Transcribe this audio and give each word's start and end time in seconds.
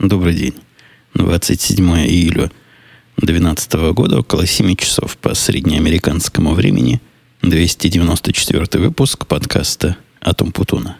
Добрый 0.00 0.32
день. 0.32 0.54
27 1.12 1.84
июля 2.06 2.50
2012 3.18 3.92
года, 3.92 4.20
около 4.20 4.46
7 4.46 4.74
часов 4.76 5.18
по 5.18 5.34
среднеамериканскому 5.34 6.54
времени, 6.54 7.02
294 7.42 8.82
выпуск 8.82 9.26
подкаста 9.26 9.98
«Атом 10.22 10.52
Путуна». 10.52 10.96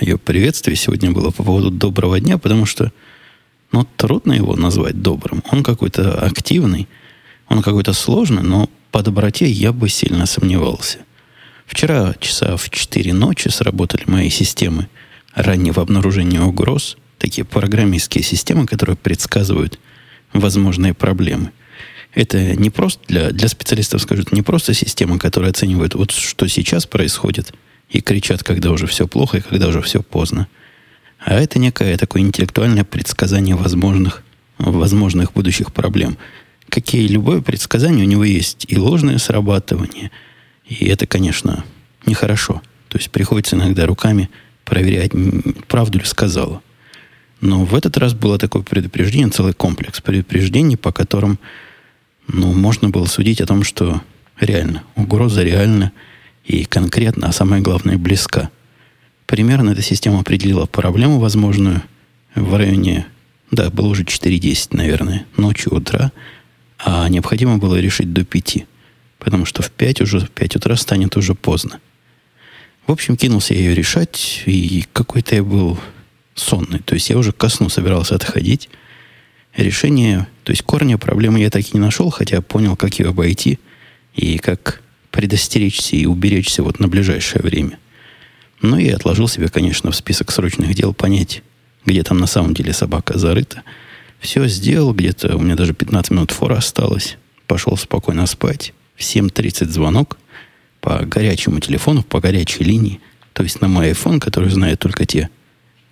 Мое 0.00 0.16
приветствие 0.16 0.76
сегодня 0.76 1.10
было 1.10 1.30
по 1.30 1.42
поводу 1.42 1.70
доброго 1.70 2.20
дня, 2.20 2.38
потому 2.38 2.66
что 2.66 2.92
ну, 3.72 3.86
трудно 3.96 4.32
его 4.32 4.56
назвать 4.56 5.02
добрым. 5.02 5.42
Он 5.50 5.62
какой-то 5.62 6.14
активный, 6.20 6.88
он 7.48 7.62
какой-то 7.62 7.92
сложный, 7.92 8.42
но 8.42 8.70
по 8.90 9.02
доброте 9.02 9.46
я 9.50 9.72
бы 9.72 9.88
сильно 9.88 10.26
сомневался. 10.26 10.98
Вчера 11.66 12.14
часа 12.18 12.56
в 12.56 12.70
4 12.70 13.12
ночи 13.12 13.48
сработали 13.48 14.04
мои 14.06 14.30
системы 14.30 14.88
раннего 15.34 15.82
обнаружения 15.82 16.40
угроз, 16.40 16.96
такие 17.18 17.44
программистские 17.44 18.24
системы, 18.24 18.66
которые 18.66 18.96
предсказывают 18.96 19.78
возможные 20.32 20.94
проблемы. 20.94 21.50
Это 22.14 22.56
не 22.56 22.70
просто 22.70 23.00
для, 23.06 23.30
для 23.30 23.48
специалистов, 23.48 24.00
скажут, 24.00 24.32
не 24.32 24.40
просто 24.40 24.72
система, 24.72 25.18
которая 25.18 25.50
оценивает, 25.50 25.94
вот 25.94 26.10
что 26.10 26.46
сейчас 26.46 26.86
происходит– 26.86 27.52
и 27.90 28.00
кричат, 28.00 28.42
когда 28.42 28.70
уже 28.70 28.86
все 28.86 29.06
плохо 29.06 29.38
и 29.38 29.40
когда 29.40 29.68
уже 29.68 29.80
все 29.82 30.02
поздно. 30.02 30.48
А 31.18 31.34
это 31.34 31.58
некое 31.58 31.96
такое 31.96 32.22
интеллектуальное 32.22 32.84
предсказание 32.84 33.56
возможных, 33.56 34.22
возможных 34.58 35.32
будущих 35.32 35.72
проблем. 35.72 36.16
Какие 36.68 37.08
любое 37.08 37.40
предсказание 37.40 38.04
у 38.04 38.08
него 38.08 38.24
есть 38.24 38.66
и 38.68 38.78
ложное 38.78 39.18
срабатывание, 39.18 40.10
и 40.66 40.86
это, 40.86 41.06
конечно, 41.06 41.64
нехорошо. 42.06 42.62
То 42.88 42.98
есть 42.98 43.10
приходится 43.10 43.56
иногда 43.56 43.86
руками 43.86 44.30
проверять, 44.64 45.12
правду 45.66 45.98
ли 45.98 46.04
сказала. 46.04 46.62
Но 47.40 47.64
в 47.64 47.74
этот 47.74 47.96
раз 47.96 48.14
было 48.14 48.38
такое 48.38 48.62
предупреждение, 48.62 49.30
целый 49.30 49.54
комплекс 49.54 50.00
предупреждений, 50.00 50.76
по 50.76 50.92
которым 50.92 51.38
ну, 52.26 52.52
можно 52.52 52.90
было 52.90 53.06
судить 53.06 53.40
о 53.40 53.46
том, 53.46 53.62
что 53.62 54.02
реально, 54.38 54.82
угроза 54.96 55.42
реальна, 55.42 55.92
и 56.48 56.64
конкретно, 56.64 57.28
а 57.28 57.32
самое 57.32 57.62
главное, 57.62 57.98
близка. 57.98 58.50
Примерно 59.26 59.70
эта 59.70 59.82
система 59.82 60.20
определила 60.20 60.64
проблему 60.64 61.20
возможную 61.20 61.82
в 62.34 62.56
районе, 62.56 63.06
да, 63.50 63.68
было 63.68 63.88
уже 63.88 64.04
4.10, 64.04 64.68
наверное, 64.72 65.26
ночью, 65.36 65.74
утра, 65.74 66.10
а 66.78 67.06
необходимо 67.08 67.58
было 67.58 67.78
решить 67.78 68.14
до 68.14 68.24
5, 68.24 68.66
потому 69.18 69.44
что 69.44 69.62
в 69.62 69.70
5 69.70 70.00
уже, 70.00 70.20
в 70.20 70.30
5 70.30 70.56
утра 70.56 70.74
станет 70.76 71.16
уже 71.18 71.34
поздно. 71.34 71.80
В 72.86 72.92
общем, 72.92 73.18
кинулся 73.18 73.52
я 73.52 73.60
ее 73.60 73.74
решать, 73.74 74.42
и 74.46 74.86
какой-то 74.94 75.34
я 75.34 75.44
был 75.44 75.78
сонный. 76.34 76.78
То 76.78 76.94
есть 76.94 77.10
я 77.10 77.18
уже 77.18 77.32
ко 77.32 77.50
сну 77.50 77.68
собирался 77.68 78.14
отходить. 78.14 78.70
Решение, 79.54 80.26
то 80.44 80.52
есть 80.52 80.62
корня 80.62 80.96
проблемы 80.96 81.40
я 81.40 81.50
так 81.50 81.62
и 81.62 81.70
не 81.74 81.80
нашел, 81.80 82.08
хотя 82.08 82.40
понял, 82.40 82.76
как 82.76 82.98
ее 82.98 83.10
обойти 83.10 83.58
и 84.14 84.38
как 84.38 84.80
предостеречься 85.18 85.96
и 85.96 86.06
уберечься 86.06 86.62
вот 86.62 86.78
на 86.78 86.86
ближайшее 86.86 87.42
время. 87.42 87.80
Ну 88.62 88.78
и 88.78 88.88
отложил 88.88 89.26
себе, 89.26 89.48
конечно, 89.48 89.90
в 89.90 89.96
список 89.96 90.30
срочных 90.30 90.72
дел 90.76 90.94
понять, 90.94 91.42
где 91.84 92.04
там 92.04 92.18
на 92.18 92.28
самом 92.28 92.54
деле 92.54 92.72
собака 92.72 93.18
зарыта. 93.18 93.64
Все 94.20 94.46
сделал, 94.46 94.94
где-то 94.94 95.36
у 95.36 95.40
меня 95.40 95.56
даже 95.56 95.74
15 95.74 96.12
минут 96.12 96.30
фора 96.30 96.58
осталось. 96.58 97.18
Пошел 97.48 97.76
спокойно 97.76 98.26
спать. 98.26 98.72
В 98.94 99.00
7.30 99.00 99.68
звонок 99.70 100.18
по 100.80 101.04
горячему 101.04 101.58
телефону, 101.58 102.04
по 102.04 102.20
горячей 102.20 102.62
линии. 102.62 103.00
То 103.32 103.42
есть 103.42 103.60
на 103.60 103.66
мой 103.66 103.90
iPhone, 103.90 104.20
который 104.20 104.50
знают 104.50 104.78
только 104.78 105.04
те, 105.04 105.30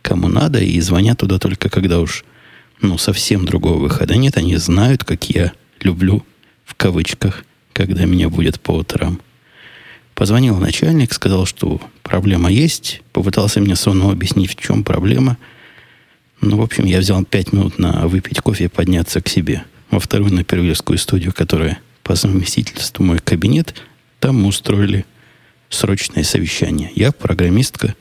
кому 0.03 0.29
надо, 0.29 0.61
и 0.61 0.79
звонят 0.79 1.19
туда 1.19 1.41
только 1.41 1.69
когда 1.69 1.99
уж 1.99 2.25
ну, 2.81 2.97
совсем 2.97 3.45
другого 3.45 3.79
выхода 3.79 4.15
нет. 4.15 4.37
Они 4.37 4.55
знают, 4.55 5.03
как 5.03 5.29
я 5.29 5.53
люблю, 5.81 6.25
в 6.65 6.77
кавычках, 6.77 7.43
когда 7.77 8.07
меня 8.07 8.31
будет 8.31 8.59
по 8.59 8.71
утрам. 8.71 9.21
Позвонил 10.15 10.57
начальник, 10.57 11.13
сказал, 11.13 11.45
что 11.45 11.79
проблема 12.03 12.51
есть. 12.51 13.03
Попытался 13.13 13.61
мне 13.61 13.77
сонно 13.77 14.11
объяснить, 14.11 14.53
в 14.53 14.55
чем 14.57 14.83
проблема. 14.83 15.37
Ну, 16.41 16.57
в 16.57 16.63
общем, 16.63 16.87
я 16.87 17.01
взял 17.01 17.23
пять 17.23 17.53
минут 17.53 17.79
на 17.79 18.09
выпить 18.09 18.41
кофе 18.41 18.65
и 18.65 18.69
подняться 18.69 19.21
к 19.21 19.29
себе. 19.29 19.63
Во 19.91 20.01
вторую 20.01 20.33
на 20.33 20.43
первильскую 20.43 20.97
студию, 20.97 21.35
которая 21.35 21.79
по 22.03 22.17
совместительству 22.17 23.05
мой 23.05 23.19
кабинет. 23.19 23.75
Там 24.21 24.47
устроили 24.47 25.05
срочное 25.69 26.25
совещание. 26.25 26.91
Я 26.95 27.13
программистка, 27.13 27.95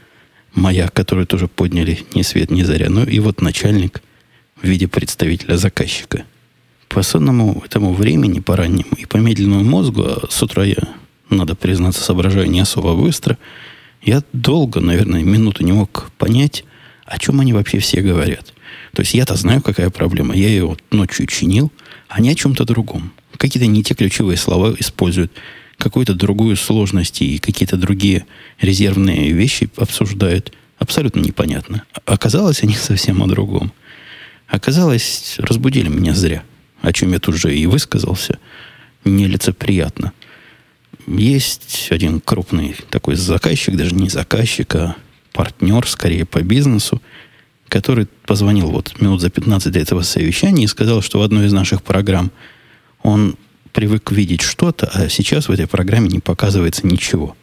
моя, 0.54 0.88
которую 0.88 1.28
тоже 1.28 1.50
подняли 1.50 2.00
ни 2.14 2.22
свет, 2.22 2.50
ни 2.50 2.64
заря. 2.64 2.90
Ну 2.90 3.04
и 3.04 3.20
вот 3.20 3.42
начальник 3.42 4.02
в 4.56 4.66
виде 4.66 4.88
представителя 4.88 5.58
заказчика– 5.58 6.24
по 6.90 7.02
сонному 7.02 7.62
этому 7.66 7.94
времени, 7.94 8.40
по 8.40 8.56
раннему 8.56 8.92
и 8.98 9.06
по 9.06 9.18
медленному 9.18 9.64
мозгу, 9.64 10.04
а 10.04 10.28
с 10.30 10.42
утра 10.42 10.64
я, 10.64 10.78
надо 11.30 11.56
признаться, 11.56 12.04
соображаю 12.04 12.50
не 12.50 12.60
особо 12.60 12.96
быстро, 12.96 13.38
я 14.02 14.24
долго, 14.34 14.80
наверное, 14.80 15.24
минуту 15.24 15.64
не 15.64 15.72
мог 15.72 16.12
понять, 16.18 16.64
о 17.06 17.18
чем 17.18 17.40
они 17.40 17.54
вообще 17.54 17.80
все 17.80 18.02
говорят. 18.02 18.54
То 18.94 19.02
есть 19.02 19.14
я-то 19.14 19.36
знаю, 19.36 19.62
какая 19.62 19.90
проблема. 19.90 20.36
Я 20.36 20.48
ее 20.48 20.78
ночью 20.92 21.28
чинил, 21.28 21.72
а 22.08 22.22
не 22.22 22.30
о 22.30 22.36
чем-то 22.36 22.66
другом. 22.66 23.12
Какие-то 23.38 23.68
не 23.68 23.84
те 23.84 23.94
ключевые 23.94 24.38
слова 24.38 24.74
используют, 24.80 25.32
какую-то 25.78 26.14
другую 26.14 26.56
сложность 26.56 27.22
и 27.22 27.38
какие-то 27.38 27.78
другие 27.78 28.26
резервные 28.60 29.32
вещи 29.32 29.70
обсуждают. 29.76 30.54
Абсолютно 30.78 31.20
непонятно. 31.20 31.84
Оказалось, 32.06 32.64
они 32.64 32.74
совсем 32.76 33.22
о 33.24 33.28
другом. 33.28 33.74
Оказалось, 34.48 35.36
разбудили 35.40 35.90
меня 35.90 36.14
зря 36.14 36.44
о 36.86 36.94
чем 36.94 37.12
я 37.12 37.20
тут 37.20 37.36
же 37.36 37.56
и 37.56 37.66
высказался, 37.66 38.40
нелицеприятно. 39.04 40.14
Есть 41.08 41.88
один 41.92 42.20
крупный 42.20 42.76
такой 42.90 43.16
заказчик, 43.16 43.76
даже 43.76 43.96
не 43.96 44.10
заказчик, 44.10 44.76
а 44.76 44.96
партнер, 45.34 45.88
скорее, 45.88 46.26
по 46.26 46.42
бизнесу, 46.42 47.02
который 47.68 48.08
позвонил 48.26 48.70
вот 48.70 49.00
минут 49.02 49.22
за 49.22 49.30
15 49.30 49.72
до 49.72 49.80
этого 49.80 50.02
совещания 50.04 50.64
и 50.64 50.68
сказал, 50.68 51.02
что 51.02 51.20
в 51.20 51.24
одной 51.24 51.48
из 51.48 51.54
наших 51.54 51.84
программ 51.84 52.32
он 53.02 53.36
привык 53.74 54.12
видеть 54.12 54.42
что-то, 54.42 54.90
а 54.94 55.10
сейчас 55.10 55.48
в 55.48 55.52
этой 55.52 55.68
программе 55.68 56.08
не 56.08 56.20
показывается 56.20 56.88
ничего. 56.88 57.36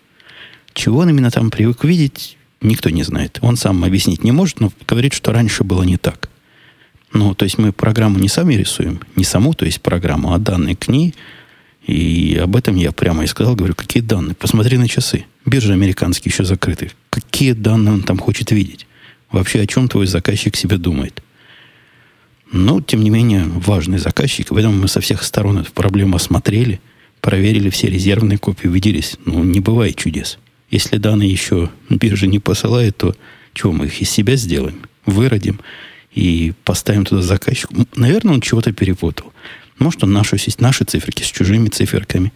Чего 0.73 1.01
он 1.01 1.11
именно 1.11 1.31
там 1.31 1.51
привык 1.51 1.85
видеть, 1.85 2.39
никто 2.63 2.91
не 2.91 3.03
знает. 3.03 3.39
Он 3.43 3.57
сам 3.57 3.85
объяснить 3.85 4.25
не 4.25 4.33
может, 4.33 4.61
но 4.61 4.73
говорит, 4.89 5.13
что 5.13 5.33
раньше 5.33 5.65
было 5.65 5.83
не 5.83 5.99
так. 5.99 6.31
Ну, 7.13 7.35
то 7.35 7.45
есть 7.45 7.59
мы 7.59 7.73
программу 7.73 8.19
не 8.19 8.29
сами 8.29 8.55
рисуем, 8.55 9.01
не 9.17 9.25
саму, 9.25 9.53
то 9.53 9.67
есть 9.67 9.81
программу, 9.81 10.33
а 10.33 10.39
данные 10.39 10.77
к 10.77 10.89
ней. 10.89 11.15
И 11.87 12.39
об 12.41 12.57
этом 12.57 12.77
я 12.77 12.93
прямо 12.93 13.25
и 13.25 13.27
сказал, 13.27 13.55
говорю, 13.55 13.75
какие 13.75 14.03
данные? 14.03 14.35
Посмотри 14.35 14.79
на 14.79 14.89
часы. 14.89 15.27
Биржи 15.45 15.73
американские 15.73 16.31
еще 16.31 16.45
закрыты. 16.45 16.93
Какие 17.11 17.53
данные 17.53 17.95
он 17.95 18.03
там 18.03 18.19
хочет 18.19 18.51
видеть? 18.53 18.87
Вообще, 19.31 19.61
о 19.61 19.67
чем 19.67 19.89
твой 19.89 20.07
заказчик 20.07 20.57
себе 20.57 20.79
думает? 20.79 21.23
Но, 22.53 22.81
тем 22.81 23.03
не 23.03 23.11
менее, 23.11 23.45
важный 23.45 23.99
заказчик. 23.99 24.49
Поэтому 24.51 24.77
мы 24.77 24.89
со 24.89 25.01
всех 25.01 25.23
сторон 25.23 25.59
эту 25.59 25.73
проблему 25.73 26.17
осмотрели, 26.17 26.81
проверили 27.21 27.71
все 27.71 27.89
резервные 27.89 28.39
копии, 28.39 28.69
убедились, 28.69 29.17
ну, 29.25 29.43
не 29.43 29.61
бывает 29.61 29.97
чудес. 29.97 30.39
Если 30.71 30.99
данные 30.99 31.31
еще 31.31 31.71
биржа 31.91 32.27
не 32.27 32.39
посылает, 32.39 32.97
то 32.97 33.15
чего 33.55 33.73
мы 33.73 33.87
их 33.87 34.01
из 34.01 34.11
себя 34.11 34.37
сделаем? 34.37 34.83
Выродим 35.05 35.61
и 36.15 36.53
поставим 36.65 37.05
туда 37.05 37.23
заказчику. 37.23 37.75
Наверное, 37.95 38.35
он 38.35 38.41
чего-то 38.41 38.73
перепутал. 38.73 39.33
Может, 39.79 40.05
он 40.05 40.13
нашу, 40.13 40.37
наши 40.59 40.85
циферки 40.85 41.23
с 41.23 41.27
чужими 41.27 41.69
циферками. 41.69 42.33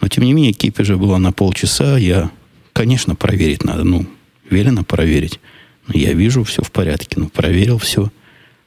Но, 0.00 0.08
тем 0.08 0.24
не 0.24 0.32
менее, 0.32 0.52
кипежа 0.52 0.96
была 0.96 1.18
на 1.18 1.32
полчаса. 1.32 1.98
Я, 1.98 2.30
конечно, 2.72 3.16
проверить 3.16 3.64
надо. 3.64 3.84
Ну, 3.84 4.06
велено 4.48 4.84
проверить. 4.84 5.40
Но 5.88 5.98
я 5.98 6.12
вижу, 6.12 6.44
все 6.44 6.62
в 6.62 6.70
порядке. 6.70 7.18
Ну, 7.18 7.28
проверил 7.28 7.78
все 7.78 8.12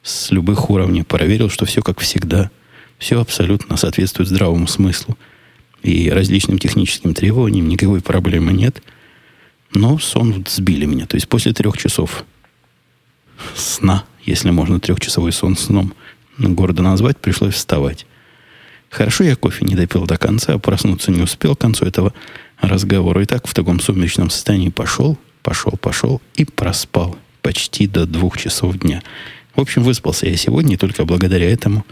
с 0.02 0.30
любых 0.30 0.68
уровней. 0.68 1.02
Проверил, 1.02 1.48
что 1.48 1.64
все 1.64 1.82
как 1.82 2.00
всегда. 2.00 2.50
Все 2.98 3.20
абсолютно 3.20 3.76
соответствует 3.76 4.28
здравому 4.28 4.66
смыслу. 4.66 5.16
И 5.82 6.10
различным 6.10 6.58
техническим 6.58 7.14
требованиям 7.14 7.68
никакой 7.68 8.02
проблемы 8.02 8.52
нет. 8.52 8.82
Но 9.72 9.98
сон 9.98 10.44
сбили 10.46 10.84
меня. 10.84 11.06
То 11.06 11.16
есть 11.16 11.28
после 11.28 11.54
трех 11.54 11.78
часов 11.78 12.24
сна 13.56 14.04
если 14.24 14.50
можно 14.50 14.80
трехчасовой 14.80 15.32
сон 15.32 15.56
сном 15.56 15.94
города 16.38 16.82
назвать, 16.82 17.18
пришлось 17.18 17.54
вставать. 17.54 18.06
Хорошо, 18.90 19.24
я 19.24 19.36
кофе 19.36 19.64
не 19.64 19.74
допил 19.74 20.06
до 20.06 20.18
конца, 20.18 20.54
а 20.54 20.58
проснуться 20.58 21.10
не 21.10 21.22
успел 21.22 21.56
к 21.56 21.60
концу 21.60 21.86
этого 21.86 22.12
разговора. 22.60 23.22
И 23.22 23.26
так 23.26 23.46
в 23.46 23.54
таком 23.54 23.80
сумеречном 23.80 24.28
состоянии 24.30 24.68
пошел, 24.68 25.18
пошел, 25.42 25.72
пошел 25.72 26.20
и 26.34 26.44
проспал 26.44 27.16
почти 27.40 27.86
до 27.86 28.06
двух 28.06 28.38
часов 28.38 28.78
дня. 28.78 29.02
В 29.54 29.60
общем, 29.60 29.82
выспался 29.82 30.26
я 30.26 30.36
сегодня, 30.36 30.74
и 30.74 30.78
только 30.78 31.04
благодаря 31.04 31.50
этому 31.50 31.84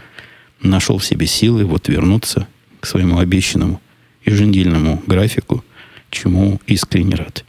нашел 0.61 0.97
в 0.97 1.05
себе 1.05 1.27
силы 1.27 1.65
вот 1.65 1.87
вернуться 1.87 2.47
к 2.79 2.85
своему 2.85 3.19
обещанному 3.19 3.81
еженедельному 4.25 5.01
графику, 5.07 5.63
чему 6.09 6.59
искренне 6.67 7.15
рад. 7.15 7.45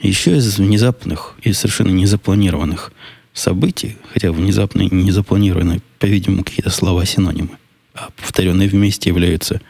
Еще 0.00 0.36
из 0.36 0.58
внезапных 0.58 1.34
и 1.42 1.52
совершенно 1.52 1.90
незапланированных 1.90 2.92
событий, 3.34 3.96
хотя 4.12 4.32
внезапные 4.32 4.88
незапланированные, 4.90 5.82
по-видимому, 5.98 6.44
какие-то 6.44 6.70
слова 6.70 7.04
синонимы, 7.04 7.58
а 7.94 8.08
повторенные 8.16 8.68
вместе 8.68 9.10
являются 9.10 9.60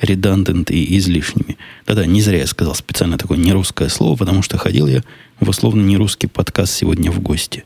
redundant 0.00 0.70
и 0.72 0.98
излишними. 0.98 1.56
Да-да, 1.86 2.04
не 2.04 2.20
зря 2.20 2.38
я 2.38 2.46
сказал 2.46 2.74
специально 2.74 3.16
такое 3.16 3.38
нерусское 3.38 3.88
слово, 3.88 4.16
потому 4.16 4.42
что 4.42 4.58
ходил 4.58 4.88
я 4.88 5.02
в 5.40 5.48
условно 5.48 5.80
нерусский 5.80 6.28
подкаст 6.28 6.74
сегодня 6.74 7.10
в 7.10 7.20
гости. 7.20 7.64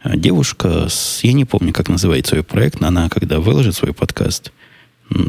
А 0.00 0.16
девушка, 0.16 0.88
с, 0.88 1.22
я 1.22 1.32
не 1.32 1.44
помню, 1.44 1.72
как 1.72 1.88
называется 1.88 2.36
ее 2.36 2.42
проект, 2.42 2.80
но 2.80 2.88
она, 2.88 3.08
когда 3.10 3.40
выложит 3.40 3.74
свой 3.74 3.92
подкаст, 3.92 4.52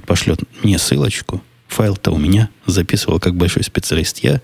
пошлет 0.06 0.40
мне 0.64 0.78
ссылочку. 0.78 1.44
Файл-то 1.68 2.12
у 2.12 2.18
меня 2.18 2.50
записывал 2.66 3.20
как 3.20 3.36
большой 3.36 3.64
специалист 3.64 4.20
я. 4.20 4.42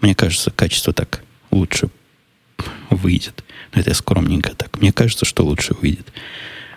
Мне 0.00 0.14
кажется, 0.14 0.50
качество 0.50 0.92
так 0.92 1.22
лучше 1.50 1.88
выйдет. 2.90 3.44
Но 3.72 3.80
это 3.80 3.94
скромненько 3.94 4.54
так. 4.54 4.80
Мне 4.80 4.92
кажется, 4.92 5.24
что 5.24 5.44
лучше 5.44 5.74
выйдет. 5.80 6.12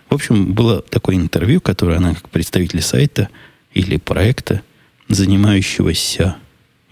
В 0.09 0.13
общем, 0.13 0.53
было 0.53 0.81
такое 0.81 1.15
интервью, 1.15 1.61
которое 1.61 1.97
она, 1.97 2.13
как 2.13 2.29
представитель 2.29 2.81
сайта 2.81 3.29
или 3.73 3.97
проекта, 3.97 4.61
занимающегося 5.07 6.35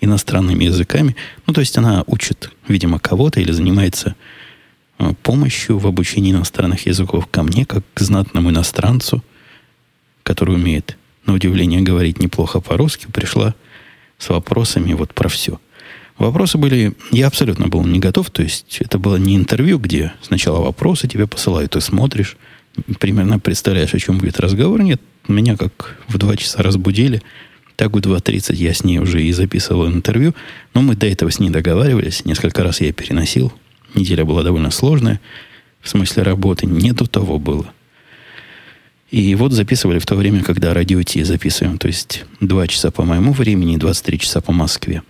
иностранными 0.01 0.63
языками, 0.63 1.15
ну, 1.45 1.53
то 1.53 1.59
есть 1.59 1.77
она 1.77 2.03
учит, 2.07 2.51
видимо, 2.67 2.99
кого-то 2.99 3.41
или 3.41 3.51
занимается 3.51 4.15
э, 4.97 5.11
помощью 5.21 5.77
в 5.77 5.87
обучении 5.87 6.31
иностранных 6.31 6.85
языков 6.85 7.27
ко 7.29 7.43
мне, 7.43 7.65
как 7.65 7.83
к 7.93 7.99
знатному 7.99 8.49
иностранцу, 8.49 9.23
который 10.23 10.55
умеет, 10.55 10.97
на 11.25 11.33
удивление, 11.33 11.81
говорить 11.81 12.19
неплохо 12.19 12.61
по-русски, 12.61 13.07
пришла 13.11 13.53
с 14.17 14.29
вопросами 14.29 14.93
вот 14.93 15.13
про 15.13 15.27
все– 15.27 15.59
Вопросы 16.19 16.57
были... 16.57 16.93
Я 17.11 17.27
абсолютно 17.27 17.69
был 17.69 17.83
не 17.85 17.99
готов. 17.99 18.29
То 18.29 18.43
есть 18.43 18.77
это 18.81 18.99
было 18.99 19.15
не 19.15 19.35
интервью, 19.37 19.79
где 19.79 20.13
сначала 20.21 20.61
вопросы 20.61 21.07
тебе 21.07 21.25
посылают, 21.25 21.71
ты 21.71 21.81
смотришь, 21.81 22.37
примерно 22.99 23.39
представляешь, 23.39 23.93
о 23.93 23.99
чем 23.99 24.17
будет 24.17 24.39
разговор. 24.39 24.81
Нет, 24.81 25.01
меня 25.29 25.55
как 25.55 25.97
в 26.09 26.17
два 26.17 26.35
часа 26.35 26.61
разбудили. 26.61 27.21
Так 27.77 27.93
в 27.93 27.97
2.30 27.99 28.55
я 28.55 28.73
с 28.73 28.83
ней 28.83 28.99
уже 28.99 29.23
и 29.23 29.31
записывал 29.31 29.87
интервью. 29.87 30.35
Но 30.73 30.81
мы 30.81 30.95
до 30.95 31.07
этого 31.07 31.31
с 31.31 31.39
ней 31.39 31.49
договаривались. 31.49 32.25
Несколько 32.25 32.63
раз 32.63 32.81
я 32.81 32.91
переносил. 32.91 33.53
Неделя 33.95 34.25
была 34.25 34.43
довольно 34.43 34.71
сложная. 34.71 35.21
В 35.79 35.87
смысле 35.87 36.23
работы. 36.23 36.65
Не 36.65 36.91
до 36.91 37.05
того 37.05 37.39
было. 37.39 37.71
И 39.09 39.33
вот 39.35 39.53
записывали 39.53 39.99
в 39.99 40.05
то 40.05 40.15
время, 40.15 40.43
когда 40.43 40.73
радио 40.73 41.01
Ти 41.01 41.23
записываем. 41.23 41.77
То 41.77 41.87
есть 41.87 42.25
2 42.41 42.67
часа 42.67 42.91
по 42.91 43.05
моему 43.05 43.31
времени 43.31 43.75
и 43.75 43.77
23 43.77 44.19
часа 44.19 44.41
по 44.41 44.51
Москве. 44.51 45.01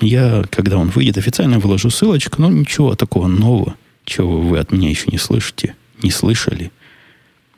Я, 0.00 0.44
когда 0.50 0.78
он 0.78 0.90
выйдет, 0.90 1.18
официально 1.18 1.58
выложу 1.58 1.90
ссылочку, 1.90 2.40
но 2.40 2.50
ничего 2.50 2.94
такого 2.94 3.26
нового, 3.26 3.76
чего 4.04 4.40
вы 4.40 4.58
от 4.58 4.70
меня 4.70 4.88
еще 4.88 5.06
не 5.10 5.18
слышите, 5.18 5.74
не 6.02 6.10
слышали. 6.10 6.70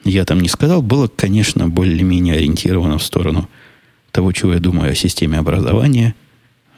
Я 0.04 0.24
там 0.24 0.40
не 0.40 0.48
сказал. 0.48 0.80
Было, 0.80 1.08
конечно, 1.08 1.68
более-менее 1.68 2.36
ориентировано 2.36 2.98
в 2.98 3.02
сторону 3.02 3.48
того, 4.10 4.32
чего 4.32 4.54
я 4.54 4.60
думаю 4.60 4.90
о 4.90 4.94
системе 4.94 5.38
образования, 5.38 6.14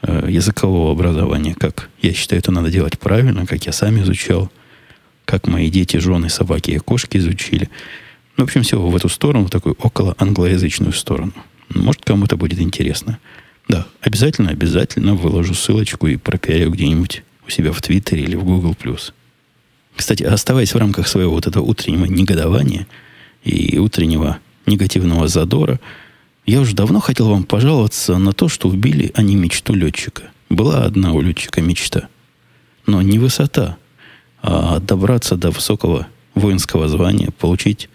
э, 0.01 0.27
языкового 0.29 0.91
образования, 0.91 1.55
как 1.57 1.89
я 2.01 2.13
считаю, 2.13 2.39
это 2.39 2.51
надо 2.51 2.69
делать 2.69 2.99
правильно, 2.99 3.45
как 3.45 3.65
я 3.65 3.71
сам 3.71 4.01
изучал, 4.01 4.51
как 5.25 5.47
мои 5.47 5.69
дети, 5.69 5.97
жены, 5.97 6.29
собаки 6.29 6.71
и 6.71 6.79
кошки 6.79 7.17
изучили. 7.17 7.69
Ну, 8.35 8.43
в 8.43 8.47
общем, 8.47 8.63
все 8.63 8.79
в 8.79 8.95
эту 8.95 9.07
сторону, 9.07 9.45
в 9.45 9.49
такую 9.49 9.75
около 9.79 10.15
англоязычную 10.17 10.91
сторону. 10.91 11.33
Может, 11.69 12.03
кому-то 12.03 12.35
будет 12.35 12.59
интересно. 12.59 13.19
Да, 13.67 13.87
обязательно, 14.01 14.49
обязательно 14.49 15.15
выложу 15.15 15.53
ссылочку 15.53 16.07
и 16.07 16.17
пропиарю 16.17 16.71
где-нибудь 16.71 17.23
у 17.45 17.49
себя 17.49 17.71
в 17.71 17.81
Твиттере 17.81 18.23
или 18.23 18.35
в 18.35 18.43
Google+. 18.43 18.75
Кстати, 19.95 20.23
оставаясь 20.23 20.73
в 20.73 20.77
рамках 20.77 21.07
своего 21.07 21.33
вот 21.33 21.47
этого 21.47 21.63
утреннего 21.63 22.05
негодования 22.05 22.87
и 23.43 23.77
утреннего 23.77 24.39
негативного 24.65 25.27
задора, 25.27 25.79
я 26.45 26.59
уже 26.59 26.75
давно 26.75 26.99
хотел 26.99 27.29
вам 27.29 27.43
пожаловаться 27.43 28.17
на 28.17 28.33
то, 28.33 28.49
что 28.49 28.67
убили 28.67 29.11
они 29.15 29.35
мечту 29.35 29.73
летчика. 29.73 30.23
Была 30.49 30.83
одна 30.83 31.13
у 31.13 31.21
летчика 31.21 31.61
мечта. 31.61 32.09
Но 32.85 33.01
не 33.01 33.17
высота, 33.17 33.77
а 34.41 34.79
добраться 34.79 35.37
до 35.37 35.51
высокого 35.51 36.07
воинского 36.35 36.89
звания, 36.89 37.29
получить 37.31 37.89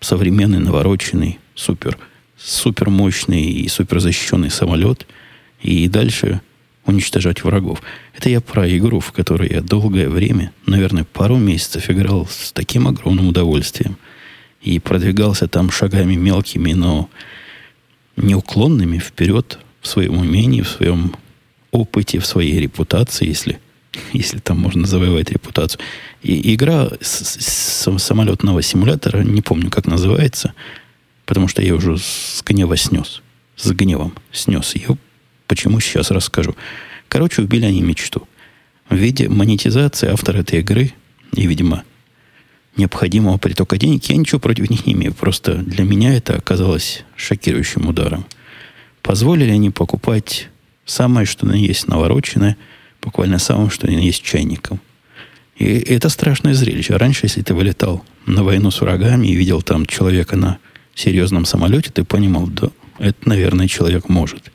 современный, 0.00 0.58
навороченный, 0.58 1.38
супер– 1.54 1.96
супермощный 2.42 3.42
и 3.42 3.68
суперзащищенный 3.68 4.50
самолет 4.50 5.06
и 5.60 5.88
дальше 5.88 6.40
уничтожать 6.86 7.44
врагов. 7.44 7.82
Это 8.14 8.30
я 8.30 8.40
про 8.40 8.68
игру, 8.76 9.00
в 9.00 9.12
которой 9.12 9.50
я 9.50 9.60
долгое 9.60 10.08
время, 10.08 10.52
наверное, 10.66 11.04
пару 11.04 11.36
месяцев 11.36 11.90
играл 11.90 12.26
с 12.26 12.52
таким 12.52 12.88
огромным 12.88 13.28
удовольствием. 13.28 13.96
И 14.62 14.78
продвигался 14.78 15.48
там 15.48 15.70
шагами 15.70 16.16
мелкими, 16.16 16.72
но 16.72 17.08
неуклонными 18.16 18.98
вперед 18.98 19.58
в 19.80 19.86
своем 19.86 20.18
умении, 20.18 20.60
в 20.60 20.68
своем 20.68 21.14
опыте, 21.70 22.18
в 22.18 22.26
своей 22.26 22.60
репутации, 22.60 23.26
если, 23.26 23.58
если 24.12 24.38
там 24.38 24.58
можно 24.58 24.86
завоевать 24.86 25.30
репутацию. 25.30 25.80
И 26.22 26.54
игра 26.54 26.90
с, 27.00 27.38
с 27.40 27.98
самолетного 27.98 28.60
симулятора, 28.60 29.22
не 29.22 29.40
помню, 29.40 29.70
как 29.70 29.86
называется, 29.86 30.52
потому 31.30 31.46
что 31.46 31.62
я 31.62 31.76
уже 31.76 31.96
с 31.96 32.42
гнева 32.44 32.76
снес. 32.76 33.22
С 33.54 33.70
гневом 33.70 34.12
снес 34.32 34.74
ее. 34.74 34.98
Почему 35.46 35.78
сейчас 35.78 36.10
расскажу. 36.10 36.56
Короче, 37.06 37.42
убили 37.42 37.66
они 37.66 37.82
мечту. 37.82 38.26
В 38.88 38.96
виде 38.96 39.28
монетизации 39.28 40.08
автор 40.08 40.38
этой 40.38 40.58
игры 40.58 40.92
и, 41.36 41.46
видимо, 41.46 41.84
необходимого 42.76 43.38
притока 43.38 43.78
денег, 43.78 44.06
я 44.06 44.16
ничего 44.16 44.40
против 44.40 44.68
них 44.70 44.86
не 44.86 44.94
имею. 44.94 45.14
Просто 45.14 45.54
для 45.54 45.84
меня 45.84 46.16
это 46.16 46.34
оказалось 46.34 47.04
шокирующим 47.14 47.86
ударом. 47.86 48.26
Позволили 49.00 49.52
они 49.52 49.70
покупать 49.70 50.48
самое, 50.84 51.26
что 51.26 51.46
на 51.46 51.52
есть 51.52 51.86
навороченное, 51.86 52.56
буквально 53.00 53.38
самое, 53.38 53.70
что 53.70 53.86
на 53.86 53.92
есть 53.92 54.24
чайником. 54.24 54.80
И 55.54 55.64
это 55.64 56.08
страшное 56.08 56.54
зрелище. 56.54 56.96
Раньше, 56.96 57.26
если 57.26 57.42
ты 57.42 57.54
вылетал 57.54 58.04
на 58.26 58.42
войну 58.42 58.72
с 58.72 58.80
врагами 58.80 59.28
и 59.28 59.36
видел 59.36 59.62
там 59.62 59.86
человека 59.86 60.34
на 60.34 60.58
серьезном 61.00 61.44
самолете, 61.44 61.90
ты 61.90 62.04
понимал, 62.04 62.46
да, 62.46 62.70
это, 62.98 63.28
наверное, 63.28 63.68
человек 63.68 64.08
может. 64.08 64.52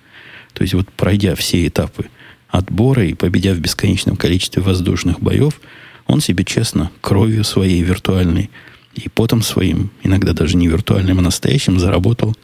То 0.53 0.61
есть 0.61 0.73
вот 0.73 0.87
пройдя 0.91 1.35
все 1.35 1.67
этапы 1.67 2.05
отбора 2.47 3.05
и 3.05 3.13
победя 3.13 3.53
в 3.53 3.59
бесконечном 3.59 4.15
количестве 4.15 4.61
воздушных 4.61 5.19
боев, 5.19 5.59
он 6.07 6.21
себе 6.21 6.43
честно 6.45 6.91
кровью 7.01 7.43
своей 7.43 7.81
виртуальной 7.81 8.49
и 8.93 9.09
потом 9.09 9.41
своим, 9.41 9.89
иногда 10.03 10.33
даже 10.33 10.55
не 10.55 10.67
виртуальным, 10.67 11.19
а 11.19 11.21
настоящим, 11.23 11.79
заработал 11.79 12.35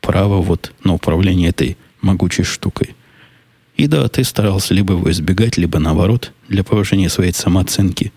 право 0.00 0.42
вот 0.42 0.72
на 0.82 0.92
управление 0.92 1.48
этой 1.48 1.78
могучей 2.02 2.44
штукой. 2.44 2.94
И 3.76 3.86
да, 3.86 4.06
ты 4.08 4.22
старался 4.22 4.74
либо 4.74 4.94
его 4.94 5.10
избегать, 5.10 5.56
либо 5.56 5.78
наоборот, 5.78 6.32
для 6.48 6.62
повышения 6.62 7.08
своей 7.08 7.32
самооценки 7.32 8.12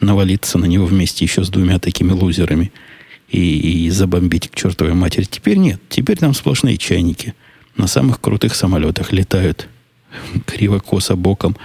навалиться 0.00 0.58
на 0.58 0.64
него 0.64 0.86
вместе 0.86 1.24
еще 1.24 1.44
с 1.44 1.50
двумя 1.50 1.78
такими 1.78 2.10
лузерами– 2.10 2.72
и, 3.30 3.86
и 3.86 3.90
забомбить 3.90 4.48
к 4.48 4.56
чертовой 4.56 4.94
матери. 4.94 5.24
Теперь 5.24 5.56
нет. 5.56 5.80
Теперь 5.88 6.18
там 6.18 6.34
сплошные 6.34 6.76
чайники. 6.76 7.34
На 7.76 7.86
самых 7.86 8.20
крутых 8.20 8.54
самолетах 8.54 9.12
летают 9.12 9.68
криво-косо 10.46 11.16
боком. 11.16 11.56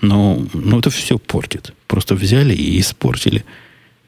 Но, 0.00 0.46
но 0.52 0.78
это 0.78 0.90
все 0.90 1.18
портит. 1.18 1.72
Просто 1.86 2.14
взяли 2.14 2.54
и 2.54 2.78
испортили 2.78 3.44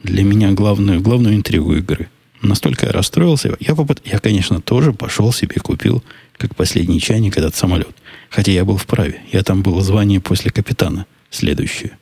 для 0.02 0.24
меня 0.24 0.52
главную, 0.52 1.00
главную 1.00 1.34
интригу 1.36 1.74
игры. 1.74 2.08
Настолько 2.42 2.86
я 2.86 2.92
расстроился. 2.92 3.56
Я, 3.60 3.74
попыт... 3.74 4.02
я, 4.04 4.18
конечно, 4.18 4.60
тоже 4.60 4.92
пошел 4.92 5.32
себе 5.32 5.56
купил, 5.56 6.04
как 6.36 6.54
последний 6.54 7.00
чайник, 7.00 7.38
этот 7.38 7.54
самолет. 7.54 7.96
Хотя 8.28 8.52
я 8.52 8.64
был 8.64 8.76
вправе. 8.76 9.22
Я 9.32 9.42
там 9.42 9.62
был 9.62 9.80
звание 9.80 10.20
после 10.20 10.50
капитана 10.50 11.06
следующее. 11.30 11.92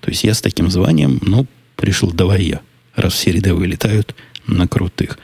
То 0.00 0.10
есть 0.10 0.22
я 0.22 0.34
с 0.34 0.42
таким 0.42 0.70
званием, 0.70 1.18
ну, 1.22 1.46
решил, 1.78 2.12
давай 2.12 2.42
я. 2.44 2.60
Раз 2.94 3.14
все 3.14 3.32
рядовые 3.32 3.68
летают, 3.68 4.14
на 4.46 4.68
крутых. 4.68 5.18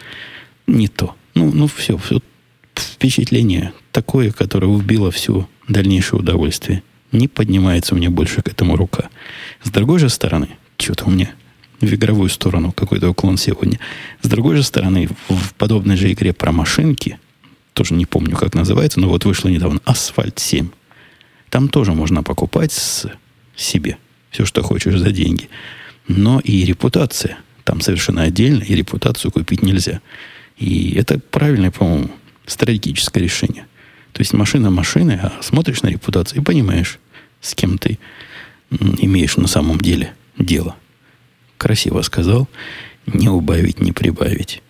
Не 0.66 0.88
то. 0.88 1.14
Ну, 1.34 1.50
ну 1.52 1.66
все, 1.66 1.96
все 1.96 2.20
впечатление 2.74 3.72
такое, 3.92 4.30
которое 4.30 4.68
убило 4.68 5.10
все 5.10 5.48
дальнейшее 5.68 6.20
удовольствие. 6.20 6.82
Не 7.12 7.28
поднимается 7.28 7.94
у 7.94 7.98
меня 7.98 8.10
больше 8.10 8.42
к 8.42 8.48
этому 8.48 8.76
рука. 8.76 9.10
С 9.62 9.70
другой 9.70 9.98
же 9.98 10.08
стороны, 10.08 10.48
что-то 10.78 11.06
у 11.06 11.10
меня 11.10 11.30
в 11.80 11.92
игровую 11.92 12.28
сторону 12.28 12.72
какой-то 12.72 13.08
уклон 13.10 13.36
сегодня. 13.36 13.78
С 14.22 14.28
другой 14.28 14.56
же 14.56 14.62
стороны, 14.62 15.08
в 15.28 15.54
подобной 15.54 15.96
же 15.96 16.12
игре 16.12 16.32
про 16.32 16.52
машинки, 16.52 17.18
тоже 17.72 17.94
не 17.94 18.06
помню, 18.06 18.36
как 18.36 18.54
называется, 18.54 19.00
но 19.00 19.08
вот 19.08 19.24
вышло 19.24 19.48
недавно, 19.48 19.80
Асфальт 19.84 20.38
7. 20.38 20.68
Там 21.48 21.68
тоже 21.68 21.94
можно 21.94 22.22
покупать 22.22 22.72
с 22.72 23.06
себе 23.56 23.98
все, 24.30 24.44
что 24.44 24.62
хочешь 24.62 24.98
за 24.98 25.10
деньги. 25.10 25.48
Но 26.06 26.40
и 26.40 26.64
репутация 26.64 27.38
там 27.70 27.80
совершенно 27.80 28.22
отдельно, 28.22 28.64
и 28.64 28.74
репутацию 28.74 29.30
купить 29.30 29.62
нельзя. 29.62 30.00
И 30.58 30.92
это 30.96 31.20
правильное, 31.20 31.70
по-моему, 31.70 32.10
стратегическое 32.44 33.20
решение. 33.20 33.64
То 34.12 34.22
есть 34.22 34.32
машина 34.32 34.72
машины, 34.72 35.20
а 35.22 35.32
смотришь 35.40 35.82
на 35.82 35.86
репутацию 35.86 36.40
и 36.40 36.44
понимаешь, 36.44 36.98
с 37.40 37.54
кем 37.54 37.78
ты 37.78 38.00
имеешь 38.70 39.36
на 39.36 39.46
самом 39.46 39.78
деле 39.78 40.14
дело. 40.36 40.74
Красиво 41.58 42.02
сказал. 42.02 42.48
Не 43.06 43.28
убавить, 43.28 43.80
не 43.80 43.92
прибавить. 43.92 44.64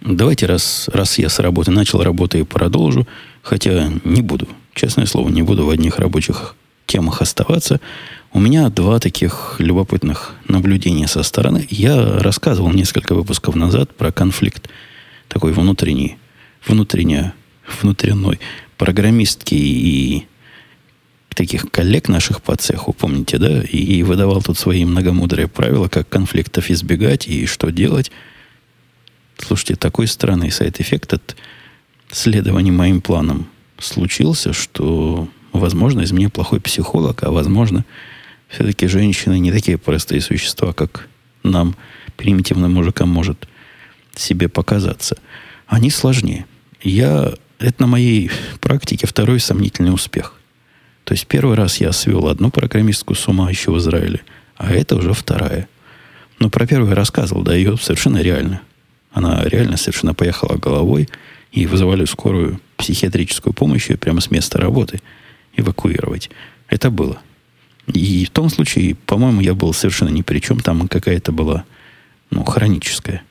Давайте, 0.00 0.46
раз, 0.46 0.88
раз 0.88 1.18
я 1.18 1.28
с 1.28 1.38
работы 1.38 1.70
начал, 1.70 2.02
работаю 2.02 2.44
и 2.44 2.46
продолжу, 2.46 3.06
хотя 3.42 3.92
не 4.04 4.22
буду, 4.22 4.48
честное 4.72 5.04
слово, 5.04 5.28
не 5.28 5.42
буду 5.42 5.66
в 5.66 5.70
одних 5.70 5.98
рабочих 5.98 6.54
темах 6.86 7.22
оставаться. 7.22 7.80
У 8.32 8.40
меня 8.40 8.68
два 8.68 8.98
таких 8.98 9.56
любопытных 9.58 10.34
наблюдения 10.48 11.06
со 11.08 11.22
стороны. 11.22 11.66
Я 11.70 12.18
рассказывал 12.18 12.70
несколько 12.72 13.14
выпусков 13.14 13.54
назад 13.54 13.94
про 13.94 14.12
конфликт 14.12 14.68
такой 15.28 15.52
внутренний, 15.52 16.16
внутренне, 16.66 17.32
внутренной 17.80 18.40
программистки 18.78 19.54
и 19.54 20.26
таких 21.36 21.70
коллег 21.70 22.08
наших 22.08 22.42
по 22.42 22.56
цеху, 22.56 22.92
помните, 22.92 23.38
да, 23.38 23.62
и, 23.62 23.76
и 23.76 24.02
выдавал 24.02 24.42
тут 24.42 24.58
свои 24.58 24.84
многомудрые 24.84 25.48
правила, 25.48 25.88
как 25.88 26.08
конфликтов 26.08 26.70
избегать 26.70 27.28
и 27.28 27.46
что 27.46 27.70
делать. 27.70 28.10
Слушайте, 29.38 29.76
такой 29.76 30.06
странный 30.06 30.50
сайт-эффект 30.50 31.12
от 31.12 31.36
следования 32.10 32.72
моим 32.72 33.02
планам 33.02 33.48
случился, 33.78 34.54
что, 34.54 35.28
возможно, 35.58 36.00
из 36.02 36.12
меня 36.12 36.28
плохой 36.28 36.60
психолог, 36.60 37.22
а 37.22 37.30
возможно, 37.30 37.84
все-таки 38.48 38.86
женщины 38.86 39.38
не 39.38 39.52
такие 39.52 39.78
простые 39.78 40.20
существа, 40.20 40.72
как 40.72 41.08
нам, 41.42 41.76
примитивным 42.16 42.72
мужикам, 42.72 43.08
может 43.08 43.48
себе 44.14 44.48
показаться. 44.48 45.18
Они 45.66 45.90
сложнее. 45.90 46.46
Я, 46.82 47.32
это 47.58 47.82
на 47.82 47.86
моей 47.86 48.30
практике 48.60 49.06
второй 49.06 49.40
сомнительный 49.40 49.92
успех. 49.92 50.34
То 51.04 51.12
есть 51.12 51.26
первый 51.26 51.56
раз 51.56 51.78
я 51.78 51.92
свел 51.92 52.28
одну 52.28 52.50
программистку 52.50 53.14
с 53.14 53.28
ума 53.28 53.50
еще 53.50 53.70
в 53.70 53.78
Израиле, 53.78 54.22
а 54.56 54.72
это 54.72 54.96
уже 54.96 55.12
вторая. 55.12 55.68
Но 56.38 56.50
про 56.50 56.66
первую 56.66 56.90
я 56.90 56.96
рассказывал, 56.96 57.42
да, 57.42 57.54
ее 57.54 57.76
совершенно 57.76 58.18
реально. 58.18 58.60
Она 59.12 59.44
реально 59.44 59.76
совершенно 59.76 60.14
поехала 60.14 60.56
головой, 60.56 61.08
и 61.56 61.66
вызывали 61.66 62.04
скорую 62.04 62.60
психиатрическую 62.76 63.52
помощь 63.52 63.88
ее 63.88 63.96
прямо 63.96 64.20
с 64.20 64.30
места 64.30 64.58
работы 64.58 65.00
эвакуировать. 65.56 66.30
Это 66.68 66.90
было. 66.90 67.20
И 67.92 68.24
в 68.24 68.30
том 68.30 68.48
случае, 68.50 68.94
по-моему, 68.94 69.40
я 69.40 69.54
был 69.54 69.72
совершенно 69.72 70.08
ни 70.08 70.22
при 70.22 70.40
чем. 70.40 70.60
Там 70.60 70.88
какая-то 70.88 71.32
была 71.32 71.64
ну, 72.30 72.44
хроническая 72.44 73.22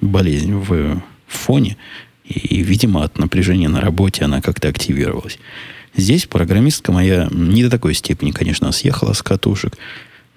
болезнь 0.00 0.54
в 0.54 1.02
фоне. 1.26 1.76
И, 2.24 2.62
видимо, 2.62 3.04
от 3.04 3.18
напряжения 3.18 3.68
на 3.68 3.80
работе 3.80 4.24
она 4.24 4.42
как-то 4.42 4.68
активировалась. 4.68 5.38
Здесь 5.96 6.26
программистка 6.26 6.92
моя 6.92 7.28
не 7.30 7.64
до 7.64 7.70
такой 7.70 7.94
степени, 7.94 8.30
конечно, 8.30 8.70
съехала 8.72 9.14
с 9.14 9.22
катушек, 9.22 9.76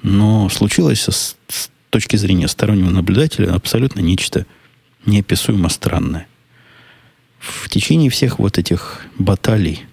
но 0.02 0.50
случилось 0.50 1.02
с, 1.02 1.36
с 1.50 1.70
точки 1.90 2.16
зрения 2.16 2.48
стороннего 2.48 2.90
наблюдателя 2.90 3.54
абсолютно 3.54 4.00
нечто 4.00 4.46
неописуемо 5.06 5.70
странное. 5.70 6.28
В 7.38 7.70
течение 7.70 8.10
всех 8.10 8.40
вот 8.40 8.58
этих 8.58 9.06
баталий 9.18 9.86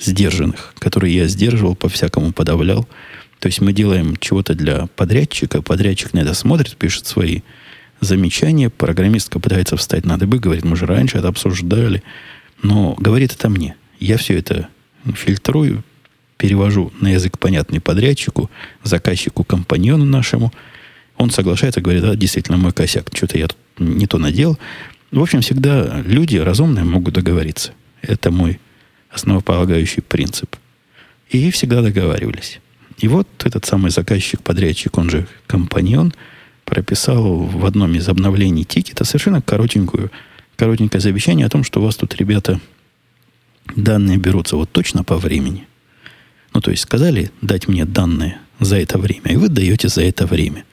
сдержанных, 0.00 0.74
которые 0.78 1.14
я 1.14 1.26
сдерживал, 1.26 1.74
по-всякому 1.74 2.32
подавлял, 2.32 2.86
то 3.38 3.46
есть 3.46 3.60
мы 3.60 3.72
делаем 3.72 4.16
чего-то 4.16 4.54
для 4.54 4.86
подрядчика, 4.96 5.62
подрядчик 5.62 6.14
на 6.14 6.20
это 6.20 6.34
смотрит, 6.34 6.76
пишет 6.76 7.06
свои 7.06 7.42
замечания, 8.00 8.70
программистка 8.70 9.38
пытается 9.40 9.76
встать 9.76 10.04
на 10.04 10.18
дыбы, 10.18 10.38
говорит, 10.38 10.64
мы 10.64 10.76
же 10.76 10.86
раньше 10.86 11.18
это 11.18 11.28
обсуждали, 11.28 12.02
но 12.62 12.94
говорит 12.98 13.32
это 13.32 13.48
мне. 13.48 13.76
Я 14.00 14.16
все 14.16 14.38
это 14.38 14.68
фильтрую, 15.14 15.84
перевожу 16.36 16.92
на 17.00 17.08
язык 17.08 17.38
понятный 17.38 17.80
подрядчику, 17.80 18.50
заказчику, 18.82 19.44
компаньону 19.44 20.04
нашему. 20.04 20.52
Он 21.16 21.30
соглашается, 21.30 21.80
говорит, 21.80 22.02
да, 22.02 22.14
действительно, 22.14 22.58
мой 22.58 22.72
косяк, 22.72 23.08
что-то 23.14 23.38
я 23.38 23.48
не 23.78 24.06
то 24.06 24.18
надел. 24.18 24.58
В 25.10 25.20
общем, 25.20 25.40
всегда 25.40 26.02
люди 26.04 26.36
разумные 26.36 26.84
могут 26.84 27.14
договориться. 27.14 27.72
Это 28.02 28.30
мой 28.30 28.60
основополагающий 29.16 30.02
принцип. 30.02 30.56
И 31.30 31.50
всегда 31.50 31.82
договаривались. 31.82 32.60
И 32.98 33.08
вот 33.08 33.28
этот 33.44 33.66
самый 33.66 33.90
заказчик, 33.90 34.42
подрядчик, 34.42 34.96
он 34.96 35.10
же 35.10 35.26
компаньон, 35.46 36.12
прописал 36.64 37.36
в 37.36 37.64
одном 37.66 37.94
из 37.94 38.08
обновлений 38.08 38.64
тикета 38.64 39.04
совершенно 39.04 39.42
коротенькую, 39.42 40.10
коротенькое 40.56 41.00
завещание 41.00 41.46
о 41.46 41.50
том, 41.50 41.64
что 41.64 41.80
у 41.80 41.84
вас 41.84 41.96
тут, 41.96 42.14
ребята, 42.16 42.60
данные 43.74 44.18
берутся 44.18 44.56
вот 44.56 44.70
точно 44.70 45.04
по 45.04 45.16
времени. 45.16 45.66
Ну, 46.54 46.60
то 46.60 46.70
есть 46.70 46.82
сказали 46.82 47.30
дать 47.42 47.68
мне 47.68 47.84
данные 47.84 48.38
за 48.60 48.76
это 48.76 48.98
время, 48.98 49.32
и 49.32 49.36
вы 49.36 49.48
даете 49.48 49.88
за 49.88 50.02
это 50.02 50.26
время. 50.26 50.64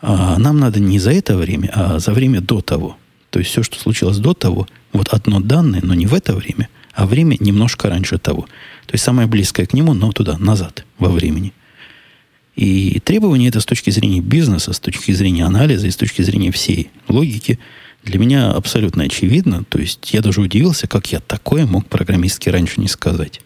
А 0.00 0.38
нам 0.38 0.58
надо 0.58 0.80
не 0.80 0.98
за 0.98 1.12
это 1.12 1.36
время, 1.36 1.70
а 1.74 1.98
за 1.98 2.12
время 2.12 2.40
до 2.40 2.60
того. 2.60 2.96
То 3.30 3.38
есть 3.38 3.50
все, 3.50 3.62
что 3.62 3.78
случилось 3.78 4.18
до 4.18 4.34
того, 4.34 4.66
вот 4.92 5.08
одно 5.08 5.40
данное, 5.40 5.80
но 5.82 5.94
не 5.94 6.06
в 6.06 6.14
это 6.14 6.34
время, 6.34 6.68
а 6.94 7.06
время 7.06 7.36
немножко 7.40 7.88
раньше 7.88 8.18
того. 8.18 8.42
То 8.86 8.92
есть 8.92 9.04
самое 9.04 9.26
близкое 9.26 9.66
к 9.66 9.72
нему, 9.72 9.94
но 9.94 10.12
туда, 10.12 10.38
назад, 10.38 10.84
во 10.98 11.08
времени. 11.08 11.52
И 12.54 13.00
требование 13.00 13.48
это 13.48 13.60
с 13.60 13.64
точки 13.64 13.90
зрения 13.90 14.20
бизнеса, 14.20 14.72
с 14.72 14.80
точки 14.80 15.12
зрения 15.12 15.44
анализа 15.44 15.86
и 15.86 15.90
с 15.90 15.96
точки 15.96 16.22
зрения 16.22 16.52
всей 16.52 16.90
логики 17.08 17.58
для 18.04 18.18
меня 18.18 18.50
абсолютно 18.50 19.04
очевидно. 19.04 19.64
То 19.64 19.78
есть 19.78 20.12
я 20.12 20.20
даже 20.20 20.40
удивился, 20.40 20.86
как 20.86 21.10
я 21.12 21.20
такое 21.20 21.66
мог 21.66 21.86
программистски 21.86 22.50
раньше 22.50 22.80
не 22.80 22.88
сказать. 22.88 23.40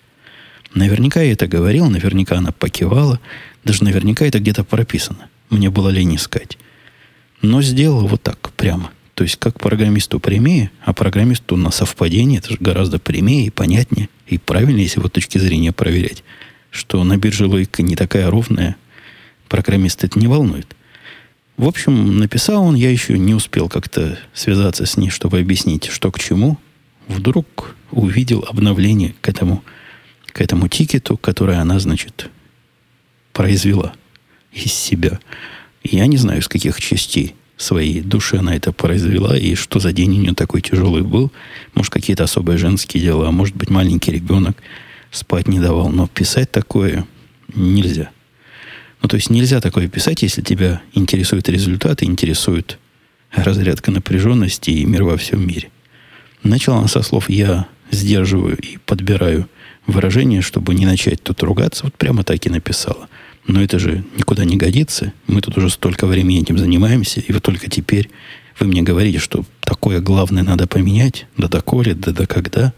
Наверняка 0.74 1.22
я 1.22 1.32
это 1.32 1.46
говорил, 1.46 1.88
наверняка 1.88 2.36
она 2.36 2.52
покивала, 2.52 3.20
даже 3.64 3.84
наверняка 3.84 4.26
это 4.26 4.40
где-то 4.40 4.64
прописано. 4.64 5.28
Мне 5.50 5.70
было 5.70 5.88
лень 5.88 6.16
искать. 6.16 6.58
Но 7.42 7.62
сделал 7.62 8.06
вот 8.08 8.22
так, 8.22 8.52
прямо. 8.54 8.90
То 9.16 9.24
есть 9.24 9.36
как 9.36 9.58
программисту 9.58 10.20
прямее, 10.20 10.70
а 10.84 10.92
программисту 10.92 11.56
на 11.56 11.70
совпадение 11.70 12.38
это 12.38 12.50
же 12.50 12.58
гораздо 12.60 12.98
прямее 12.98 13.46
и 13.46 13.50
понятнее, 13.50 14.10
и 14.26 14.36
правильнее, 14.36 14.90
с 14.90 14.96
его 14.96 15.08
точки 15.08 15.38
зрения 15.38 15.72
проверять, 15.72 16.22
что 16.70 17.02
на 17.02 17.16
бирже 17.16 17.46
логика 17.46 17.82
не 17.82 17.96
такая 17.96 18.30
ровная, 18.30 18.76
программист 19.48 20.04
это 20.04 20.18
не 20.18 20.26
волнует. 20.26 20.76
В 21.56 21.66
общем, 21.66 22.18
написал 22.18 22.62
он, 22.62 22.74
я 22.74 22.90
еще 22.90 23.18
не 23.18 23.34
успел 23.34 23.70
как-то 23.70 24.18
связаться 24.34 24.84
с 24.84 24.98
ней, 24.98 25.08
чтобы 25.08 25.38
объяснить, 25.38 25.86
что 25.86 26.12
к 26.12 26.18
чему. 26.18 26.58
Вдруг 27.08 27.74
увидел 27.92 28.44
обновление 28.46 29.14
к 29.22 29.30
этому, 29.30 29.64
к 30.26 30.42
этому 30.42 30.68
тикету, 30.68 31.16
которое 31.16 31.60
она, 31.60 31.78
значит, 31.78 32.28
произвела 33.32 33.94
из 34.52 34.74
себя. 34.74 35.20
Я 35.82 36.06
не 36.06 36.18
знаю, 36.18 36.42
с 36.42 36.48
каких 36.48 36.78
частей 36.82 37.34
своей 37.56 38.00
души 38.00 38.36
она 38.36 38.54
это 38.54 38.72
произвела, 38.72 39.36
и 39.36 39.54
что 39.54 39.78
за 39.78 39.92
день 39.92 40.18
у 40.18 40.20
нее 40.20 40.34
такой 40.34 40.60
тяжелый 40.60 41.02
был. 41.02 41.32
Может, 41.74 41.92
какие-то 41.92 42.24
особые 42.24 42.58
женские 42.58 43.02
дела, 43.02 43.28
а 43.28 43.32
может 43.32 43.56
быть, 43.56 43.70
маленький 43.70 44.12
ребенок 44.12 44.56
спать 45.10 45.48
не 45.48 45.58
давал. 45.58 45.88
Но 45.88 46.06
писать 46.06 46.50
такое 46.50 47.06
нельзя. 47.54 48.10
Ну, 49.02 49.08
то 49.08 49.16
есть 49.16 49.30
нельзя 49.30 49.60
такое 49.60 49.88
писать, 49.88 50.22
если 50.22 50.42
тебя 50.42 50.82
интересуют 50.92 51.48
результаты, 51.48 52.04
интересует 52.04 52.78
разрядка 53.32 53.90
напряженности 53.90 54.70
и 54.70 54.84
мир 54.84 55.04
во 55.04 55.16
всем 55.16 55.46
мире. 55.46 55.70
Начала 56.42 56.78
она 56.78 56.88
со 56.88 57.02
слов 57.02 57.28
«я 57.28 57.66
сдерживаю 57.90 58.56
и 58.56 58.78
подбираю 58.78 59.48
выражение, 59.86 60.42
чтобы 60.42 60.74
не 60.74 60.86
начать 60.86 61.22
тут 61.22 61.42
ругаться». 61.42 61.84
Вот 61.84 61.94
прямо 61.94 62.24
так 62.24 62.44
и 62.46 62.50
написала. 62.50 63.08
Но 63.46 63.62
это 63.62 63.78
же 63.78 64.04
никуда 64.16 64.44
не 64.44 64.56
годится. 64.56 65.12
Мы 65.26 65.40
тут 65.40 65.56
уже 65.56 65.70
столько 65.70 66.06
времени 66.06 66.42
этим 66.42 66.58
занимаемся, 66.58 67.20
и 67.20 67.32
вот 67.32 67.42
только 67.42 67.70
теперь 67.70 68.10
вы 68.58 68.66
мне 68.66 68.82
говорите, 68.82 69.18
что 69.18 69.44
такое 69.60 70.00
главное 70.00 70.42
надо 70.42 70.66
поменять, 70.66 71.26
да 71.36 71.48
доколе, 71.48 71.94
да 71.94 72.12
до 72.12 72.26
когда. 72.26 72.72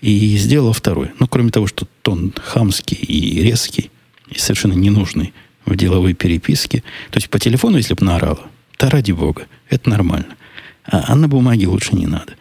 И 0.00 0.36
сделала 0.36 0.72
второе. 0.72 1.12
Ну, 1.20 1.28
кроме 1.28 1.50
того, 1.50 1.68
что 1.68 1.86
тон 2.02 2.32
хамский 2.42 2.96
и 2.96 3.40
резкий, 3.42 3.90
и 4.28 4.38
совершенно 4.38 4.72
ненужный 4.72 5.32
в 5.64 5.76
деловой 5.76 6.14
переписке. 6.14 6.82
То 7.10 7.18
есть 7.18 7.30
по 7.30 7.38
телефону, 7.38 7.76
если 7.76 7.94
бы 7.94 8.04
наорала, 8.04 8.46
то 8.76 8.90
ради 8.90 9.12
бога, 9.12 9.46
это 9.68 9.88
нормально. 9.90 10.36
А, 10.84 11.04
а 11.06 11.14
на 11.14 11.28
бумаге 11.28 11.68
лучше 11.68 11.94
не 11.94 12.06
надо. 12.06 12.34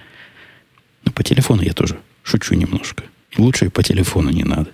Но 1.06 1.12
по 1.12 1.22
телефону 1.24 1.62
я 1.62 1.74
тоже 1.74 2.00
шучу 2.24 2.56
немножко. 2.56 3.03
Лучше 3.38 3.65
и 3.65 3.70
по 3.70 3.84
телефону 3.84 4.32
не 4.32 4.44
надо. 4.44 4.72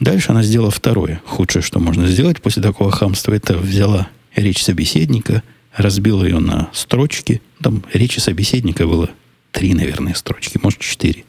Дальше 0.00 0.30
она 0.30 0.42
сделала 0.42 0.70
второе. 0.70 1.22
Худшее, 1.24 1.62
что 1.62 1.78
можно 1.78 2.06
сделать 2.06 2.42
после 2.42 2.62
такого 2.62 2.90
хамства, 2.90 3.32
это 3.32 3.56
взяла 3.56 4.08
речь 4.34 4.62
собеседника, 4.62 5.42
разбила 5.74 6.24
ее 6.24 6.38
на 6.38 6.68
строчки. 6.72 7.40
Там 7.62 7.82
речи 7.92 8.18
собеседника 8.18 8.86
было 8.86 9.10
три, 9.52 9.72
наверное, 9.74 10.14
строчки, 10.14 10.58
может, 10.62 10.80
четыре. 10.80 11.24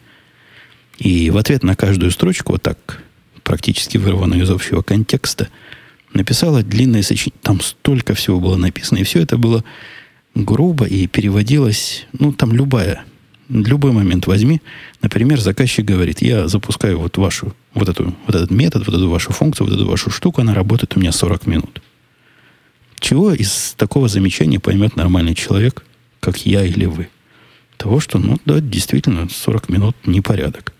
И 0.98 1.30
в 1.30 1.38
ответ 1.38 1.64
на 1.64 1.76
каждую 1.76 2.12
строчку, 2.12 2.54
вот 2.54 2.64
так, 2.64 3.02
практически 3.44 3.98
вырванную 3.98 4.44
из 4.44 4.50
общего 4.50 4.82
контекста, 4.82 5.48
написала 6.14 6.64
длинное 6.64 7.04
сочинение. 7.04 7.40
Там 7.42 7.62
столько 7.62 8.16
всего 8.16 8.40
было 8.40 8.58
написано, 8.58 8.98
и 8.98 9.04
все 9.04 9.22
это 9.22 9.38
было 9.38 9.64
грубо 10.36 10.86
и 10.86 11.08
переводилось, 11.08 12.06
ну, 12.14 12.34
там 12.34 12.52
любая, 12.54 13.06
любой 13.50 13.92
момент 13.92 14.28
возьми. 14.28 14.62
Например, 15.02 15.40
заказчик 15.40 15.86
говорит, 15.86 16.22
я 16.22 16.48
запускаю 16.48 17.00
вот 17.00 17.18
вашу, 17.18 17.56
вот, 17.78 17.90
эту, 17.90 18.16
вот 18.26 18.36
этот 18.36 18.52
метод, 18.52 18.86
вот 18.86 18.96
эту 18.96 19.10
вашу 19.10 19.32
функцию, 19.32 19.68
вот 19.68 19.76
эту 19.76 19.88
вашу 19.88 20.10
штуку, 20.10 20.42
она 20.42 20.54
работает 20.54 20.96
у 20.96 21.00
меня 21.00 21.12
40 21.12 21.48
минут. 21.48 21.82
Чего 23.00 23.32
из 23.32 23.74
такого 23.78 24.08
замечания 24.08 24.60
поймет 24.60 24.96
нормальный 24.96 25.36
человек, 25.36 25.86
как 26.20 26.46
я 26.46 26.64
или 26.64 26.86
вы? 26.86 27.10
Того, 27.78 28.00
что, 28.00 28.18
ну 28.18 28.38
да, 28.46 28.60
действительно, 28.60 29.30
40 29.30 29.70
минут 29.70 29.96
непорядок. 30.06 30.74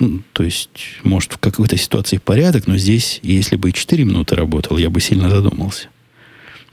Ну, 0.00 0.22
то 0.32 0.42
есть, 0.42 0.70
может, 1.04 1.34
в 1.34 1.38
какой-то 1.38 1.76
ситуации 1.76 2.16
порядок, 2.16 2.66
но 2.66 2.76
здесь, 2.76 3.20
если 3.22 3.56
бы 3.56 3.70
4 3.70 4.04
минуты 4.04 4.34
работал, 4.34 4.76
я 4.76 4.90
бы 4.90 5.00
сильно 5.00 5.30
задумался. 5.30 5.88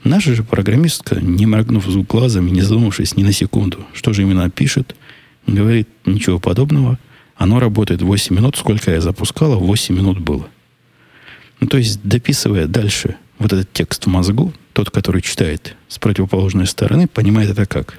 Наша 0.02 0.34
же 0.34 0.42
программистка, 0.42 1.20
не 1.20 1.46
моргнув 1.46 1.86
глазом 2.06 2.48
не 2.48 2.62
задумавшись 2.62 3.16
ни 3.16 3.22
на 3.22 3.32
секунду, 3.32 3.86
что 3.92 4.12
же 4.12 4.22
именно 4.22 4.48
пишет, 4.50 4.96
говорит, 5.46 5.88
ничего 6.06 6.38
подобного. 6.38 6.98
Оно 7.40 7.58
работает 7.58 8.02
8 8.02 8.36
минут. 8.36 8.58
Сколько 8.58 8.90
я 8.90 9.00
запускала, 9.00 9.56
8 9.56 9.96
минут 9.96 10.18
было. 10.18 10.46
Ну, 11.58 11.68
то 11.68 11.78
есть, 11.78 11.98
дописывая 12.02 12.66
дальше 12.66 13.16
вот 13.38 13.50
этот 13.54 13.72
текст 13.72 14.04
в 14.04 14.08
мозгу, 14.08 14.52
тот, 14.74 14.90
который 14.90 15.22
читает 15.22 15.74
с 15.88 15.98
противоположной 15.98 16.66
стороны, 16.66 17.08
понимает 17.08 17.48
это 17.48 17.64
как? 17.64 17.98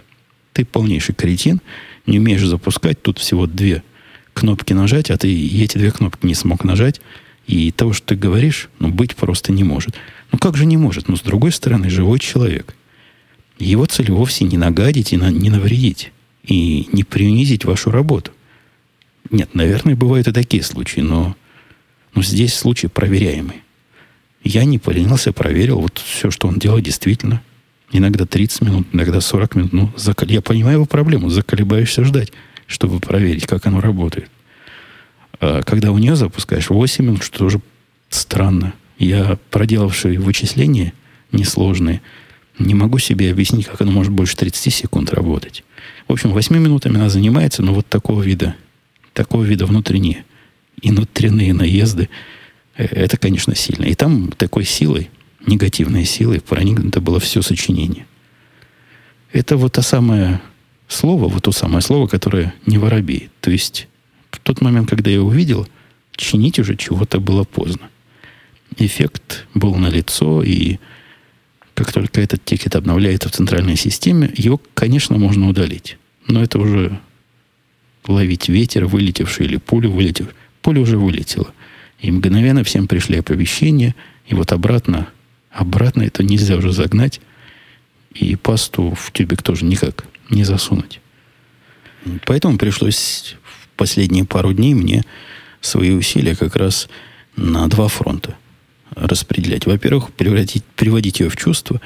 Ты 0.53 0.63
полнейший 0.63 1.15
кретин, 1.15 1.59
не 2.05 2.19
умеешь 2.19 2.45
запускать, 2.45 3.01
тут 3.01 3.17
всего 3.17 3.47
две 3.47 3.81
кнопки 4.33 4.73
нажать, 4.73 5.09
а 5.09 5.17
ты 5.17 5.27
эти 5.33 5.75
две 5.75 5.89
кнопки 5.89 6.27
не 6.27 6.35
смог 6.35 6.63
нажать, 6.63 7.01
и 7.47 7.71
того, 7.71 7.93
что 7.93 8.09
ты 8.09 8.15
говоришь, 8.15 8.69
ну, 8.77 8.89
быть 8.89 9.15
просто 9.15 9.51
не 9.51 9.63
может. 9.63 9.95
Ну 10.31 10.37
как 10.37 10.55
же 10.55 10.67
не 10.67 10.77
может? 10.77 11.07
Но 11.07 11.15
с 11.15 11.21
другой 11.21 11.51
стороны, 11.51 11.89
живой 11.89 12.19
человек. 12.19 12.75
Его 13.57 13.87
цель 13.87 14.11
вовсе 14.11 14.45
не 14.45 14.57
нагадить 14.57 15.13
и 15.13 15.17
на, 15.17 15.31
не 15.31 15.49
навредить. 15.49 16.11
И 16.43 16.87
не 16.91 17.03
принизить 17.03 17.65
вашу 17.65 17.89
работу. 17.89 18.31
Нет, 19.31 19.55
наверное, 19.55 19.95
бывают 19.95 20.27
и 20.27 20.33
такие 20.33 20.61
случаи, 20.61 20.99
но, 20.99 21.35
но 22.13 22.21
здесь 22.21 22.53
случай 22.53 22.87
проверяемый. 22.87 23.63
Я 24.43 24.65
не 24.65 24.77
поленился, 24.77 25.31
проверил. 25.31 25.79
Вот 25.79 25.97
все, 25.99 26.31
что 26.31 26.47
он 26.47 26.59
делает, 26.59 26.83
действительно. 26.83 27.41
Иногда 27.93 28.25
30 28.25 28.61
минут, 28.61 28.87
иногда 28.91 29.21
40 29.21 29.55
минут. 29.55 29.73
Ну, 29.73 29.93
закол... 29.95 30.27
я 30.27 30.41
понимаю 30.41 30.77
его 30.77 30.85
проблему. 30.85 31.29
Заколебаешься 31.29 32.03
ждать, 32.03 32.33
чтобы 32.67 32.99
проверить, 32.99 33.45
как 33.47 33.65
оно 33.65 33.79
работает. 33.79 34.29
А 35.39 35.61
когда 35.63 35.91
у 35.91 35.97
нее 35.97 36.15
запускаешь 36.15 36.69
8 36.69 37.05
минут, 37.05 37.23
что 37.23 37.39
тоже 37.39 37.61
странно. 38.09 38.73
Я, 38.97 39.39
проделавший 39.49 40.17
вычисления 40.17 40.93
несложные, 41.31 42.01
не 42.59 42.75
могу 42.75 42.99
себе 42.99 43.31
объяснить, 43.31 43.65
как 43.65 43.81
оно 43.81 43.91
может 43.91 44.11
больше 44.11 44.35
30 44.35 44.73
секунд 44.73 45.13
работать. 45.13 45.63
В 46.07 46.11
общем, 46.11 46.31
8 46.31 46.57
минутами 46.57 46.97
она 46.97 47.09
занимается, 47.09 47.63
но 47.63 47.73
вот 47.73 47.87
такого 47.87 48.21
вида, 48.21 48.55
такого 49.13 49.43
вида 49.43 49.65
внутренние 49.65 50.25
внутренние 50.83 51.53
наезды, 51.53 52.09
э, 52.75 52.85
это, 52.85 53.17
конечно, 53.17 53.55
сильно. 53.55 53.85
И 53.85 53.93
там 53.93 54.31
такой 54.31 54.65
силой, 54.65 55.09
негативной 55.45 56.05
силой 56.05 56.41
проникнуто 56.41 57.01
было 57.01 57.19
все 57.19 57.41
сочинение. 57.41 58.07
Это 59.31 59.57
вот 59.57 59.73
то 59.73 59.81
самое 59.81 60.41
слово, 60.87 61.27
вот 61.27 61.43
то 61.43 61.51
самое 61.51 61.81
слово, 61.81 62.07
которое 62.07 62.53
не 62.65 62.77
воробей. 62.77 63.29
То 63.41 63.51
есть 63.51 63.87
в 64.31 64.39
тот 64.39 64.61
момент, 64.61 64.89
когда 64.89 65.11
я 65.11 65.21
увидел, 65.21 65.67
чинить 66.15 66.59
уже 66.59 66.75
чего-то 66.75 67.19
было 67.19 67.43
поздно 67.43 67.89
эффект 68.77 69.47
был 69.53 69.75
налицо, 69.75 70.43
и 70.43 70.77
как 71.73 71.91
только 71.91 72.21
этот 72.21 72.43
тикет 72.43 72.75
обновляется 72.75 73.29
в 73.29 73.31
центральной 73.31 73.75
системе, 73.75 74.31
его, 74.35 74.59
конечно, 74.73 75.17
можно 75.17 75.49
удалить. 75.49 75.97
Но 76.27 76.41
это 76.41 76.59
уже 76.59 76.99
ловить 78.07 78.49
ветер, 78.49 78.85
вылетевший, 78.85 79.45
или 79.45 79.57
пулю 79.57 79.91
вылетев. 79.91 80.27
Пуля 80.61 80.81
уже 80.81 80.97
вылетела. 80.97 81.53
И 81.99 82.11
мгновенно 82.11 82.63
всем 82.63 82.87
пришли 82.87 83.19
оповещения, 83.19 83.95
и 84.27 84.35
вот 84.35 84.51
обратно, 84.51 85.07
обратно 85.51 86.03
это 86.03 86.23
нельзя 86.23 86.55
уже 86.55 86.71
загнать, 86.71 87.21
и 88.13 88.35
пасту 88.35 88.95
в 88.95 89.11
тюбик 89.11 89.43
тоже 89.43 89.65
никак 89.65 90.05
не 90.29 90.43
засунуть. 90.43 90.99
Поэтому 92.25 92.57
пришлось 92.57 93.35
в 93.43 93.67
последние 93.77 94.25
пару 94.25 94.53
дней 94.53 94.73
мне 94.73 95.03
свои 95.61 95.91
усилия 95.91 96.35
как 96.35 96.55
раз 96.55 96.89
на 97.35 97.67
два 97.67 97.87
фронта 97.87 98.35
распределять. 98.95 99.65
Во-первых, 99.65 100.11
превратить, 100.11 100.65
приводить 100.75 101.19
ее 101.19 101.29
в 101.29 101.37
чувство. 101.37 101.79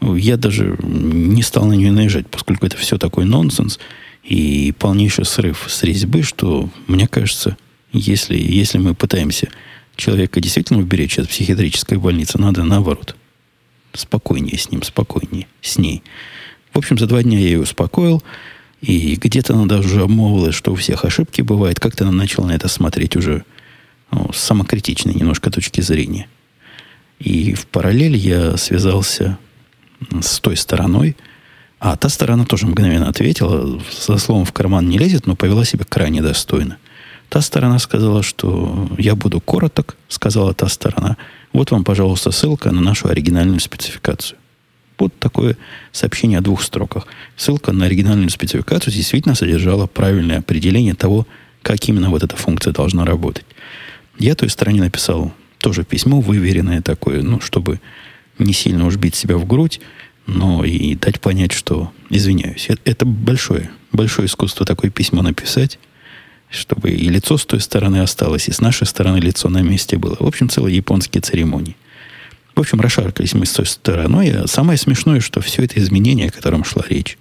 Я 0.00 0.36
даже 0.36 0.76
не 0.82 1.42
стал 1.42 1.66
на 1.66 1.72
нее 1.72 1.92
наезжать, 1.92 2.28
поскольку 2.28 2.66
это 2.66 2.76
все 2.76 2.98
такой 2.98 3.24
нонсенс 3.24 3.78
и 4.22 4.74
полнейший 4.78 5.24
срыв 5.24 5.66
с 5.68 5.82
резьбы, 5.82 6.22
что, 6.22 6.70
мне 6.86 7.06
кажется, 7.06 7.56
если, 7.92 8.36
если 8.36 8.78
мы 8.78 8.94
пытаемся 8.94 9.48
человека 9.96 10.40
действительно 10.40 10.80
уберечь 10.80 11.18
от 11.18 11.28
психиатрической 11.28 11.98
больницы, 11.98 12.38
надо 12.38 12.64
наоборот. 12.64 13.16
Спокойнее 13.92 14.58
с 14.58 14.70
ним, 14.70 14.82
спокойнее 14.82 15.46
с 15.62 15.78
ней. 15.78 16.02
В 16.72 16.78
общем, 16.78 16.98
за 16.98 17.06
два 17.06 17.22
дня 17.22 17.38
я 17.38 17.44
ее 17.44 17.60
успокоил, 17.60 18.22
и 18.80 19.14
где-то 19.14 19.54
она 19.54 19.66
даже 19.66 20.02
обмолвилась, 20.02 20.54
что 20.54 20.72
у 20.72 20.74
всех 20.74 21.04
ошибки 21.04 21.40
бывает. 21.40 21.78
Как-то 21.78 22.04
она 22.04 22.12
начала 22.12 22.46
на 22.46 22.52
это 22.52 22.68
смотреть 22.68 23.16
уже 23.16 23.44
ну, 24.10 24.32
с 24.32 24.40
самокритичной 24.40 25.14
немножко 25.14 25.50
точки 25.50 25.80
зрения. 25.80 26.26
И 27.20 27.54
в 27.54 27.66
параллель 27.66 28.16
я 28.16 28.56
связался 28.56 29.38
с 30.22 30.40
той 30.40 30.56
стороной, 30.56 31.16
а 31.78 31.96
та 31.96 32.08
сторона 32.08 32.44
тоже 32.44 32.66
мгновенно 32.66 33.08
ответила, 33.08 33.80
со 33.90 34.16
словом 34.18 34.44
в 34.44 34.52
карман 34.52 34.88
не 34.88 34.98
лезет, 34.98 35.26
но 35.26 35.36
повела 35.36 35.64
себя 35.64 35.84
крайне 35.88 36.22
достойно. 36.22 36.78
Та 37.28 37.40
сторона 37.40 37.78
сказала, 37.78 38.22
что 38.22 38.88
я 38.98 39.14
буду 39.14 39.40
короток, 39.40 39.96
сказала 40.08 40.54
та 40.54 40.68
сторона. 40.68 41.16
Вот 41.52 41.70
вам, 41.70 41.84
пожалуйста, 41.84 42.30
ссылка 42.30 42.70
на 42.70 42.80
нашу 42.80 43.08
оригинальную 43.08 43.60
спецификацию. 43.60 44.38
Вот 44.98 45.12
такое 45.18 45.56
сообщение 45.90 46.38
о 46.38 46.42
двух 46.42 46.62
строках. 46.62 47.06
Ссылка 47.36 47.72
на 47.72 47.86
оригинальную 47.86 48.30
спецификацию 48.30 48.94
действительно 48.94 49.34
содержала 49.34 49.86
правильное 49.86 50.38
определение 50.38 50.94
того, 50.94 51.26
как 51.62 51.88
именно 51.88 52.10
вот 52.10 52.22
эта 52.22 52.36
функция 52.36 52.72
должна 52.72 53.04
работать. 53.04 53.44
Я 54.18 54.34
той 54.36 54.48
стороне 54.48 54.80
написал 54.80 55.32
тоже 55.58 55.84
письмо 55.84 56.20
выверенное 56.20 56.82
такое, 56.82 57.22
ну, 57.22 57.40
чтобы 57.40 57.80
не 58.38 58.52
сильно 58.52 58.86
уж 58.86 58.96
бить 58.96 59.14
себя 59.14 59.36
в 59.36 59.46
грудь, 59.46 59.80
но 60.26 60.64
и 60.64 60.94
дать 60.94 61.20
понять, 61.20 61.52
что 61.52 61.92
извиняюсь. 62.10 62.68
Это 62.84 63.04
большое, 63.04 63.70
большое 63.92 64.26
искусство 64.26 64.64
такое 64.64 64.90
письмо 64.90 65.22
написать, 65.22 65.78
чтобы 66.50 66.90
и 66.90 67.08
лицо 67.08 67.36
с 67.36 67.44
той 67.44 67.60
стороны 67.60 67.98
осталось, 67.98 68.48
и 68.48 68.52
с 68.52 68.60
нашей 68.60 68.86
стороны 68.86 69.18
лицо 69.18 69.48
на 69.48 69.62
месте 69.62 69.96
было. 69.96 70.16
В 70.18 70.26
общем, 70.26 70.48
целые 70.48 70.76
японские 70.76 71.20
церемонии. 71.20 71.76
В 72.54 72.60
общем, 72.60 72.80
расшаркались 72.80 73.34
мы 73.34 73.46
с 73.46 73.52
той 73.52 73.66
стороной. 73.66 74.30
А 74.30 74.46
самое 74.46 74.78
смешное, 74.78 75.20
что 75.20 75.40
все 75.40 75.64
это 75.64 75.80
изменение, 75.80 76.28
о 76.28 76.32
котором 76.32 76.64
шла 76.64 76.84
речь, 76.88 77.18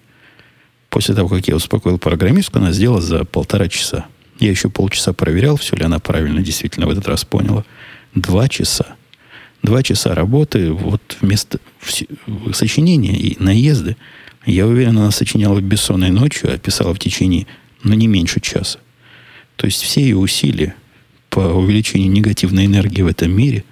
после 0.90 1.16
того, 1.16 1.28
как 1.28 1.48
я 1.48 1.56
успокоил 1.56 1.98
программистку, 1.98 2.60
она 2.60 2.72
сделала 2.72 3.02
за 3.02 3.26
полтора 3.26 3.68
часа. 3.68 4.06
Я 4.40 4.52
еще 4.52 4.70
полчаса 4.70 5.14
проверял, 5.14 5.58
все 5.58 5.76
ли 5.76 5.84
она 5.84 6.00
правильно 6.00 6.42
действительно 6.42 6.86
в 6.86 6.92
этот 6.92 7.08
раз 7.08 7.26
поняла– 7.26 7.66
Два 8.16 8.48
часа. 8.48 8.96
Два 9.64 9.82
часа 9.82 10.14
работы, 10.14 10.72
вот 10.72 11.18
вместо 11.22 11.60
сочинения 12.54 13.18
и 13.18 13.42
наезды, 13.42 13.98
я 14.46 14.68
уверен, 14.68 14.98
она 14.98 15.12
сочиняла 15.12 15.62
бессонной 15.62 16.12
ночью, 16.12 16.54
а 16.54 16.58
писала 16.58 16.94
в 16.94 17.00
течение, 17.00 17.48
ну, 17.82 17.94
не 17.94 18.08
меньше 18.08 18.42
часа. 18.42 18.80
То 19.56 19.66
есть 19.66 19.82
все 19.82 20.02
ее 20.02 20.18
усилия 20.18 20.76
по 21.30 21.40
увеличению 21.40 22.12
негативной 22.12 22.66
энергии 22.66 23.02
в 23.02 23.08
этом 23.08 23.32
мире, 23.32 23.64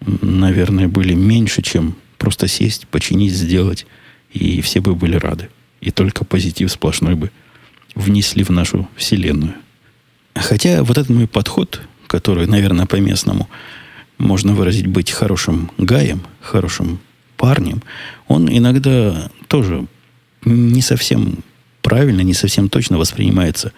наверное, 0.00 0.88
были 0.88 1.12
меньше, 1.12 1.62
чем 1.62 1.96
просто 2.16 2.48
сесть, 2.48 2.86
починить, 2.88 3.34
сделать, 3.34 3.86
и 4.32 4.60
все 4.62 4.80
бы 4.80 4.94
были 4.94 5.16
рады. 5.16 5.50
И 5.80 5.90
только 5.90 6.24
позитив 6.24 6.72
сплошной 6.72 7.14
бы 7.14 7.30
внесли 7.94 8.42
в 8.44 8.50
нашу 8.50 8.88
Вселенную. 8.96 9.54
Хотя 10.34 10.82
вот 10.82 10.96
этот 10.96 11.10
мой 11.10 11.28
подход 11.28 11.82
который, 12.06 12.46
наверное, 12.46 12.86
по-местному 12.86 13.48
можно 14.18 14.54
выразить 14.54 14.86
быть 14.86 15.10
хорошим 15.10 15.70
гаем, 15.78 16.22
хорошим 16.40 17.00
парнем, 17.36 17.82
он 18.28 18.48
иногда 18.48 19.30
тоже 19.48 19.86
не 20.44 20.80
совсем 20.80 21.38
правильно, 21.82 22.22
не 22.22 22.34
совсем 22.34 22.68
точно 22.68 22.98
воспринимается 22.98 23.72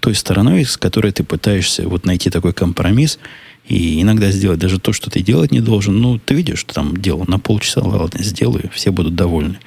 той 0.00 0.14
стороной, 0.14 0.64
с 0.64 0.76
которой 0.76 1.12
ты 1.12 1.24
пытаешься 1.24 1.88
вот 1.88 2.04
найти 2.04 2.30
такой 2.30 2.52
компромисс 2.52 3.18
и 3.66 4.00
иногда 4.00 4.30
сделать 4.30 4.58
даже 4.58 4.78
то, 4.78 4.92
что 4.92 5.10
ты 5.10 5.20
делать 5.20 5.52
не 5.52 5.60
должен. 5.60 5.98
Ну, 5.98 6.18
ты 6.18 6.34
видишь, 6.34 6.60
что 6.60 6.74
там 6.74 6.96
делал 6.96 7.24
на 7.26 7.38
полчаса, 7.38 7.80
ладно, 7.80 8.22
сделаю, 8.22 8.70
все 8.72 8.90
будут 8.90 9.14
довольны. 9.14 9.58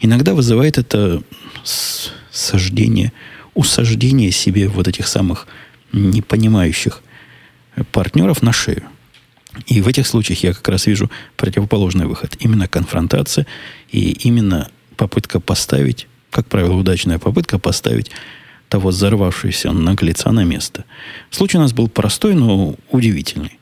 Иногда 0.00 0.34
вызывает 0.34 0.78
это 0.78 1.22
сождение, 2.30 3.12
усаждение 3.54 4.30
себе 4.30 4.68
вот 4.68 4.88
этих 4.88 5.06
самых 5.06 5.46
непонимающих 5.92 7.02
партнеров 7.92 8.42
на 8.42 8.52
шею. 8.52 8.84
И 9.66 9.80
в 9.80 9.88
этих 9.88 10.06
случаях 10.06 10.42
я 10.42 10.52
как 10.52 10.68
раз 10.68 10.86
вижу 10.86 11.10
противоположный 11.36 12.06
выход. 12.06 12.36
Именно 12.40 12.68
конфронтация 12.68 13.46
и 13.90 14.12
именно 14.12 14.70
попытка 14.96 15.40
поставить, 15.40 16.06
как 16.30 16.46
правило, 16.46 16.74
удачная 16.74 17.18
попытка 17.18 17.58
поставить 17.58 18.10
того 18.68 18.90
взорвавшегося 18.90 19.72
наглеца 19.72 20.32
на 20.32 20.44
место. 20.44 20.84
Случай 21.30 21.58
у 21.58 21.60
нас 21.60 21.72
был 21.72 21.88
простой, 21.88 22.34
но 22.34 22.74
удивительный. 22.90 23.58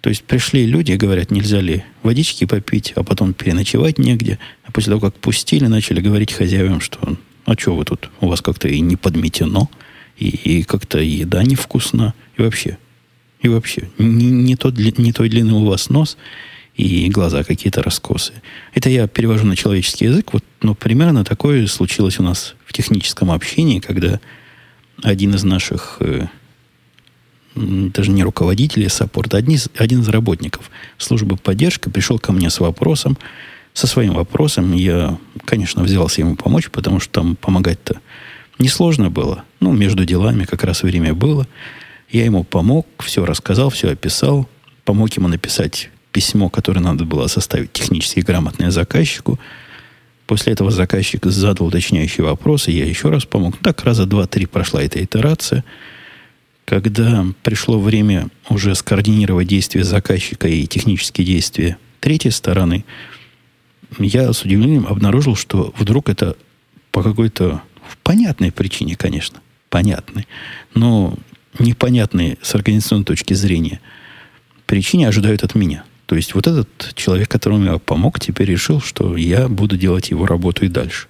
То 0.00 0.08
есть 0.08 0.24
пришли 0.24 0.64
люди 0.64 0.92
и 0.92 0.96
говорят, 0.96 1.30
нельзя 1.30 1.60
ли 1.60 1.84
водички 2.02 2.46
попить, 2.46 2.92
а 2.96 3.02
потом 3.02 3.34
переночевать 3.34 3.98
негде. 3.98 4.38
А 4.64 4.72
после 4.72 4.92
того, 4.92 5.00
как 5.00 5.14
пустили, 5.16 5.66
начали 5.66 6.00
говорить 6.00 6.32
хозяевам, 6.32 6.80
что 6.80 7.18
а 7.44 7.54
что 7.58 7.74
вы 7.74 7.84
тут, 7.84 8.10
у 8.20 8.28
вас 8.28 8.40
как-то 8.40 8.68
и 8.68 8.80
не 8.80 8.96
подметено, 8.96 9.68
и, 10.16 10.28
и 10.28 10.62
как-то 10.62 10.98
еда 11.00 11.42
невкусна, 11.42 12.14
и 12.36 12.42
вообще, 12.42 12.78
и 13.42 13.48
вообще, 13.48 13.88
не, 13.98 14.26
не, 14.26 14.56
тот, 14.56 14.76
не 14.78 15.12
той 15.12 15.28
длины 15.28 15.54
у 15.54 15.64
вас 15.64 15.90
нос, 15.90 16.16
и 16.76 17.08
глаза 17.10 17.44
какие-то 17.44 17.82
раскосы. 17.82 18.32
Это 18.74 18.88
я 18.88 19.06
перевожу 19.06 19.46
на 19.46 19.56
человеческий 19.56 20.06
язык. 20.06 20.32
Вот, 20.32 20.44
но 20.62 20.74
примерно 20.74 21.24
такое 21.24 21.66
случилось 21.66 22.18
у 22.18 22.22
нас 22.22 22.54
в 22.64 22.72
техническом 22.72 23.30
общении, 23.30 23.80
когда 23.80 24.20
один 25.02 25.34
из 25.34 25.44
наших 25.44 25.98
э, 26.00 26.26
даже 27.54 28.10
не 28.10 28.22
руководители 28.22 28.88
саппорта, 28.88 29.36
один 29.36 29.54
из, 29.54 29.68
один 29.76 30.00
из 30.00 30.08
работников 30.08 30.70
службы 30.96 31.36
поддержки 31.36 31.88
пришел 31.88 32.18
ко 32.18 32.32
мне 32.32 32.48
с 32.48 32.60
вопросом, 32.60 33.18
со 33.74 33.86
своим 33.86 34.14
вопросом. 34.14 34.72
Я, 34.72 35.18
конечно, 35.44 35.82
взялся 35.82 36.20
ему 36.22 36.36
помочь, 36.36 36.70
потому 36.70 37.00
что 37.00 37.12
там 37.12 37.36
помогать-то 37.36 38.00
несложно 38.58 39.10
было. 39.10 39.44
Ну, 39.60 39.72
между 39.72 40.04
делами 40.04 40.44
как 40.44 40.64
раз 40.64 40.82
время 40.82 41.14
было. 41.14 41.46
Я 42.10 42.24
ему 42.24 42.44
помог, 42.44 42.86
все 42.98 43.24
рассказал, 43.24 43.70
все 43.70 43.90
описал, 43.90 44.48
помог 44.84 45.12
ему 45.16 45.28
написать 45.28 45.90
письмо, 46.12 46.48
которое 46.48 46.80
надо 46.80 47.04
было 47.04 47.26
составить 47.28 47.72
технически 47.72 48.20
грамотное 48.20 48.70
заказчику. 48.70 49.38
После 50.26 50.52
этого 50.52 50.70
заказчик 50.70 51.24
задал 51.26 51.68
уточняющие 51.68 52.24
вопросы, 52.24 52.70
я 52.70 52.84
еще 52.84 53.10
раз 53.10 53.24
помог. 53.24 53.56
Так 53.58 53.84
раза 53.84 54.06
два-три 54.06 54.46
прошла 54.46 54.82
эта 54.82 55.02
итерация– 55.02 55.64
когда 56.70 57.26
пришло 57.42 57.80
время 57.80 58.28
уже 58.48 58.76
скоординировать 58.76 59.48
действия 59.48 59.82
заказчика 59.82 60.46
и 60.46 60.68
технические 60.68 61.26
действия 61.26 61.78
третьей 61.98 62.30
стороны, 62.30 62.84
я 63.98 64.32
с 64.32 64.42
удивлением 64.42 64.86
обнаружил, 64.86 65.34
что 65.34 65.74
вдруг 65.76 66.08
это 66.08 66.36
по 66.92 67.02
какой-то 67.02 67.60
понятной 68.04 68.52
причине, 68.52 68.94
конечно, 68.94 69.40
понятной, 69.68 70.28
но 70.72 71.18
непонятной 71.58 72.38
с 72.42 72.54
организационной 72.54 73.04
точки 73.04 73.34
зрения 73.34 73.80
причине 74.66 75.08
ожидают 75.08 75.42
от 75.42 75.54
меня. 75.54 75.84
То 76.06 76.16
есть 76.16 76.34
вот 76.34 76.46
этот 76.46 76.92
человек, 76.94 77.28
которому 77.28 77.64
я 77.64 77.78
помог, 77.78 78.18
теперь 78.20 78.50
решил, 78.50 78.80
что 78.80 79.16
я 79.16 79.48
буду 79.48 79.76
делать 79.76 80.10
его 80.10 80.26
работу 80.26 80.64
и 80.64 80.68
дальше. 80.68 81.08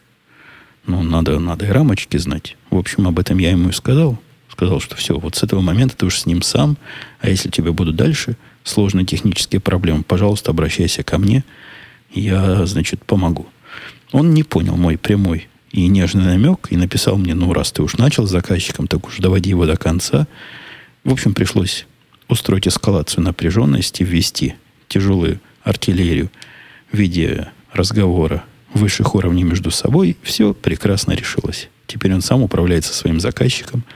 Ну, 0.86 1.02
надо, 1.02 1.38
надо 1.38 1.66
и 1.66 1.70
рамочки 1.70 2.16
знать. 2.16 2.56
В 2.70 2.76
общем, 2.76 3.06
об 3.06 3.18
этом 3.18 3.38
я 3.38 3.50
ему 3.50 3.68
и 3.68 3.72
сказал 3.72 4.18
сказал, 4.60 4.80
что 4.80 4.94
все, 4.94 5.18
вот 5.18 5.36
с 5.36 5.42
этого 5.42 5.62
момента 5.62 5.96
ты 5.96 6.04
уж 6.04 6.18
с 6.18 6.26
ним 6.26 6.42
сам, 6.42 6.76
а 7.20 7.30
если 7.30 7.48
тебе 7.48 7.72
будут 7.72 7.96
дальше 7.96 8.36
сложные 8.62 9.06
технические 9.06 9.58
проблемы, 9.58 10.02
пожалуйста, 10.02 10.50
обращайся 10.50 11.02
ко 11.02 11.16
мне, 11.16 11.44
я, 12.12 12.66
значит, 12.66 13.02
помогу. 13.02 13.46
Он 14.12 14.34
не 14.34 14.42
понял 14.42 14.76
мой 14.76 14.98
прямой 14.98 15.48
и 15.70 15.86
нежный 15.86 16.24
намек 16.24 16.68
и 16.70 16.76
написал 16.76 17.16
мне, 17.16 17.34
ну, 17.34 17.52
раз 17.52 17.72
ты 17.72 17.82
уж 17.82 17.96
начал 17.96 18.26
с 18.26 18.30
заказчиком, 18.30 18.86
так 18.86 19.06
уж 19.06 19.18
доводи 19.18 19.50
его 19.50 19.66
до 19.66 19.76
конца. 19.76 20.26
В 21.04 21.12
общем, 21.12 21.34
пришлось 21.34 21.86
устроить 22.28 22.68
эскалацию 22.68 23.24
напряженности, 23.24 24.02
ввести 24.02 24.54
тяжелую 24.88 25.40
артиллерию 25.62 26.30
в 26.92 26.96
виде 26.96 27.48
разговора 27.72 28.44
высших 28.74 29.14
уровней 29.14 29.44
между 29.44 29.70
собой. 29.70 30.16
Все 30.22 30.54
прекрасно 30.54 31.12
решилось. 31.12 31.68
Теперь 31.86 32.14
он 32.14 32.20
сам 32.20 32.42
управляется 32.42 32.92
своим 32.92 33.20
заказчиком– 33.20 33.84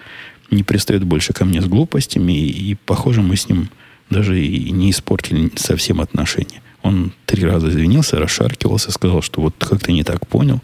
не 0.50 0.62
пристает 0.62 1.04
больше 1.04 1.32
ко 1.32 1.44
мне 1.44 1.60
с 1.60 1.66
глупостями, 1.66 2.32
и, 2.32 2.70
и 2.70 2.74
похоже, 2.74 3.22
мы 3.22 3.37
с 3.37 3.48
ним 3.48 3.68
даже 4.10 4.40
и 4.40 4.70
не 4.70 4.90
испортили 4.90 5.50
совсем 5.56 6.00
отношения. 6.00 6.62
Он 6.82 7.12
три 7.26 7.44
раза 7.44 7.68
извинился, 7.68 8.18
расшаркивался, 8.18 8.92
сказал, 8.92 9.22
что 9.22 9.40
вот 9.40 9.54
как-то 9.58 9.92
не 9.92 10.04
так 10.04 10.26
понял, 10.26 10.60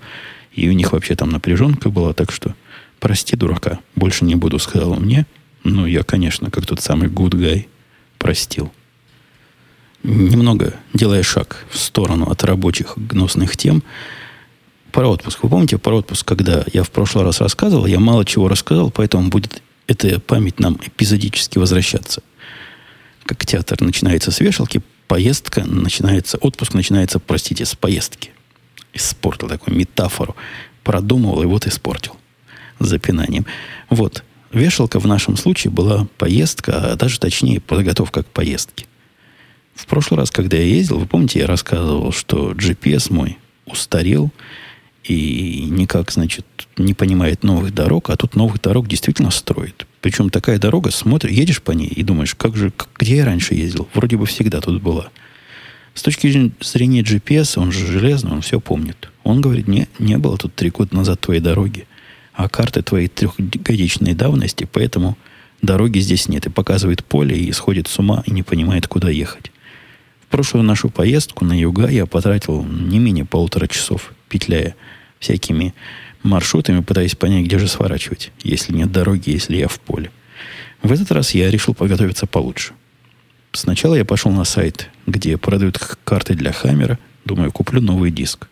и 0.60 0.68
у 0.68 0.72
них 0.72 0.92
вообще 0.92 1.14
там 1.16 1.30
напряженка 1.30 1.88
была, 1.88 2.12
так 2.12 2.30
что 2.30 2.54
прости, 2.98 3.36
дурака, 3.36 3.80
больше 3.96 4.24
не 4.24 4.34
буду, 4.34 4.58
сказал 4.58 4.94
мне. 4.96 5.26
Ну, 5.64 5.86
я, 5.86 6.02
конечно, 6.02 6.50
как 6.50 6.66
тот 6.66 6.80
самый 6.80 7.08
good 7.08 7.32
guy, 7.32 7.66
простил. 8.18 8.72
Немного 10.02 10.74
делая 10.94 11.22
шаг 11.22 11.66
в 11.70 11.78
сторону 11.78 12.30
от 12.30 12.44
рабочих 12.44 12.94
гнусных 12.96 13.56
тем, 13.56 13.82
про 14.92 15.08
отпуск. 15.08 15.42
Вы 15.42 15.48
помните 15.48 15.78
про 15.78 15.96
отпуск, 15.96 16.26
когда 16.26 16.64
я 16.72 16.82
в 16.82 16.90
прошлый 16.90 17.24
раз 17.24 17.40
рассказывал, 17.40 17.86
я 17.86 18.00
мало 18.00 18.24
чего 18.24 18.48
рассказал, 18.48 18.90
поэтому 18.90 19.28
будет 19.28 19.62
эта 19.86 20.20
память 20.20 20.58
нам 20.58 20.78
эпизодически 20.84 21.58
возвращаться. 21.58 22.22
Как 23.24 23.46
театр 23.46 23.80
начинается 23.80 24.30
с 24.30 24.40
вешалки, 24.40 24.82
поездка 25.06 25.64
начинается, 25.64 26.38
отпуск 26.38 26.74
начинается, 26.74 27.18
простите, 27.18 27.64
с 27.64 27.74
поездки. 27.74 28.32
Испортил 28.92 29.48
такую 29.48 29.76
метафору. 29.76 30.36
Продумывал 30.82 31.42
и 31.42 31.46
вот 31.46 31.66
испортил. 31.66 32.16
Запинанием. 32.78 33.46
Вот. 33.88 34.24
Вешалка 34.52 34.98
в 34.98 35.06
нашем 35.06 35.36
случае 35.36 35.70
была 35.70 36.08
поездка, 36.18 36.92
а 36.92 36.96
даже 36.96 37.20
точнее 37.20 37.60
подготовка 37.60 38.22
к 38.22 38.26
поездке. 38.26 38.86
В 39.74 39.86
прошлый 39.86 40.18
раз, 40.18 40.30
когда 40.30 40.56
я 40.56 40.64
ездил, 40.64 40.98
вы 40.98 41.06
помните, 41.06 41.38
я 41.38 41.46
рассказывал, 41.46 42.12
что 42.12 42.52
GPS 42.52 43.12
мой 43.12 43.38
устарел, 43.66 44.30
и 45.04 45.66
никак, 45.70 46.10
значит, 46.10 46.46
не 46.76 46.94
понимает 46.94 47.42
новых 47.42 47.72
дорог, 47.72 48.10
а 48.10 48.16
тут 48.16 48.36
новых 48.36 48.60
дорог 48.60 48.86
действительно 48.86 49.30
строит. 49.30 49.86
Причем 50.00 50.30
такая 50.30 50.58
дорога, 50.58 50.90
смотришь, 50.90 51.32
едешь 51.32 51.62
по 51.62 51.72
ней 51.72 51.88
и 51.88 52.02
думаешь, 52.02 52.34
как 52.34 52.56
же, 52.56 52.72
где 52.98 53.16
я 53.16 53.24
раньше 53.24 53.54
ездил? 53.54 53.88
Вроде 53.94 54.16
бы 54.16 54.26
всегда 54.26 54.60
тут 54.60 54.82
была. 54.82 55.08
С 55.94 56.02
точки 56.02 56.52
зрения 56.60 57.02
GPS, 57.02 57.58
он 57.58 57.72
же 57.72 57.86
железный, 57.86 58.32
он 58.32 58.40
все 58.40 58.60
помнит. 58.60 59.10
Он 59.24 59.40
говорит, 59.40 59.68
не, 59.68 59.88
не 59.98 60.18
было 60.18 60.38
тут 60.38 60.54
три 60.54 60.70
года 60.70 60.94
назад 60.94 61.20
твоей 61.20 61.40
дороги, 61.40 61.86
а 62.32 62.48
карты 62.48 62.82
твоей 62.82 63.08
трехгодичной 63.08 64.14
давности, 64.14 64.68
поэтому 64.70 65.18
дороги 65.62 65.98
здесь 65.98 66.28
нет. 66.28 66.46
И 66.46 66.50
показывает 66.50 67.04
поле, 67.04 67.36
и 67.36 67.52
сходит 67.52 67.88
с 67.88 67.98
ума, 67.98 68.22
и 68.26 68.30
не 68.30 68.42
понимает, 68.42 68.86
куда 68.86 69.10
ехать. 69.10 69.52
В 70.24 70.30
прошлую 70.30 70.64
нашу 70.64 70.90
поездку 70.90 71.44
на 71.44 71.58
юга 71.58 71.88
я 71.88 72.06
потратил 72.06 72.64
не 72.64 72.98
менее 72.98 73.24
полутора 73.24 73.66
часов, 73.66 74.14
петляя 74.28 74.76
всякими 75.18 75.74
маршрутами, 76.22 76.80
пытаясь 76.80 77.16
понять, 77.16 77.44
где 77.44 77.58
же 77.58 77.66
сворачивать, 77.66 78.30
если 78.42 78.72
нет 78.72 78.92
дороги, 78.92 79.30
если 79.30 79.56
я 79.56 79.68
в 79.68 79.80
поле. 79.80 80.10
В 80.82 80.92
этот 80.92 81.10
раз 81.10 81.34
я 81.34 81.50
решил 81.50 81.74
подготовиться 81.74 82.26
получше. 82.26 82.74
Сначала 83.52 83.94
я 83.94 84.04
пошел 84.04 84.30
на 84.30 84.44
сайт, 84.44 84.90
где 85.06 85.36
продают 85.36 85.78
карты 86.04 86.34
для 86.34 86.52
Хаммера. 86.52 86.98
Думаю, 87.24 87.52
куплю 87.52 87.80
новый 87.80 88.10
диск. 88.10 88.48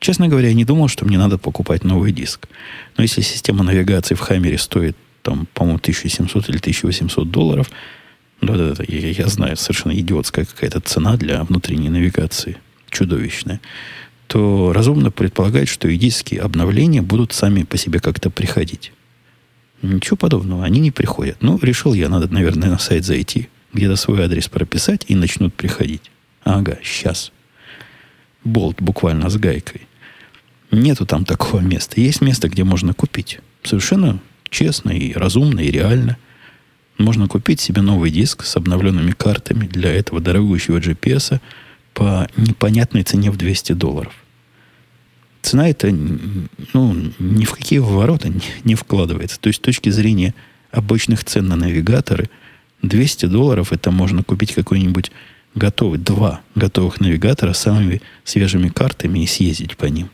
Честно 0.00 0.28
говоря, 0.28 0.48
я 0.48 0.54
не 0.54 0.64
думал, 0.64 0.88
что 0.88 1.04
мне 1.04 1.18
надо 1.18 1.38
покупать 1.38 1.84
новый 1.84 2.12
диск. 2.12 2.48
Но 2.96 3.02
если 3.02 3.20
система 3.20 3.64
навигации 3.64 4.14
в 4.14 4.20
Хаммере 4.20 4.58
стоит, 4.58 4.96
там, 5.22 5.46
по-моему, 5.54 5.78
1700 5.78 6.48
или 6.48 6.58
1800 6.58 7.30
долларов, 7.30 7.70
да-да-да, 8.40 8.84
я, 8.86 9.10
я 9.10 9.26
знаю, 9.26 9.56
совершенно 9.56 9.92
идиотская 9.98 10.44
какая-то 10.44 10.80
цена 10.80 11.16
для 11.16 11.42
внутренней 11.44 11.88
навигации. 11.88 12.56
Чудовищная 12.90 13.60
то 14.28 14.72
разумно 14.74 15.10
предполагать, 15.10 15.68
что 15.68 15.88
и 15.88 15.96
диски 15.96 16.36
обновления 16.36 17.02
будут 17.02 17.32
сами 17.32 17.64
по 17.64 17.76
себе 17.76 17.98
как-то 17.98 18.30
приходить. 18.30 18.92
Ничего 19.82 20.16
подобного, 20.16 20.64
они 20.64 20.80
не 20.80 20.90
приходят. 20.90 21.38
Ну, 21.40 21.58
решил 21.60 21.94
я, 21.94 22.08
надо, 22.08 22.28
наверное, 22.28 22.68
на 22.68 22.78
сайт 22.78 23.04
зайти, 23.04 23.48
где-то 23.72 23.96
свой 23.96 24.24
адрес 24.24 24.48
прописать, 24.48 25.04
и 25.08 25.14
начнут 25.14 25.54
приходить. 25.54 26.10
Ага, 26.44 26.78
сейчас. 26.82 27.32
Болт 28.44 28.80
буквально 28.80 29.28
с 29.28 29.36
гайкой. 29.36 29.82
Нету 30.70 31.06
там 31.06 31.24
такого 31.24 31.60
места. 31.60 32.00
Есть 32.00 32.20
место, 32.20 32.48
где 32.48 32.64
можно 32.64 32.94
купить. 32.94 33.40
Совершенно 33.62 34.20
честно 34.50 34.90
и 34.90 35.12
разумно, 35.12 35.60
и 35.60 35.70
реально. 35.70 36.16
Можно 36.98 37.28
купить 37.28 37.60
себе 37.60 37.82
новый 37.82 38.10
диск 38.10 38.44
с 38.44 38.56
обновленными 38.56 39.12
картами 39.12 39.66
для 39.66 39.92
этого 39.92 40.20
дорогущего 40.20 40.78
GPS– 40.78 41.40
по 41.98 42.28
непонятной 42.36 43.02
цене 43.02 43.32
в 43.32 43.36
200 43.36 43.72
долларов. 43.72 44.14
Цена 45.42 45.68
это 45.68 45.90
ну, 45.90 46.94
ни 47.18 47.44
в 47.44 47.52
какие 47.52 47.80
ворота 47.80 48.28
не, 48.28 48.40
не 48.62 48.76
вкладывается. 48.76 49.40
То 49.40 49.48
есть 49.48 49.58
с 49.58 49.62
точки 49.62 49.90
зрения 49.90 50.32
обычных 50.70 51.24
цен 51.24 51.48
на 51.48 51.56
навигаторы, 51.56 52.30
200 52.82 53.26
долларов 53.26 53.72
это 53.72 53.90
можно 53.90 54.22
купить 54.22 54.54
какой-нибудь 54.54 55.10
готовый, 55.54 55.98
два 55.98 56.40
готовых 56.54 57.00
навигатора 57.00 57.52
с 57.52 57.58
самыми 57.58 58.02
свежими 58.24 58.68
картами 58.68 59.20
и 59.20 59.26
съездить 59.26 59.76
по 59.76 59.86
ним. 59.86 60.10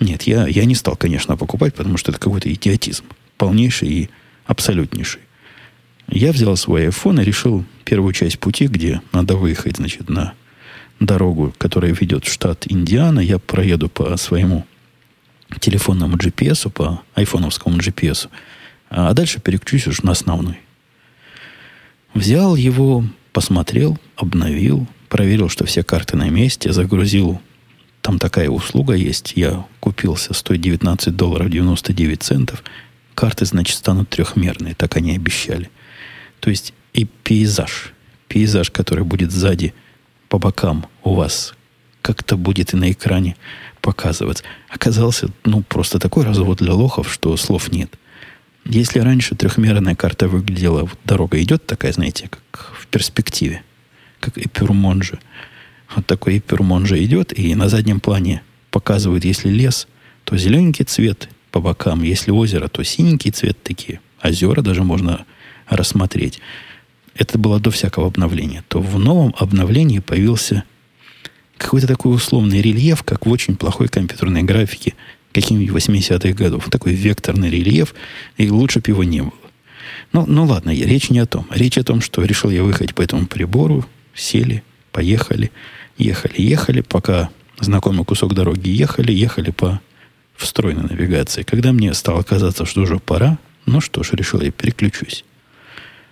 Нет, 0.00 0.22
я, 0.24 0.46
я 0.46 0.64
не 0.64 0.74
стал, 0.74 0.96
конечно, 0.96 1.36
покупать, 1.36 1.74
потому 1.74 1.96
что 1.96 2.12
это 2.12 2.20
какой-то 2.20 2.52
идиотизм. 2.52 3.04
Полнейший 3.36 3.88
и 3.88 4.10
абсолютнейший. 4.46 5.20
Я 6.08 6.32
взял 6.32 6.56
свой 6.56 6.86
iPhone 6.86 7.22
и 7.22 7.24
решил 7.24 7.64
первую 7.84 8.12
часть 8.12 8.38
пути, 8.38 8.66
где 8.66 9.00
надо 9.12 9.36
выехать, 9.36 9.76
значит, 9.76 10.08
на 10.08 10.34
дорогу, 11.00 11.54
которая 11.58 11.92
ведет 11.92 12.24
в 12.24 12.32
штат 12.32 12.64
Индиана. 12.68 13.20
Я 13.20 13.38
проеду 13.38 13.88
по 13.88 14.16
своему 14.16 14.66
телефонному 15.60 16.16
GPS, 16.16 16.70
по 16.70 17.02
айфоновскому 17.14 17.78
GPS, 17.78 18.28
а 18.90 19.12
дальше 19.12 19.40
переключусь 19.40 19.86
уже 19.86 20.04
на 20.04 20.12
основной. 20.12 20.58
Взял 22.14 22.56
его, 22.56 23.04
посмотрел, 23.32 23.98
обновил, 24.16 24.86
проверил, 25.08 25.48
что 25.48 25.64
все 25.64 25.82
карты 25.82 26.16
на 26.16 26.28
месте, 26.28 26.72
загрузил. 26.72 27.40
Там 28.02 28.18
такая 28.18 28.50
услуга 28.50 28.94
есть. 28.94 29.32
Я 29.36 29.66
купился, 29.80 30.34
стоит 30.34 30.60
19 30.60 31.16
долларов 31.16 31.48
99 31.48 32.22
центов. 32.22 32.62
Карты, 33.14 33.44
значит, 33.44 33.76
станут 33.76 34.10
трехмерные, 34.10 34.74
так 34.74 34.96
они 34.96 35.14
обещали. 35.14 35.70
То 36.40 36.50
есть 36.50 36.74
и 36.92 37.04
пейзаж, 37.04 37.92
пейзаж, 38.28 38.70
который 38.70 39.04
будет 39.04 39.30
сзади 39.30 39.74
по 40.28 40.38
бокам 40.38 40.86
у 41.04 41.14
вас, 41.14 41.54
как-то 42.02 42.36
будет 42.36 42.74
и 42.74 42.76
на 42.76 42.90
экране 42.90 43.36
показываться. 43.80 44.44
Оказался, 44.68 45.28
ну, 45.44 45.62
просто 45.62 45.98
такой 45.98 46.24
развод 46.24 46.58
для 46.58 46.74
лохов, 46.74 47.12
что 47.12 47.36
слов 47.36 47.70
нет. 47.70 47.98
Если 48.64 49.00
раньше 49.00 49.34
трехмерная 49.34 49.94
карта 49.94 50.28
выглядела, 50.28 50.82
вот 50.82 50.98
дорога 51.04 51.42
идет 51.42 51.66
такая, 51.66 51.92
знаете, 51.92 52.28
как 52.28 52.72
в 52.78 52.86
перспективе, 52.86 53.62
как 54.20 54.38
Эпюрмонжа. 54.38 55.18
Вот 55.94 56.06
такой 56.06 56.38
Эпюрмонжа 56.38 57.02
идет, 57.04 57.36
и 57.36 57.54
на 57.54 57.68
заднем 57.68 57.98
плане 57.98 58.42
показывает, 58.70 59.24
если 59.24 59.48
лес, 59.48 59.88
то 60.24 60.36
зелененький 60.36 60.84
цвет 60.84 61.28
по 61.50 61.60
бокам, 61.60 62.02
если 62.02 62.30
озеро, 62.30 62.68
то 62.68 62.82
синенький 62.84 63.32
цвет 63.32 63.60
такие. 63.62 64.00
Озера 64.22 64.62
даже 64.62 64.84
можно 64.84 65.26
рассмотреть. 65.68 66.40
Это 67.14 67.38
было 67.38 67.58
до 67.58 67.70
всякого 67.70 68.06
обновления. 68.06 68.64
То 68.68 68.80
в 68.80 68.98
новом 68.98 69.34
обновлении 69.36 69.98
появился 69.98 70.64
какой-то 71.58 71.86
такой 71.88 72.14
условный 72.14 72.62
рельеф, 72.62 73.02
как 73.02 73.26
в 73.26 73.30
очень 73.30 73.56
плохой 73.56 73.88
компьютерной 73.88 74.44
графике– 74.44 74.94
каких-нибудь 75.32 75.74
80-х 75.74 76.32
годов. 76.34 76.68
Такой 76.70 76.92
векторный 76.92 77.50
рельеф, 77.50 77.94
и 78.36 78.50
лучше 78.50 78.80
бы 78.80 78.90
его 78.90 79.04
не 79.04 79.22
было. 79.22 79.32
Ну, 80.12 80.24
ну 80.26 80.44
ладно, 80.44 80.70
речь 80.70 81.10
не 81.10 81.18
о 81.18 81.26
том. 81.26 81.46
Речь 81.50 81.78
о 81.78 81.84
том, 81.84 82.00
что 82.00 82.22
решил 82.22 82.50
я 82.50 82.62
выехать 82.62 82.94
по 82.94 83.02
этому 83.02 83.26
прибору, 83.26 83.84
сели, 84.14 84.62
поехали, 84.92 85.50
ехали, 85.96 86.40
ехали, 86.40 86.80
пока 86.82 87.30
знакомый 87.58 88.04
кусок 88.04 88.34
дороги 88.34 88.68
ехали, 88.68 89.12
ехали 89.12 89.50
по 89.50 89.80
встроенной 90.36 90.88
навигации. 90.88 91.42
Когда 91.42 91.72
мне 91.72 91.94
стало 91.94 92.22
казаться, 92.22 92.66
что 92.66 92.82
уже 92.82 92.98
пора, 92.98 93.38
ну 93.66 93.80
что 93.80 94.02
ж, 94.02 94.10
решил 94.12 94.40
я 94.40 94.50
переключусь. 94.50 95.24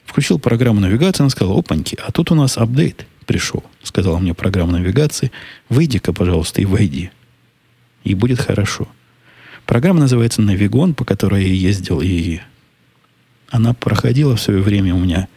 Включил 0.04 0.38
программу 0.38 0.80
навигации, 0.80 1.22
она 1.22 1.30
сказала, 1.30 1.59
опаньки, 1.59 1.96
а 2.04 2.11
тут 2.11 2.30
у 2.30 2.35
нас 2.35 2.59
апдейт 2.59 3.06
пришел. 3.26 3.62
Сказала 3.83 4.18
мне 4.18 4.35
программа 4.35 4.72
навигации, 4.72 5.30
выйди-ка, 5.68 6.12
пожалуйста, 6.12 6.61
и 6.61 6.64
войди. 6.64 7.11
И 8.02 8.14
будет 8.14 8.40
хорошо. 8.40 8.88
Программа 9.70 10.00
называется 10.00 10.42
«Навигон», 10.42 10.94
по 10.94 11.04
которой 11.04 11.44
я 11.44 11.52
ездил, 11.52 12.00
и 12.00 12.40
она 13.50 13.72
проходила 13.72 14.35
в 14.35 14.40
свое 14.40 14.61
время 14.61 14.96
у 14.96 14.98
меня 14.98 15.28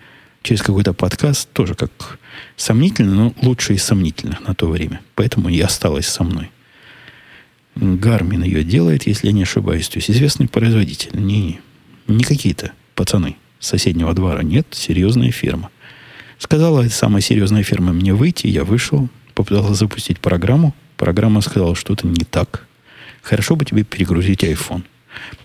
через 0.41 0.63
какой-то 0.63 0.93
подкаст, 0.93 1.48
тоже 1.54 1.76
как 1.76 2.17
сомнительно, 2.56 3.13
но 3.13 3.34
лучше 3.43 3.76
из 3.76 3.84
сомнительных 3.84 4.41
на 4.41 4.56
то 4.56 4.67
время. 4.67 5.02
Поэтому 5.13 5.50
и 5.50 5.60
осталась 5.60 6.08
со 6.08 6.24
мной. 6.24 6.50
Гармин 7.76 8.41
ее 8.41 8.63
делает, 8.63 9.06
если 9.06 9.28
я 9.28 9.34
не 9.34 9.43
ошибаюсь. 9.43 9.88
То 9.88 10.00
есть 10.00 10.10
известный 10.10 10.48
производитель. 10.48 11.12
Не, 11.13 11.60
не 12.08 12.24
какие-то 12.24 12.72
пацаны 12.96 13.36
соседнего 13.60 14.15
двора. 14.15 14.41
Нет, 14.41 14.65
серьезная 14.72 15.30
фирма. 15.30 15.69
Сказала 16.39 16.88
самая 16.88 17.22
серьезная 17.22 17.62
фирма 17.62 17.93
мне 17.93 18.15
выйти, 18.15 18.48
я 18.48 18.63
вышел, 18.63 19.10
попытался 19.36 19.76
запустить 19.76 20.19
программу. 20.19 20.74
Программа 20.98 21.41
сказала, 21.41 21.76
что-то 21.76 22.08
не 22.08 22.26
так. 22.26 22.65
Хорошо 23.24 23.56
бы 23.56 23.64
тебе 23.66 23.84
перегрузить 23.84 24.44
iPhone. 24.44 24.84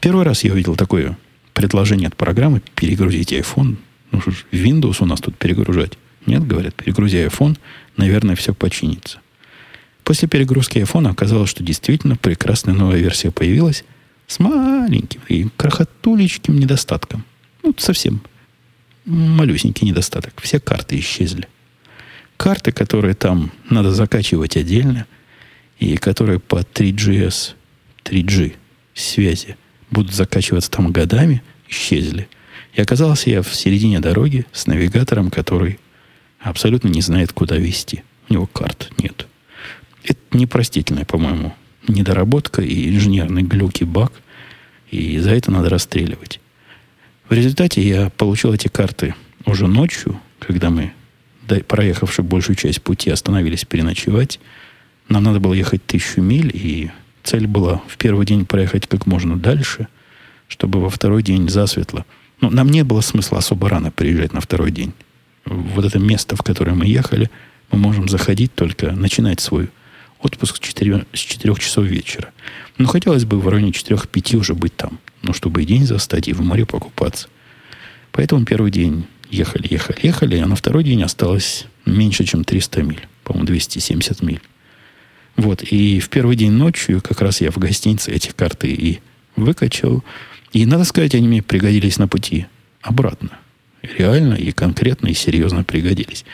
Первый 0.01 0.25
раз 0.25 0.43
я 0.43 0.53
увидел 0.53 0.75
такое 0.75 1.17
предложение 1.55 2.09
от 2.09 2.17
программы 2.17 2.61
перегрузить 2.75 3.33
iPhone. 3.33 3.77
Ну 4.11 4.21
что 4.21 4.33
ж, 4.33 4.45
Windows 4.53 4.97
у 5.01 5.07
нас 5.07 5.21
тут 5.21 5.37
перегружать. 5.37 5.93
Нет, 6.27 6.47
говорят, 6.47 6.75
перегрузи 6.75 7.17
iPhone, 7.19 7.57
наверное, 7.97 8.35
все 8.35 8.53
починится. 8.53 9.21
После 10.03 10.27
перегрузки 10.29 10.79
iPhone 10.79 11.09
оказалось, 11.09 11.51
что 11.51 11.62
действительно 11.62 12.17
прекрасная 12.17 12.75
новая 12.75 12.99
версия 12.99 13.31
появилась 13.31 13.85
с 14.27 14.41
маленьким 14.41 15.21
и 15.29 15.49
крохотулечким 15.57 16.59
недостатком. 16.59 17.25
Ну, 17.62 17.75
совсем 17.79 18.23
малюсенький 19.05 19.87
недостаток. 19.87 20.33
Все 20.43 20.59
карты 20.59 20.99
исчезли. 20.99 21.49
Карты, 22.37 22.73
которые 22.73 23.14
там 23.14 23.53
надо 23.71 23.93
закачивать 23.93 24.57
отдельно, 24.57 25.07
и 25.79 25.97
которые 25.97 26.41
по 26.41 26.57
3GS 26.57 27.55
3G 28.09 28.55
связи 28.94 29.57
будут 29.90 30.14
закачиваться 30.14 30.71
там 30.71 30.92
годами, 30.92 31.42
исчезли. 31.68 32.29
И 32.75 32.81
оказался 32.81 33.31
я 33.31 33.42
в 33.42 33.55
середине 33.55 34.01
дороги 34.01 34.47
с 34.53 34.66
навигатором, 34.66 35.31
который 35.31 35.79
абсолютно 36.40 36.88
не 36.88 37.01
знает, 37.01 37.33
куда 37.33 37.57
вести. 37.57 38.03
У 38.29 38.35
него 38.35 38.47
карт 38.47 38.92
нет. 38.99 39.27
Это 40.05 40.21
непростительная, 40.33 41.05
по-моему, 41.05 41.55
недоработка 41.87 42.62
и 42.62 42.88
инженерный 42.88 43.42
глюк 43.42 43.81
и 43.81 43.85
баг. 43.85 44.12
И 44.90 45.18
за 45.18 45.31
это 45.31 45.51
надо 45.51 45.68
расстреливать. 45.68 46.40
В 47.29 47.33
результате 47.33 47.87
я 47.87 48.11
получил 48.11 48.55
эти 48.55 48.68
карты 48.68 49.14
уже 49.44 49.66
ночью, 49.66 50.21
когда 50.38 50.71
мы, 50.71 50.92
проехавши 51.66 52.23
большую 52.23 52.57
часть 52.57 52.83
пути, 52.83 53.11
остановились 53.11 53.64
переночевать. 53.64 54.40
Нам 55.09 55.25
надо 55.25 55.40
было 55.40 55.55
ехать 55.55 55.85
тысячу 55.85 56.21
миль, 56.21 56.51
и 56.55 56.90
Цель 57.29 57.47
была 57.47 57.83
в 57.87 57.99
первый 57.99 58.25
день 58.25 58.47
проехать 58.47 58.87
как 58.87 59.05
можно 59.05 59.38
дальше, 59.38 59.88
чтобы 60.49 60.81
во 60.81 60.88
второй 60.88 61.23
день 61.23 61.47
засветло. 61.51 62.07
Но 62.41 62.49
нам 62.49 62.71
не 62.71 62.85
было 62.85 63.03
смысла 63.03 63.37
особо 63.37 63.69
рано 63.69 63.91
приезжать 63.91 64.33
на 64.33 64.41
второй 64.41 64.71
день. 64.71 64.95
Вот 65.45 65.85
это 65.85 65.99
место, 65.99 66.37
в 66.37 66.43
которое 66.43 66.73
мы 66.73 66.87
ехали, 66.87 67.31
мы 67.71 67.77
можем 67.81 68.09
заходить 68.09 68.55
только, 68.55 68.93
начинать 68.93 69.41
свой 69.41 69.69
отпуск 70.21 70.57
с 70.57 70.59
4, 70.59 71.05
с 71.12 71.19
4 71.19 71.55
часов 71.57 71.85
вечера. 71.85 72.31
Но 72.79 72.87
хотелось 72.87 73.27
бы 73.27 73.38
в 73.38 73.47
районе 73.47 73.73
4-5 73.73 74.37
уже 74.37 74.55
быть 74.55 74.75
там. 74.75 74.99
Ну, 75.21 75.35
чтобы 75.35 75.62
и 75.62 75.67
день 75.67 75.85
застать, 75.85 76.29
и 76.29 76.33
в 76.33 76.41
море 76.41 76.64
покупаться. 76.64 77.29
Поэтому 78.11 78.47
первый 78.47 78.71
день 78.71 79.05
ехали, 79.29 79.67
ехали, 79.71 79.99
ехали, 80.03 80.38
а 80.38 80.47
на 80.47 80.57
второй 80.57 80.83
день 80.83 81.03
осталось 81.03 81.67
меньше, 81.85 82.25
чем 82.25 82.45
300 82.45 82.83
миль. 82.85 83.07
По-моему, 83.23 83.49
270 83.49 84.23
миль. 84.23 84.41
Вот, 85.38 85.62
и 85.62 86.01
в 86.01 86.09
первый 86.09 86.35
день 86.35 86.51
ночью 86.51 87.01
как 87.01 87.20
раз 87.20 87.40
я 87.40 87.53
в 87.53 87.59
гостинице 87.59 88.11
эти 88.11 88.33
карты 88.33 88.72
и 88.72 88.98
выкачал. 89.37 90.03
И, 90.53 90.66
надо 90.66 90.83
сказать, 90.83 91.14
они 91.14 91.29
мне 91.29 91.42
пригодились 91.42 91.96
на 91.96 92.09
пути 92.09 92.46
обратно. 92.83 93.31
Реально 93.83 94.35
и 94.35 94.51
конкретно 94.51 95.07
и 95.07 95.14
серьезно 95.14 95.62
пригодились. 95.62 96.24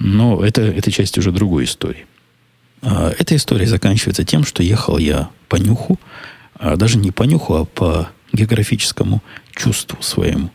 Но 0.00 0.44
это, 0.44 0.62
это 0.62 0.90
часть 0.90 1.16
уже 1.16 1.30
другой 1.30 1.64
истории. 1.64 2.06
А, 2.82 3.14
эта 3.16 3.36
история 3.36 3.66
заканчивается 3.66 4.24
тем, 4.24 4.44
что 4.44 4.64
ехал 4.64 4.98
я 4.98 5.30
по 5.48 5.54
нюху, 5.54 6.00
а 6.54 6.74
даже 6.74 6.98
не 6.98 7.12
по 7.12 7.22
нюху, 7.22 7.54
а 7.54 7.64
по 7.64 8.10
географическому 8.32 9.22
чувству 9.54 10.02
своему. 10.02 10.50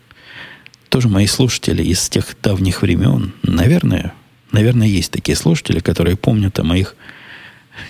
Тоже 0.90 1.08
мои 1.08 1.26
слушатели 1.26 1.82
из 1.82 2.10
тех 2.10 2.36
давних 2.42 2.82
времен, 2.82 3.32
наверное, 3.42 4.12
наверное, 4.52 4.86
есть 4.86 5.12
такие 5.12 5.34
слушатели, 5.34 5.80
которые 5.80 6.16
помнят 6.16 6.58
о 6.58 6.64
моих 6.64 6.94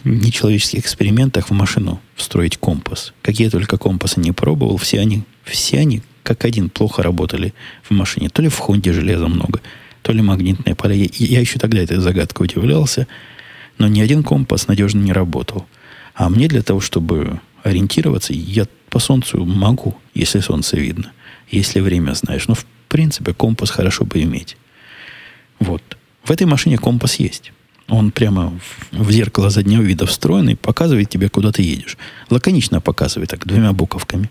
нечеловеческих 0.05 0.81
экспериментах 0.81 1.50
в 1.50 1.53
машину 1.53 2.00
встроить 2.14 2.57
компас. 2.57 3.12
Какие 3.22 3.48
только 3.48 3.79
компасы 3.79 4.20
не 4.20 4.33
пробовал, 4.33 4.76
все 4.76 5.00
они, 5.00 5.22
все 5.44 5.79
они 5.79 6.03
как 6.22 6.44
один 6.44 6.70
плохо 6.70 7.03
работали 7.03 7.55
в 7.83 7.90
машине. 7.90 8.29
То 8.29 8.42
ли 8.42 8.48
в 8.48 8.59
Хонде 8.59 8.92
железа 8.92 9.29
много, 9.29 9.61
то 10.03 10.12
ли 10.12 10.22
магнитные 10.22 10.74
поля. 10.74 10.94
Я, 10.94 11.09
я 11.12 11.40
еще 11.40 11.59
тогда 11.59 11.81
этой 11.83 11.98
загадкой 11.98 12.44
удивлялся, 12.46 13.07
но 13.79 13.88
ни 13.88 14.00
один 14.00 14.22
компас 14.22 14.68
надежно 14.68 15.00
не 15.00 15.12
работал. 15.12 15.66
А 16.14 16.29
мне 16.29 16.48
для 16.48 16.62
того, 16.62 16.81
чтобы 16.81 17.40
ориентироваться, 17.62 18.33
я 18.33 18.66
по 18.90 18.98
солнцу 18.98 19.44
могу, 19.44 19.96
если 20.14 20.40
солнце 20.40 20.76
видно, 20.76 21.12
если 21.50 21.81
время 21.81 22.14
знаешь. 22.14 22.48
Но, 22.48 22.55
в 22.55 22.66
принципе, 22.88 23.33
компас 23.33 23.70
хорошо 23.70 24.05
бы 24.05 24.22
иметь. 24.22 24.57
Вот. 25.59 25.83
В 26.24 26.31
этой 26.31 26.46
машине 26.46 26.79
компас 26.79 27.16
есть. 27.16 27.53
Он 27.90 28.12
прямо 28.12 28.53
в, 28.92 29.11
зеркало 29.11 29.50
заднего 29.50 29.83
вида 29.83 30.07
встроенный, 30.07 30.55
показывает 30.55 31.11
тебе, 31.11 31.29
куда 31.29 31.50
ты 31.50 31.62
едешь. 31.62 31.98
Лаконично 32.31 32.81
показывает, 32.81 33.31
так, 33.31 33.44
двумя 33.46 33.72
буковками. 33.72 34.31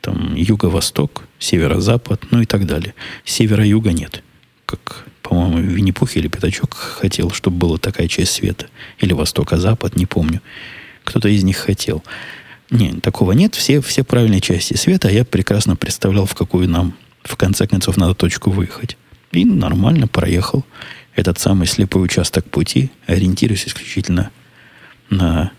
Там 0.00 0.34
юго-восток, 0.36 1.24
северо-запад, 1.40 2.22
ну 2.30 2.40
и 2.40 2.46
так 2.46 2.66
далее. 2.66 2.94
Севера-юга 3.24 3.92
нет. 3.92 4.22
Как, 4.64 5.06
по-моему, 5.22 5.58
Винни-Пух 5.58 6.16
или 6.16 6.28
Пятачок 6.28 6.74
хотел, 6.74 7.30
чтобы 7.30 7.56
была 7.56 7.78
такая 7.78 8.06
часть 8.06 8.32
света. 8.32 8.66
Или 9.00 9.12
восток-запад, 9.12 9.96
не 9.96 10.06
помню. 10.06 10.40
Кто-то 11.02 11.28
из 11.28 11.42
них 11.42 11.56
хотел. 11.56 12.04
Не, 12.70 12.92
такого 13.00 13.32
нет. 13.32 13.56
Все, 13.56 13.80
все 13.80 14.04
правильные 14.04 14.40
части 14.40 14.74
света. 14.74 15.08
А 15.08 15.10
я 15.10 15.24
прекрасно 15.24 15.74
представлял, 15.74 16.26
в 16.26 16.34
какую 16.34 16.68
нам 16.68 16.94
В 17.24 17.36
конце 17.36 17.66
концов, 17.66 17.96
надо 17.96 18.14
точку 18.14 18.50
выехать. 18.50 18.96
И 19.32 19.44
нормально 19.44 20.06
проехал 20.06 20.64
этот 21.16 21.38
самый 21.38 21.66
слепой 21.66 22.04
участок 22.04 22.44
пути, 22.50 22.90
ориентируясь 23.06 23.66
исключительно 23.66 24.30
на 25.10 25.52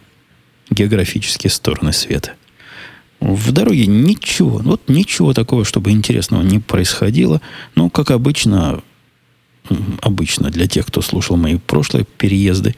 географические 0.70 1.52
стороны 1.52 1.94
света. 1.94 2.34
В 3.20 3.52
дороге 3.52 3.86
ничего, 3.88 4.58
вот 4.60 4.89
ничего 4.89 5.34
такого, 5.34 5.63
чтобы 5.63 5.91
интересного 5.91 6.41
не 6.41 6.60
происходило. 6.60 7.41
Ну, 7.76 7.89
как 7.89 8.12
обычно, 8.12 8.82
обычно 10.02 10.50
для 10.50 10.68
тех, 10.68 10.86
кто 10.86 11.02
слушал 11.02 11.38
мои 11.38 11.58
прошлые 11.58 12.06
переезды, 12.18 12.76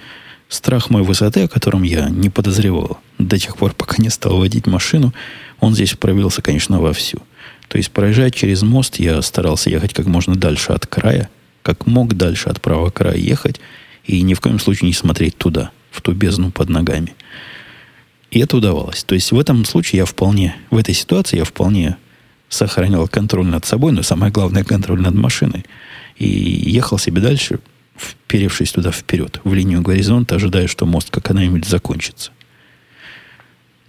страх 0.47 0.89
моей 0.89 1.05
высоты, 1.05 1.43
о 1.43 1.47
котором 1.47 1.83
я 1.83 2.09
не 2.09 2.29
подозревал 2.29 2.99
до 3.17 3.39
тех 3.39 3.57
пор, 3.57 3.73
пока 3.73 4.01
не 4.01 4.09
стал 4.09 4.37
водить 4.37 4.67
машину, 4.67 5.13
он 5.59 5.73
здесь 5.73 5.95
проявился, 5.95 6.41
конечно, 6.41 6.79
вовсю. 6.79 7.19
То 7.67 7.77
есть, 7.77 7.91
проезжая 7.91 8.31
через 8.31 8.61
мост, 8.61 8.97
я 8.99 9.21
старался 9.21 9.69
ехать 9.69 9.93
как 9.93 10.05
можно 10.05 10.35
дальше 10.35 10.71
от 10.71 10.85
края, 10.85 11.29
как 11.67 11.85
мог 11.85 12.13
дальше 12.13 12.47
от 12.47 12.61
правого 12.61 12.91
края 12.91 13.17
ехать, 13.17 13.59
и 14.05 14.21
ни 14.21 14.35
в 14.35 14.39
коем 14.39 14.57
случае 14.57 14.87
не 14.87 14.93
смотреть 14.93 15.37
туда, 15.37 15.71
в 15.91 16.01
ту 16.01 16.13
бездну 16.13 16.49
под 16.49 16.69
ногами. 16.69 17.13
И 18.31 18.39
это 18.39 18.55
удавалось. 18.55 19.03
То 19.03 19.15
есть 19.15 19.33
в 19.33 19.37
этом 19.37 19.65
случае 19.65 19.97
я 19.97 20.05
вполне, 20.05 20.55
в 20.71 20.77
этой 20.77 20.95
ситуации 20.95 21.35
я 21.35 21.43
вполне 21.43 21.97
сохранял 22.47 23.05
контроль 23.09 23.47
над 23.47 23.65
собой, 23.65 23.91
но 23.91 24.01
самое 24.01 24.31
главное 24.31 24.63
контроль 24.63 25.01
над 25.01 25.13
машиной. 25.15 25.65
И 26.15 26.25
ехал 26.25 26.97
себе 26.97 27.19
дальше, 27.19 27.59
вперевшись 27.97 28.71
туда 28.71 28.91
вперед, 28.91 29.41
в 29.43 29.53
линию 29.53 29.81
горизонта, 29.81 30.35
ожидая, 30.35 30.67
что 30.67 30.85
мост 30.85 31.09
когда-нибудь 31.09 31.65
закончится. 31.65 32.31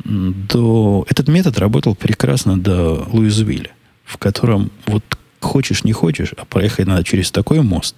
До... 0.04 1.06
Этот 1.08 1.28
метод 1.28 1.56
работал 1.60 1.94
прекрасно 1.94 2.58
до 2.58 3.06
Луизвилля, 3.12 3.70
в 4.04 4.16
котором 4.16 4.72
вот 4.86 5.17
хочешь 5.40 5.84
не 5.84 5.92
хочешь, 5.92 6.32
а 6.36 6.44
проехать 6.44 6.86
надо 6.86 7.04
через 7.04 7.30
такой 7.30 7.62
мост, 7.62 7.96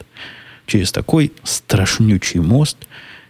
через 0.66 0.92
такой 0.92 1.33
страшнючий 1.42 2.40
мост, 2.40 2.76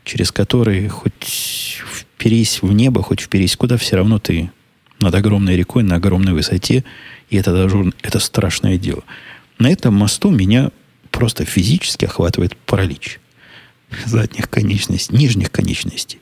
через 0.04 0.32
который 0.32 0.88
хоть 0.88 1.78
вперись 1.86 2.62
в 2.62 2.72
небо, 2.72 3.02
хоть 3.02 3.20
вперись 3.20 3.56
куда, 3.56 3.76
все 3.76 3.96
равно 3.96 4.18
ты 4.18 4.50
над 4.98 5.14
огромной 5.14 5.56
рекой, 5.56 5.82
на 5.82 5.96
огромной 5.96 6.32
высоте, 6.32 6.84
и 7.30 7.36
это 7.36 7.52
даже 7.52 7.92
это 8.02 8.18
страшное 8.18 8.76
дело. 8.76 9.02
На 9.58 9.70
этом 9.70 9.94
мосту 9.94 10.30
меня 10.30 10.70
просто 11.10 11.44
физически 11.44 12.04
охватывает 12.04 12.56
паралич 12.56 13.20
задних 14.04 14.48
конечностей, 14.48 15.16
нижних 15.16 15.50
конечностей. 15.50 16.20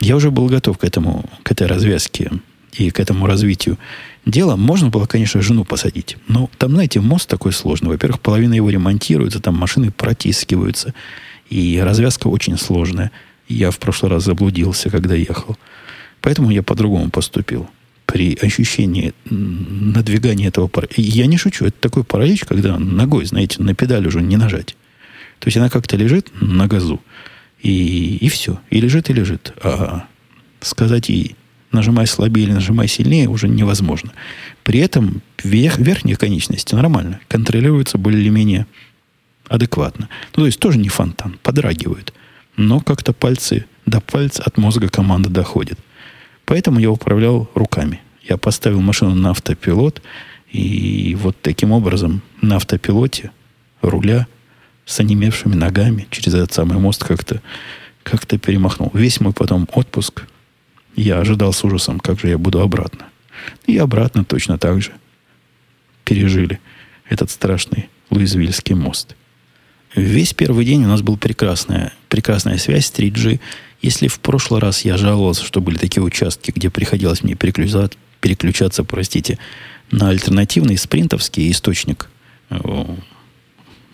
Я 0.00 0.16
уже 0.16 0.30
был 0.30 0.46
готов 0.46 0.78
к 0.78 0.84
этому, 0.84 1.28
к 1.42 1.50
этой 1.50 1.66
развязке 1.66 2.30
и 2.72 2.90
к 2.90 3.00
этому 3.00 3.26
развитию 3.26 3.78
дела. 4.24 4.56
Можно 4.56 4.88
было, 4.88 5.06
конечно, 5.06 5.42
жену 5.42 5.64
посадить. 5.64 6.16
Но 6.28 6.50
там, 6.58 6.72
знаете, 6.72 7.00
мост 7.00 7.28
такой 7.28 7.52
сложный. 7.52 7.90
Во-первых, 7.90 8.20
половина 8.20 8.54
его 8.54 8.70
ремонтируется, 8.70 9.40
там 9.40 9.56
машины 9.56 9.90
протискиваются. 9.90 10.94
И 11.50 11.80
развязка 11.82 12.28
очень 12.28 12.58
сложная. 12.58 13.10
Я 13.48 13.70
в 13.70 13.78
прошлый 13.78 14.12
раз 14.12 14.24
заблудился, 14.24 14.90
когда 14.90 15.14
ехал. 15.14 15.56
Поэтому 16.20 16.50
я 16.50 16.62
по-другому 16.62 17.10
поступил. 17.10 17.68
При 18.04 18.36
ощущении 18.40 19.12
надвигания 19.28 20.48
этого 20.48 20.66
паралича. 20.66 20.94
Я 21.02 21.26
не 21.26 21.36
шучу, 21.36 21.66
это 21.66 21.78
такой 21.78 22.04
паралич, 22.04 22.44
когда 22.44 22.78
ногой, 22.78 23.26
знаете, 23.26 23.62
на 23.62 23.74
педаль 23.74 24.06
уже 24.06 24.22
не 24.22 24.36
нажать. 24.36 24.76
То 25.38 25.48
есть 25.48 25.56
она 25.56 25.68
как-то 25.68 25.96
лежит 25.96 26.30
на 26.40 26.66
газу, 26.66 27.00
и, 27.62 28.16
и 28.16 28.28
все. 28.28 28.60
И 28.70 28.80
лежит, 28.80 29.10
и 29.10 29.12
лежит. 29.12 29.52
А 29.62 30.06
сказать 30.60 31.08
ей, 31.08 31.36
нажимай 31.72 32.06
слабее 32.06 32.46
или 32.46 32.52
нажимай 32.52 32.88
сильнее, 32.88 33.28
уже 33.28 33.48
невозможно. 33.48 34.12
При 34.62 34.80
этом 34.80 35.22
верх, 35.42 35.78
верхние 35.78 36.16
конечности 36.16 36.74
нормально, 36.74 37.20
контролируются 37.28 37.98
более-менее 37.98 38.66
адекватно. 39.48 40.08
Ну, 40.36 40.42
то 40.42 40.46
есть 40.46 40.60
тоже 40.60 40.78
не 40.78 40.88
фонтан, 40.88 41.38
подрагивают. 41.42 42.12
Но 42.56 42.80
как-то 42.80 43.12
пальцы 43.12 43.66
до 43.86 44.00
пальца 44.00 44.42
от 44.42 44.58
мозга 44.58 44.88
команда 44.88 45.28
доходит. 45.28 45.78
Поэтому 46.44 46.80
я 46.80 46.90
управлял 46.90 47.48
руками. 47.54 48.00
Я 48.22 48.36
поставил 48.36 48.80
машину 48.80 49.14
на 49.14 49.30
автопилот, 49.30 50.02
и 50.50 51.16
вот 51.20 51.36
таким 51.40 51.72
образом 51.72 52.22
на 52.40 52.56
автопилоте 52.56 53.30
руля 53.82 54.26
с 54.86 54.98
онемевшими 55.00 55.54
ногами 55.54 56.06
через 56.10 56.34
этот 56.34 56.52
самый 56.52 56.78
мост 56.78 57.04
как-то 57.04 57.42
как 58.02 58.26
перемахнул. 58.26 58.90
Весь 58.94 59.20
мой 59.20 59.34
потом 59.34 59.68
отпуск 59.72 60.24
я 60.96 61.18
ожидал 61.18 61.52
с 61.52 61.64
ужасом, 61.64 62.00
как 62.00 62.20
же 62.20 62.28
я 62.28 62.38
буду 62.38 62.60
обратно. 62.60 63.06
И 63.66 63.76
обратно 63.76 64.24
точно 64.24 64.58
так 64.58 64.82
же 64.82 64.92
пережили 66.04 66.60
этот 67.08 67.30
страшный 67.30 67.88
Луизвильский 68.10 68.74
мост. 68.74 69.14
Весь 69.94 70.34
первый 70.34 70.64
день 70.64 70.84
у 70.84 70.88
нас 70.88 71.02
была 71.02 71.16
прекрасная, 71.16 71.92
прекрасная 72.08 72.58
связь 72.58 72.92
3G. 72.94 73.40
Если 73.80 74.08
в 74.08 74.20
прошлый 74.20 74.60
раз 74.60 74.84
я 74.84 74.96
жаловался, 74.96 75.44
что 75.44 75.60
были 75.60 75.76
такие 75.76 76.02
участки, 76.02 76.50
где 76.54 76.70
приходилось 76.70 77.22
мне 77.22 77.34
переключаться, 77.34 77.90
переключаться 78.20 78.84
простите, 78.84 79.38
на 79.90 80.10
альтернативный 80.10 80.76
спринтовский 80.76 81.50
источник 81.50 82.08
э, 82.50 82.56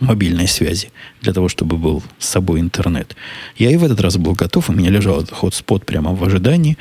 мобильной 0.04 0.46
связи, 0.46 0.90
для 1.22 1.32
того, 1.32 1.48
чтобы 1.48 1.76
был 1.76 2.02
с 2.18 2.28
собой 2.28 2.60
интернет. 2.60 3.16
Я 3.56 3.70
и 3.70 3.76
в 3.76 3.84
этот 3.84 4.00
раз 4.00 4.16
был 4.16 4.34
готов, 4.34 4.70
у 4.70 4.72
меня 4.72 4.90
лежал 4.90 5.22
этот 5.22 5.36
hotspot 5.38 5.84
прямо 5.84 6.14
в 6.14 6.22
ожидании. 6.24 6.76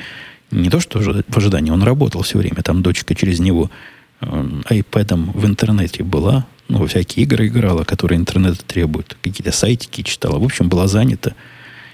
Не 0.50 0.70
то, 0.70 0.80
что 0.80 1.00
в 1.00 1.36
ожидании, 1.36 1.70
он 1.70 1.82
работал 1.82 2.22
все 2.22 2.38
время. 2.38 2.62
Там 2.62 2.82
дочка 2.82 3.14
через 3.14 3.40
него 3.40 3.70
iPad 4.20 5.32
в 5.32 5.46
интернете 5.46 6.02
была, 6.04 6.46
ну, 6.68 6.86
всякие 6.86 7.24
игры 7.24 7.48
играла, 7.48 7.84
которые 7.84 8.18
интернет 8.18 8.64
требуют, 8.64 9.16
какие-то 9.22 9.52
сайтики 9.52 10.02
читала. 10.02 10.38
В 10.38 10.44
общем, 10.44 10.68
была 10.68 10.86
занята, 10.86 11.34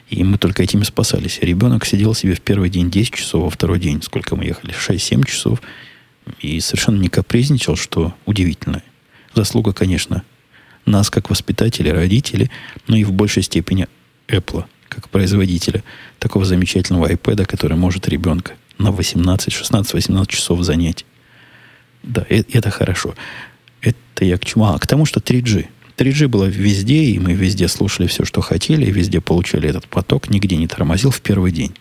и 0.08 0.22
мы 0.22 0.38
только 0.38 0.62
этими 0.62 0.84
спасались. 0.84 1.38
Ребенок 1.40 1.84
сидел 1.86 2.14
себе 2.14 2.34
в 2.34 2.40
первый 2.40 2.70
день 2.70 2.90
10 2.90 3.14
часов, 3.14 3.44
во 3.44 3.50
второй 3.50 3.80
день, 3.80 4.02
сколько 4.02 4.36
мы 4.36 4.44
ехали, 4.44 4.74
6-7 4.74 5.26
часов, 5.26 5.62
и 6.40 6.60
совершенно 6.60 7.00
не 7.00 7.08
капризничал, 7.08 7.76
что 7.76 8.14
удивительно. 8.26 8.82
Заслуга, 9.34 9.72
конечно, 9.72 10.22
нас 10.90 11.10
как 11.10 11.30
воспитателей, 11.30 11.92
родителей, 11.92 12.50
но 12.86 12.96
и 12.96 13.04
в 13.04 13.12
большей 13.12 13.42
степени 13.42 13.88
Apple, 14.28 14.64
как 14.88 15.08
производителя 15.08 15.82
такого 16.18 16.44
замечательного 16.44 17.10
iPad, 17.10 17.46
который 17.46 17.76
может 17.76 18.08
ребенка 18.08 18.52
на 18.78 18.90
18, 18.92 19.52
16, 19.52 19.94
18 19.94 20.30
часов 20.30 20.62
занять. 20.62 21.04
Да, 22.02 22.24
это, 22.28 22.58
это 22.58 22.70
хорошо. 22.70 23.14
Это 23.80 24.24
я 24.24 24.38
к 24.38 24.44
чему? 24.44 24.66
А, 24.66 24.78
к 24.78 24.86
тому, 24.86 25.06
что 25.06 25.20
3G. 25.20 25.66
3G 25.96 26.28
было 26.28 26.44
везде, 26.44 27.04
и 27.04 27.18
мы 27.18 27.34
везде 27.34 27.68
слушали 27.68 28.06
все, 28.06 28.24
что 28.24 28.40
хотели, 28.40 28.86
и 28.86 28.90
везде 28.90 29.20
получали 29.20 29.68
этот 29.68 29.86
поток, 29.86 30.30
нигде 30.30 30.56
не 30.56 30.66
тормозил 30.66 31.10
в 31.10 31.20
первый 31.20 31.52
день. 31.52 31.74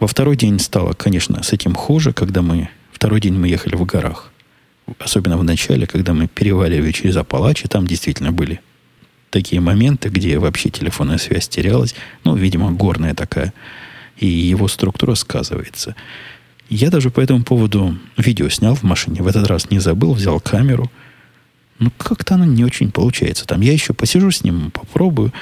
Во 0.00 0.06
второй 0.06 0.36
день 0.36 0.58
стало, 0.58 0.92
конечно, 0.94 1.42
с 1.42 1.52
этим 1.52 1.74
хуже, 1.74 2.12
когда 2.12 2.42
мы... 2.42 2.68
Второй 2.92 3.20
день 3.20 3.34
мы 3.34 3.48
ехали 3.48 3.76
в 3.76 3.84
горах 3.84 4.33
особенно 4.98 5.36
в 5.36 5.44
начале, 5.44 5.86
когда 5.86 6.14
мы 6.14 6.28
переваливали 6.28 6.92
через 6.92 7.16
Апалачи, 7.16 7.68
там 7.68 7.86
действительно 7.86 8.32
были 8.32 8.60
такие 9.30 9.60
моменты, 9.60 10.10
где 10.10 10.38
вообще 10.38 10.70
телефонная 10.70 11.18
связь 11.18 11.48
терялась. 11.48 11.94
Ну, 12.22 12.36
видимо, 12.36 12.70
горная 12.70 13.14
такая. 13.14 13.52
И 14.16 14.26
его 14.26 14.68
структура 14.68 15.14
сказывается. 15.14 15.96
Я 16.70 16.90
даже 16.90 17.10
по 17.10 17.20
этому 17.20 17.42
поводу 17.42 17.98
видео 18.16 18.48
снял 18.48 18.74
в 18.74 18.84
машине. 18.84 19.22
В 19.22 19.26
этот 19.26 19.46
раз 19.48 19.70
не 19.70 19.80
забыл, 19.80 20.14
взял 20.14 20.38
камеру. 20.40 20.90
Ну, 21.80 21.90
как-то 21.98 22.34
оно 22.34 22.44
не 22.44 22.64
очень 22.64 22.92
получается. 22.92 23.44
Там 23.44 23.60
я 23.60 23.72
еще 23.72 23.92
посижу 23.92 24.30
с 24.30 24.44
ним, 24.44 24.70
попробую. 24.70 25.32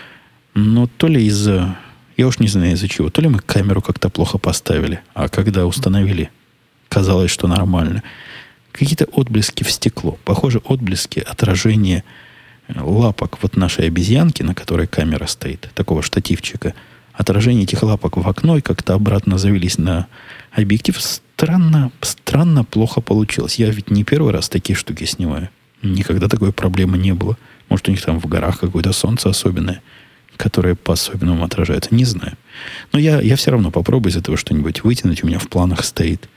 Но 0.55 0.87
то 0.87 1.07
ли 1.07 1.27
из-за... 1.27 1.77
Я 2.17 2.27
уж 2.27 2.39
не 2.39 2.49
знаю 2.49 2.73
из-за 2.73 2.89
чего. 2.89 3.11
То 3.11 3.21
ли 3.21 3.29
мы 3.29 3.41
камеру 3.41 3.83
как-то 3.83 4.09
плохо 4.09 4.39
поставили. 4.39 5.01
А 5.13 5.29
когда 5.29 5.67
установили, 5.67 6.31
казалось, 6.89 7.31
что 7.31 7.47
нормально 7.47 8.03
какие-то 8.73 9.05
отблески 9.05 9.63
в 9.63 9.71
стекло. 9.71 10.19
Похоже, 10.25 10.59
отблески 10.65 11.21
отражения 11.21 12.05
э, 12.69 12.81
лапок 12.81 13.39
вот 13.43 13.57
нашей 13.57 13.87
обезьянки, 13.87 14.43
на 14.43 14.55
которой 14.55 14.87
камера 14.87 15.27
стоит, 15.27 15.71
такого 15.75 16.03
штативчика. 16.03 16.75
Отражение 17.13 17.65
этих 17.65 17.83
лапок 17.83 18.17
в 18.17 18.27
окно 18.27 18.57
и 18.57 18.63
как-то 18.63 18.95
обратно 18.95 19.37
завелись 19.37 19.77
на 19.77 20.07
объектив. 20.51 20.99
Странно, 21.01 21.93
странно 22.01 22.65
плохо 22.65 23.03
получилось. 23.03 23.57
Я 23.57 23.69
ведь 23.71 23.91
не 23.91 24.03
первый 24.03 24.33
раз 24.33 24.49
такие 24.49 24.75
штуки 24.75 25.05
снимаю. 25.05 25.51
Никогда 25.83 26.29
такой 26.29 26.53
проблемы 26.53 26.97
не 26.97 27.13
было. 27.13 27.37
Может, 27.69 27.89
у 27.89 27.91
них 27.91 28.03
там 28.03 28.19
в 28.19 28.27
горах 28.27 28.61
какое-то 28.61 28.93
солнце 28.93 29.29
особенное, 29.29 29.83
которое 30.37 30.75
по-особенному 30.75 31.45
отражается. 31.45 31.95
Не 31.95 32.05
знаю. 32.05 32.39
Но 32.93 32.99
я, 32.99 33.21
я 33.21 33.37
все 33.37 33.51
равно 33.51 33.71
попробую 33.71 34.11
из 34.13 34.17
этого 34.17 34.39
что-нибудь 34.39 34.83
вытянуть. 34.83 35.23
У 35.23 35.27
меня 35.27 35.39
в 35.39 35.49
планах 35.49 35.85
стоит 35.85 36.29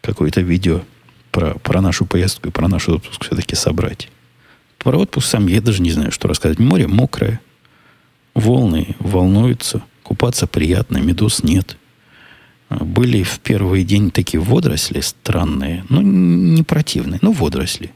какое-то 0.00 0.40
видео 0.40 0.82
про, 1.30 1.54
про 1.54 1.80
нашу 1.80 2.06
поездку 2.06 2.48
и 2.48 2.50
про 2.50 2.68
наш 2.68 2.88
отпуск 2.88 3.24
все-таки 3.24 3.54
собрать. 3.54 4.08
Про 4.78 4.98
отпуск 4.98 5.28
сам 5.28 5.46
я 5.46 5.60
даже 5.60 5.82
не 5.82 5.90
знаю, 5.90 6.12
что 6.12 6.28
рассказать. 6.28 6.58
Море 6.58 6.86
мокрое, 6.86 7.40
волны 8.34 8.96
волнуются, 8.98 9.82
купаться 10.02 10.46
приятно, 10.46 10.98
медуз 10.98 11.42
нет. 11.42 11.76
Были 12.70 13.24
в 13.24 13.40
первый 13.40 13.84
день 13.84 14.10
такие 14.10 14.40
водоросли 14.40 15.00
странные, 15.00 15.84
ну, 15.88 16.00
не 16.02 16.62
противные, 16.62 17.18
но 17.20 17.32
водоросли. 17.32 17.92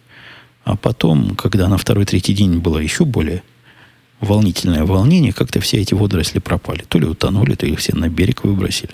А 0.65 0.77
потом, 0.77 1.37
когда 1.37 1.69
на 1.69 1.79
второй-третий 1.79 2.35
день 2.35 2.59
было 2.59 2.79
еще 2.79 3.05
более 3.05 3.43
волнительное 4.21 4.85
волнение, 4.85 5.33
как-то 5.33 5.61
все 5.61 5.79
эти 5.79 5.95
водоросли 5.95 6.39
пропали. 6.39 6.85
То 6.89 6.99
ли 6.99 7.07
утонули, 7.07 7.55
то 7.55 7.67
ли 7.67 7.77
все 7.77 7.95
на 7.95 8.09
берег 8.09 8.45
выбросили. 8.45 8.91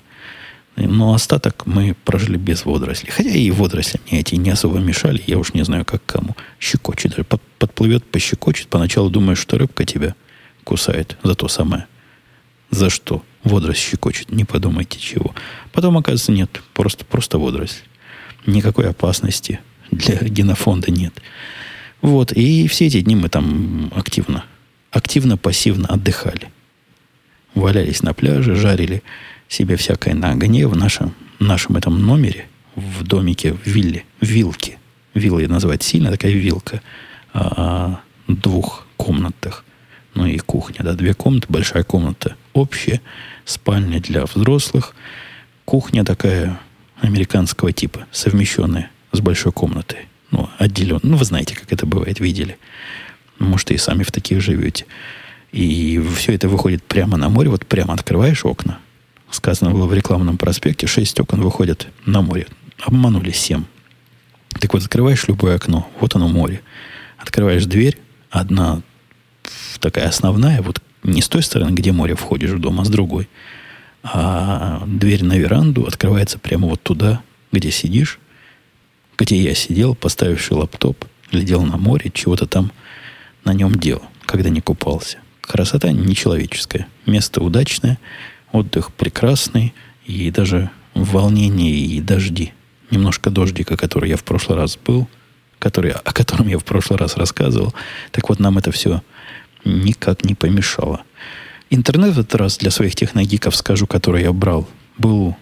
Но 0.86 1.14
остаток 1.14 1.66
мы 1.66 1.94
прожили 2.04 2.36
без 2.36 2.64
водорослей. 2.64 3.10
Хотя 3.10 3.30
и 3.30 3.50
водоросли 3.50 4.00
мне 4.06 4.20
эти 4.20 4.34
не 4.36 4.50
особо 4.50 4.78
мешали. 4.78 5.22
Я 5.26 5.38
уж 5.38 5.54
не 5.54 5.64
знаю, 5.64 5.84
как 5.84 6.04
кому. 6.06 6.36
Щекочет. 6.58 7.16
Подплывет, 7.58 8.04
пощекочет. 8.04 8.68
Поначалу 8.68 9.10
думаешь, 9.10 9.38
что 9.38 9.58
рыбка 9.58 9.84
тебя 9.84 10.14
кусает 10.64 11.16
за 11.22 11.34
то 11.34 11.48
самое. 11.48 11.86
За 12.70 12.90
что? 12.90 13.24
Водоросль 13.44 13.90
щекочет. 13.90 14.30
Не 14.30 14.44
подумайте 14.44 14.98
чего. 14.98 15.34
Потом, 15.72 15.96
оказывается, 15.98 16.32
нет. 16.32 16.62
Просто, 16.74 17.04
просто 17.04 17.38
водоросль. 17.38 17.82
Никакой 18.46 18.88
опасности 18.88 19.60
для 19.90 20.16
генофонда 20.16 20.90
нет. 20.90 21.14
Вот. 22.00 22.32
И 22.32 22.66
все 22.68 22.86
эти 22.86 23.00
дни 23.00 23.16
мы 23.16 23.28
там 23.28 23.92
активно, 23.94 24.44
активно-пассивно 24.90 25.88
отдыхали. 25.88 26.48
Валялись 27.54 28.02
на 28.02 28.14
пляже, 28.14 28.54
жарили 28.54 29.02
себе 29.50 29.76
всякое 29.76 30.14
на 30.14 30.30
огне 30.30 30.66
в 30.66 30.76
нашем, 30.76 31.14
нашем 31.40 31.76
этом 31.76 32.00
номере, 32.00 32.46
в 32.76 33.02
домике, 33.02 33.52
в 33.52 33.66
вилле, 33.66 34.04
в 34.20 34.24
вилке. 34.24 34.78
Виллой 35.12 35.48
называть 35.48 35.82
сильно, 35.82 36.10
такая 36.10 36.32
вилка. 36.32 36.80
А, 37.34 38.00
двух 38.28 38.86
комнатах. 38.96 39.64
Ну 40.14 40.24
и 40.24 40.38
кухня, 40.38 40.84
да, 40.84 40.94
две 40.94 41.14
комнаты, 41.14 41.46
большая 41.48 41.82
комната 41.82 42.36
общая, 42.52 43.00
спальня 43.44 44.00
для 44.00 44.24
взрослых, 44.24 44.94
кухня 45.64 46.04
такая 46.04 46.58
американского 47.00 47.72
типа, 47.72 48.06
совмещенная 48.12 48.90
с 49.12 49.20
большой 49.20 49.52
комнатой. 49.52 50.06
Ну, 50.30 50.48
отделен. 50.58 51.00
Ну, 51.02 51.16
вы 51.16 51.24
знаете, 51.24 51.56
как 51.56 51.72
это 51.72 51.86
бывает, 51.86 52.20
видели. 52.20 52.56
Может, 53.40 53.72
и 53.72 53.76
сами 53.78 54.04
в 54.04 54.12
таких 54.12 54.40
живете. 54.40 54.86
И 55.50 56.00
все 56.16 56.34
это 56.34 56.48
выходит 56.48 56.84
прямо 56.84 57.16
на 57.16 57.28
море. 57.28 57.50
Вот 57.50 57.66
прямо 57.66 57.94
открываешь 57.94 58.44
окна. 58.44 58.78
Сказано 59.30 59.70
было 59.70 59.86
в 59.86 59.94
рекламном 59.94 60.38
проспекте, 60.38 60.86
шесть 60.86 61.18
окон 61.20 61.40
выходят 61.40 61.86
на 62.06 62.20
море. 62.20 62.46
Обманули 62.78 63.30
семь. 63.30 63.64
Так 64.60 64.72
вот, 64.72 64.82
открываешь 64.82 65.28
любое 65.28 65.56
окно, 65.56 65.88
вот 66.00 66.16
оно 66.16 66.28
море. 66.28 66.62
Открываешь 67.18 67.64
дверь, 67.66 67.98
одна 68.30 68.82
такая 69.78 70.08
основная, 70.08 70.62
вот 70.62 70.82
не 71.02 71.22
с 71.22 71.28
той 71.28 71.42
стороны, 71.42 71.70
где 71.74 71.92
море 71.92 72.14
входишь 72.14 72.50
в 72.50 72.58
дом, 72.58 72.80
а 72.80 72.84
с 72.84 72.88
другой. 72.88 73.28
А 74.02 74.82
дверь 74.86 75.24
на 75.24 75.34
веранду 75.38 75.86
открывается 75.86 76.38
прямо 76.38 76.68
вот 76.68 76.82
туда, 76.82 77.22
где 77.52 77.70
сидишь, 77.70 78.18
где 79.18 79.36
я 79.36 79.54
сидел, 79.54 79.94
поставивший 79.94 80.56
лаптоп, 80.56 81.04
глядел 81.30 81.62
на 81.62 81.76
море, 81.76 82.10
чего-то 82.12 82.46
там 82.46 82.72
на 83.44 83.52
нем 83.52 83.74
делал, 83.74 84.02
когда 84.26 84.48
не 84.48 84.60
купался. 84.60 85.18
Красота 85.40 85.92
нечеловеческая. 85.92 86.86
Место 87.06 87.42
удачное, 87.42 87.98
отдых 88.52 88.92
прекрасный, 88.92 89.74
и 90.04 90.30
даже 90.30 90.70
волнение 90.94 91.72
и 91.72 92.00
дожди. 92.00 92.52
Немножко 92.90 93.30
дождика, 93.30 93.76
который 93.76 94.10
я 94.10 94.16
в 94.16 94.24
прошлый 94.24 94.58
раз 94.58 94.76
был, 94.76 95.08
который, 95.58 95.92
о 95.92 96.12
котором 96.12 96.48
я 96.48 96.58
в 96.58 96.64
прошлый 96.64 96.98
раз 96.98 97.16
рассказывал. 97.16 97.74
Так 98.10 98.28
вот, 98.28 98.40
нам 98.40 98.58
это 98.58 98.72
все 98.72 99.02
никак 99.64 100.24
не 100.24 100.34
помешало. 100.34 101.02
Интернет 101.68 102.14
в 102.14 102.18
этот 102.18 102.34
раз 102.34 102.58
для 102.58 102.70
своих 102.70 102.96
техногиков, 102.96 103.54
скажу, 103.54 103.86
который 103.86 104.22
я 104.22 104.32
брал, 104.32 104.68
был 104.98 105.36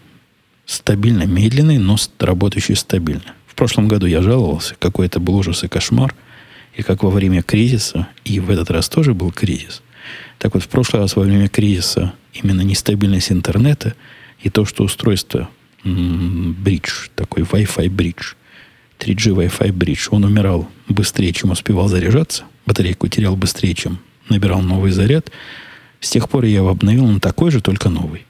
стабильно 0.67 1.23
медленный, 1.23 1.79
но 1.79 1.97
работающий 2.19 2.77
стабильно. 2.77 3.35
В 3.47 3.55
прошлом 3.55 3.89
году 3.89 4.07
я 4.07 4.21
жаловался, 4.21 4.77
какой 4.79 5.07
это 5.07 5.21
был 5.21 5.37
ужас 5.37 5.65
и 5.65 5.69
кошмар, 5.69 6.15
и 6.75 6.83
как 6.83 7.03
во 7.03 7.11
время 7.11 7.43
кризиса, 7.43 8.09
и 8.25 8.39
в 8.41 8.51
этот 8.51 8.71
раз 8.71 8.89
тоже 8.89 9.15
был 9.15 9.33
кризис. 9.33 9.83
Так 10.39 10.55
вот, 10.55 10.63
в 10.63 10.69
прошлый 10.69 11.03
раз 11.03 11.17
во 11.17 11.23
время 11.23 11.49
кризиса 11.49 12.15
именно 12.33 12.63
нестабильность 12.63 13.33
интернета 13.33 13.95
и 14.41 14.51
то, 14.51 14.65
что 14.65 14.85
устройство 14.85 15.49
бридж, 15.85 17.09
такой 17.15 17.43
Wi-Fi 17.43 17.91
бридж, 17.91 18.35
3G 18.99 19.35
Wi-Fi 19.35 19.73
бридж, 19.73 20.09
он 20.11 20.25
умирал 20.25 20.69
быстрее, 20.89 21.33
чем 21.33 21.51
успевал 21.51 21.89
заряжаться, 21.89 22.45
батарейку 22.67 23.09
терял 23.09 23.37
быстрее, 23.37 23.75
чем 23.75 23.99
набирал 24.29 24.61
новый 24.61 24.91
заряд. 24.91 25.31
С 26.01 26.11
тех 26.11 26.29
пор 26.29 26.45
я 26.45 26.57
его 26.57 26.69
обновил, 26.69 27.05
он 27.05 27.21
такой 27.21 27.51
же, 27.51 27.61
только 27.61 27.89
новый. 27.89 28.25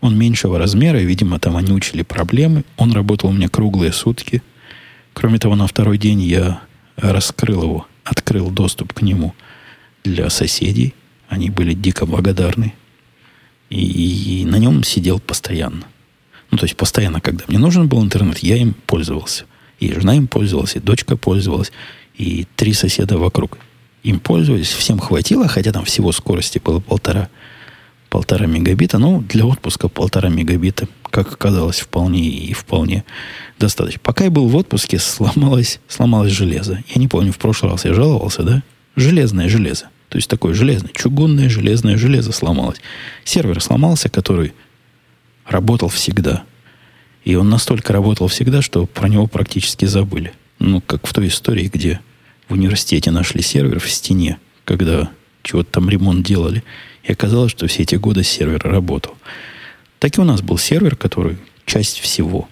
Он 0.00 0.18
меньшего 0.18 0.58
размера, 0.58 0.98
видимо, 0.98 1.38
там 1.38 1.56
они 1.56 1.72
учили 1.72 2.02
проблемы. 2.02 2.64
Он 2.76 2.92
работал 2.92 3.30
у 3.30 3.32
меня 3.32 3.48
круглые 3.48 3.92
сутки. 3.92 4.42
Кроме 5.12 5.38
того, 5.38 5.54
на 5.54 5.66
второй 5.66 5.96
день 5.96 6.20
я 6.22 6.62
раскрыл 6.96 7.62
его, 7.62 7.86
открыл 8.04 8.50
доступ 8.50 8.92
к 8.92 9.02
нему 9.02 9.34
для 10.02 10.28
соседей. 10.30 10.94
Они 11.32 11.48
были 11.48 11.72
дико 11.72 12.04
благодарны. 12.04 12.74
И, 13.70 14.42
и 14.42 14.44
на 14.44 14.56
нем 14.56 14.84
сидел 14.84 15.18
постоянно. 15.18 15.86
Ну, 16.50 16.58
то 16.58 16.64
есть 16.64 16.76
постоянно, 16.76 17.22
когда 17.22 17.44
мне 17.48 17.58
нужен 17.58 17.88
был 17.88 18.02
интернет, 18.02 18.40
я 18.40 18.58
им 18.58 18.74
пользовался. 18.86 19.46
И 19.80 19.90
жена 19.90 20.14
им 20.14 20.26
пользовалась, 20.26 20.76
и 20.76 20.78
дочка 20.78 21.16
пользовалась, 21.16 21.72
и 22.14 22.46
три 22.54 22.74
соседа 22.74 23.16
вокруг 23.16 23.56
им 24.02 24.20
пользовались, 24.20 24.70
всем 24.72 24.98
хватило, 24.98 25.48
хотя 25.48 25.72
там 25.72 25.86
всего 25.86 26.12
скорости 26.12 26.60
было 26.62 26.80
полтора, 26.80 27.30
полтора 28.10 28.44
мегабита. 28.44 28.98
Ну, 28.98 29.22
для 29.22 29.46
отпуска 29.46 29.88
полтора 29.88 30.28
мегабита, 30.28 30.86
как 31.08 31.32
оказалось, 31.32 31.80
вполне 31.80 32.28
и 32.28 32.52
вполне 32.52 33.04
достаточно. 33.58 34.00
Пока 34.04 34.24
я 34.24 34.30
был 34.30 34.48
в 34.48 34.56
отпуске, 34.56 34.98
сломалось, 34.98 35.80
сломалось 35.88 36.32
железо. 36.32 36.84
Я 36.94 37.00
не 37.00 37.08
помню, 37.08 37.32
в 37.32 37.38
прошлый 37.38 37.72
раз 37.72 37.86
я 37.86 37.94
жаловался, 37.94 38.42
да? 38.42 38.62
Железное 38.96 39.48
железо. 39.48 39.88
То 40.12 40.18
есть 40.18 40.28
такое 40.28 40.52
железное, 40.52 40.90
чугунное 40.92 41.48
железное 41.48 41.96
железо 41.96 42.32
сломалось. 42.32 42.82
Сервер 43.24 43.62
сломался, 43.62 44.10
который 44.10 44.52
работал 45.46 45.88
всегда. 45.88 46.44
И 47.24 47.34
он 47.34 47.48
настолько 47.48 47.94
работал 47.94 48.28
всегда, 48.28 48.60
что 48.60 48.84
про 48.84 49.08
него 49.08 49.26
практически 49.26 49.86
забыли. 49.86 50.34
Ну, 50.58 50.82
как 50.82 51.06
в 51.06 51.14
той 51.14 51.28
истории, 51.28 51.70
где 51.72 51.98
в 52.46 52.52
университете 52.52 53.10
нашли 53.10 53.40
сервер 53.40 53.80
в 53.80 53.90
стене, 53.90 54.36
когда 54.66 55.08
чего-то 55.42 55.70
там 55.72 55.88
ремонт 55.88 56.26
делали. 56.26 56.62
И 57.04 57.12
оказалось, 57.12 57.52
что 57.52 57.66
все 57.66 57.84
эти 57.84 57.94
годы 57.94 58.22
сервер 58.22 58.60
работал. 58.62 59.16
Так 59.98 60.18
и 60.18 60.20
у 60.20 60.24
нас 60.24 60.42
был 60.42 60.58
сервер, 60.58 60.94
который 60.94 61.38
часть 61.64 62.00
всего. 62.00 62.50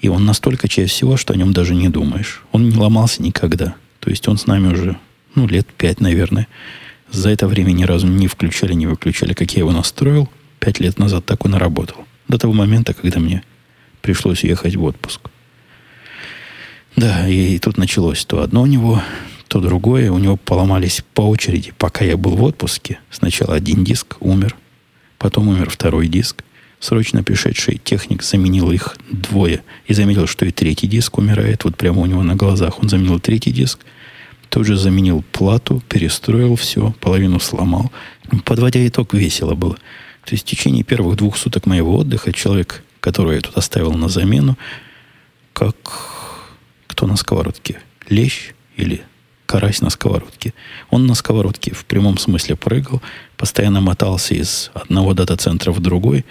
И 0.00 0.08
он 0.08 0.24
настолько 0.24 0.68
часть 0.68 0.94
всего, 0.94 1.18
что 1.18 1.34
о 1.34 1.36
нем 1.36 1.52
даже 1.52 1.74
не 1.74 1.90
думаешь. 1.90 2.42
Он 2.50 2.66
не 2.66 2.74
ломался 2.74 3.22
никогда. 3.22 3.74
То 4.00 4.08
есть 4.08 4.26
он 4.26 4.38
с 4.38 4.46
нами 4.46 4.72
уже, 4.72 4.96
ну, 5.34 5.46
лет 5.46 5.66
пять, 5.66 6.00
наверное. 6.00 6.48
За 7.10 7.30
это 7.30 7.46
время 7.46 7.72
ни 7.72 7.84
разу 7.84 8.06
не 8.06 8.26
включали, 8.26 8.74
не 8.74 8.86
выключали, 8.86 9.34
как 9.34 9.50
я 9.52 9.60
его 9.60 9.72
настроил. 9.72 10.28
Пять 10.58 10.80
лет 10.80 10.98
назад 10.98 11.26
так 11.26 11.44
он 11.44 11.54
и 11.54 11.58
работал. 11.58 12.04
До 12.28 12.38
того 12.38 12.52
момента, 12.52 12.94
когда 12.94 13.20
мне 13.20 13.42
пришлось 14.00 14.44
ехать 14.44 14.76
в 14.76 14.84
отпуск. 14.84 15.20
Да, 16.96 17.28
и 17.28 17.58
тут 17.58 17.76
началось 17.76 18.24
то 18.24 18.42
одно 18.42 18.62
у 18.62 18.66
него, 18.66 19.02
то 19.48 19.60
другое. 19.60 20.10
У 20.10 20.18
него 20.18 20.36
поломались 20.36 21.04
по 21.14 21.22
очереди, 21.22 21.72
пока 21.76 22.04
я 22.04 22.16
был 22.16 22.36
в 22.36 22.42
отпуске. 22.42 22.98
Сначала 23.10 23.54
один 23.54 23.84
диск 23.84 24.16
умер, 24.20 24.56
потом 25.18 25.48
умер 25.48 25.70
второй 25.70 26.06
диск. 26.08 26.44
Срочно 26.80 27.22
пришедший 27.22 27.80
техник 27.82 28.22
заменил 28.22 28.70
их 28.70 28.96
двое 29.10 29.62
и 29.86 29.94
заметил, 29.94 30.26
что 30.26 30.44
и 30.44 30.50
третий 30.50 30.86
диск 30.86 31.16
умирает. 31.18 31.64
Вот 31.64 31.76
прямо 31.76 32.02
у 32.02 32.06
него 32.06 32.22
на 32.22 32.36
глазах 32.36 32.82
он 32.82 32.88
заменил 32.88 33.18
третий 33.20 33.52
диск. 33.52 33.80
Тут 34.54 34.66
же 34.66 34.76
заменил 34.76 35.24
плату, 35.32 35.82
перестроил 35.88 36.54
все, 36.54 36.94
половину 37.00 37.40
сломал. 37.40 37.90
Подводя 38.44 38.86
итог, 38.86 39.12
весело 39.12 39.56
было. 39.56 39.74
То 39.74 40.30
есть 40.30 40.46
в 40.46 40.48
течение 40.48 40.84
первых 40.84 41.16
двух 41.16 41.36
суток 41.36 41.66
моего 41.66 41.96
отдыха 41.96 42.32
человек, 42.32 42.84
которого 43.00 43.32
я 43.32 43.40
тут 43.40 43.56
оставил 43.56 43.94
на 43.94 44.08
замену, 44.08 44.56
как 45.52 45.74
кто 46.86 47.08
на 47.08 47.16
сковородке? 47.16 47.80
Лещ 48.08 48.52
или 48.76 49.02
карась 49.46 49.80
на 49.80 49.90
сковородке? 49.90 50.54
Он 50.88 51.08
на 51.08 51.14
сковородке 51.14 51.74
в 51.74 51.84
прямом 51.84 52.16
смысле 52.16 52.54
прыгал, 52.54 53.02
постоянно 53.36 53.80
мотался 53.80 54.36
из 54.36 54.70
одного 54.72 55.14
дата-центра 55.14 55.72
в 55.72 55.80
другой, 55.80 56.24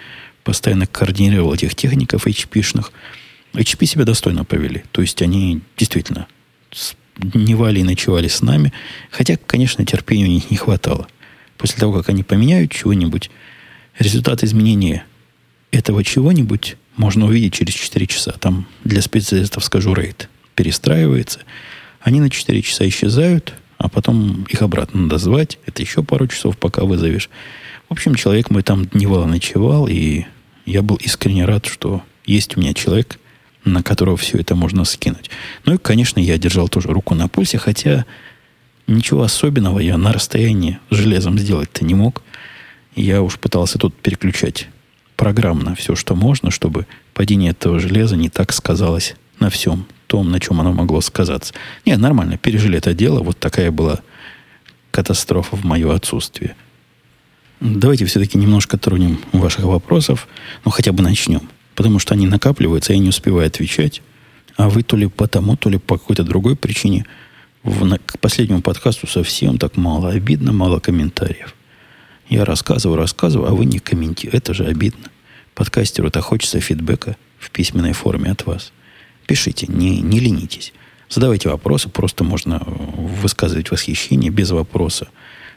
постоянно 0.44 0.86
координировал 0.86 1.52
этих 1.52 1.74
техников 1.74 2.26
HP-шных. 2.26 2.90
HP 3.52 3.84
себя 3.84 4.06
достойно 4.06 4.46
повели. 4.46 4.82
То 4.92 5.02
есть 5.02 5.20
они 5.20 5.60
действительно 5.76 6.26
дневали 7.16 7.80
и 7.80 7.84
ночевали 7.84 8.28
с 8.28 8.42
нами. 8.42 8.72
Хотя, 9.10 9.36
конечно, 9.36 9.84
терпения 9.84 10.24
у 10.24 10.28
них 10.28 10.50
не 10.50 10.56
хватало. 10.56 11.06
После 11.56 11.78
того, 11.78 11.92
как 11.92 12.08
они 12.08 12.22
поменяют 12.22 12.72
чего-нибудь, 12.72 13.30
результат 13.98 14.42
изменения 14.42 15.04
этого 15.70 16.04
чего-нибудь 16.04 16.76
можно 16.96 17.26
увидеть 17.26 17.54
через 17.54 17.74
4 17.74 18.06
часа. 18.06 18.32
Там 18.32 18.66
для 18.84 19.02
специалистов 19.02 19.64
скажу 19.64 19.94
рейд 19.94 20.28
перестраивается. 20.54 21.40
Они 22.00 22.20
на 22.20 22.30
4 22.30 22.62
часа 22.62 22.86
исчезают, 22.86 23.54
а 23.78 23.88
потом 23.88 24.44
их 24.48 24.62
обратно 24.62 25.02
надо 25.02 25.18
звать. 25.18 25.58
Это 25.66 25.82
еще 25.82 26.02
пару 26.02 26.28
часов, 26.28 26.56
пока 26.56 26.84
вызовешь. 26.84 27.28
В 27.88 27.92
общем, 27.92 28.14
человек 28.14 28.50
мой 28.50 28.62
там 28.62 28.86
дневал, 28.86 29.26
ночевал, 29.26 29.88
и 29.88 30.24
я 30.64 30.82
был 30.82 30.96
искренне 30.96 31.44
рад, 31.44 31.66
что 31.66 32.02
есть 32.24 32.56
у 32.56 32.60
меня 32.60 32.72
человек 32.72 33.18
на 33.64 33.82
которого 33.82 34.16
все 34.16 34.38
это 34.38 34.54
можно 34.54 34.84
скинуть. 34.84 35.30
Ну 35.64 35.74
и, 35.74 35.78
конечно, 35.78 36.20
я 36.20 36.38
держал 36.38 36.68
тоже 36.68 36.88
руку 36.88 37.14
на 37.14 37.28
пульсе, 37.28 37.58
хотя 37.58 38.04
ничего 38.86 39.22
особенного 39.22 39.78
я 39.78 39.96
на 39.96 40.12
расстоянии 40.12 40.78
железом 40.90 41.38
сделать-то 41.38 41.84
не 41.84 41.94
мог. 41.94 42.22
Я 42.94 43.22
уж 43.22 43.38
пытался 43.38 43.78
тут 43.78 43.94
переключать 43.94 44.68
программно 45.16 45.74
все, 45.74 45.94
что 45.94 46.14
можно, 46.14 46.50
чтобы 46.50 46.86
падение 47.12 47.52
этого 47.52 47.78
железа 47.80 48.16
не 48.16 48.28
так 48.28 48.52
сказалось 48.52 49.14
на 49.40 49.50
всем 49.50 49.86
том, 50.06 50.30
на 50.30 50.40
чем 50.40 50.60
оно 50.60 50.72
могло 50.72 51.00
сказаться. 51.00 51.54
Нет, 51.86 51.98
нормально, 51.98 52.36
пережили 52.36 52.78
это 52.78 52.94
дело. 52.94 53.20
Вот 53.22 53.38
такая 53.38 53.70
была 53.70 54.00
катастрофа 54.90 55.56
в 55.56 55.64
мое 55.64 55.92
отсутствие. 55.92 56.54
Давайте 57.60 58.04
все-таки 58.04 58.36
немножко 58.36 58.76
тронем 58.76 59.18
ваших 59.32 59.64
вопросов. 59.64 60.28
Ну, 60.64 60.70
хотя 60.70 60.92
бы 60.92 61.02
начнем. 61.02 61.48
Потому 61.74 61.98
что 61.98 62.14
они 62.14 62.26
накапливаются, 62.26 62.92
я 62.92 62.98
не 62.98 63.08
успеваю 63.08 63.46
отвечать. 63.46 64.02
А 64.56 64.68
вы 64.68 64.82
то 64.82 64.96
ли 64.96 65.08
по 65.08 65.26
тому, 65.26 65.56
то 65.56 65.68
ли 65.68 65.78
по 65.78 65.98
какой-то 65.98 66.22
другой 66.22 66.56
причине 66.56 67.06
в, 67.62 67.98
к 67.98 68.18
последнему 68.18 68.62
подкасту 68.62 69.06
совсем 69.06 69.58
так 69.58 69.76
мало. 69.76 70.10
Обидно, 70.10 70.52
мало 70.52 70.78
комментариев. 70.78 71.54
Я 72.28 72.44
рассказываю, 72.44 72.98
рассказываю, 72.98 73.50
а 73.50 73.54
вы 73.54 73.64
не 73.64 73.78
комментируете. 73.78 74.36
Это 74.36 74.54
же 74.54 74.64
обидно. 74.66 75.10
Подкастеру-то 75.54 76.20
хочется 76.20 76.60
фидбэка 76.60 77.16
в 77.38 77.50
письменной 77.50 77.92
форме 77.92 78.30
от 78.30 78.46
вас. 78.46 78.72
Пишите, 79.26 79.66
не, 79.68 80.00
не 80.00 80.20
ленитесь. 80.20 80.72
Задавайте 81.08 81.48
вопросы, 81.48 81.88
просто 81.88 82.24
можно 82.24 82.62
высказывать 82.66 83.70
восхищение 83.70 84.30
без 84.30 84.50
вопроса. 84.50 85.08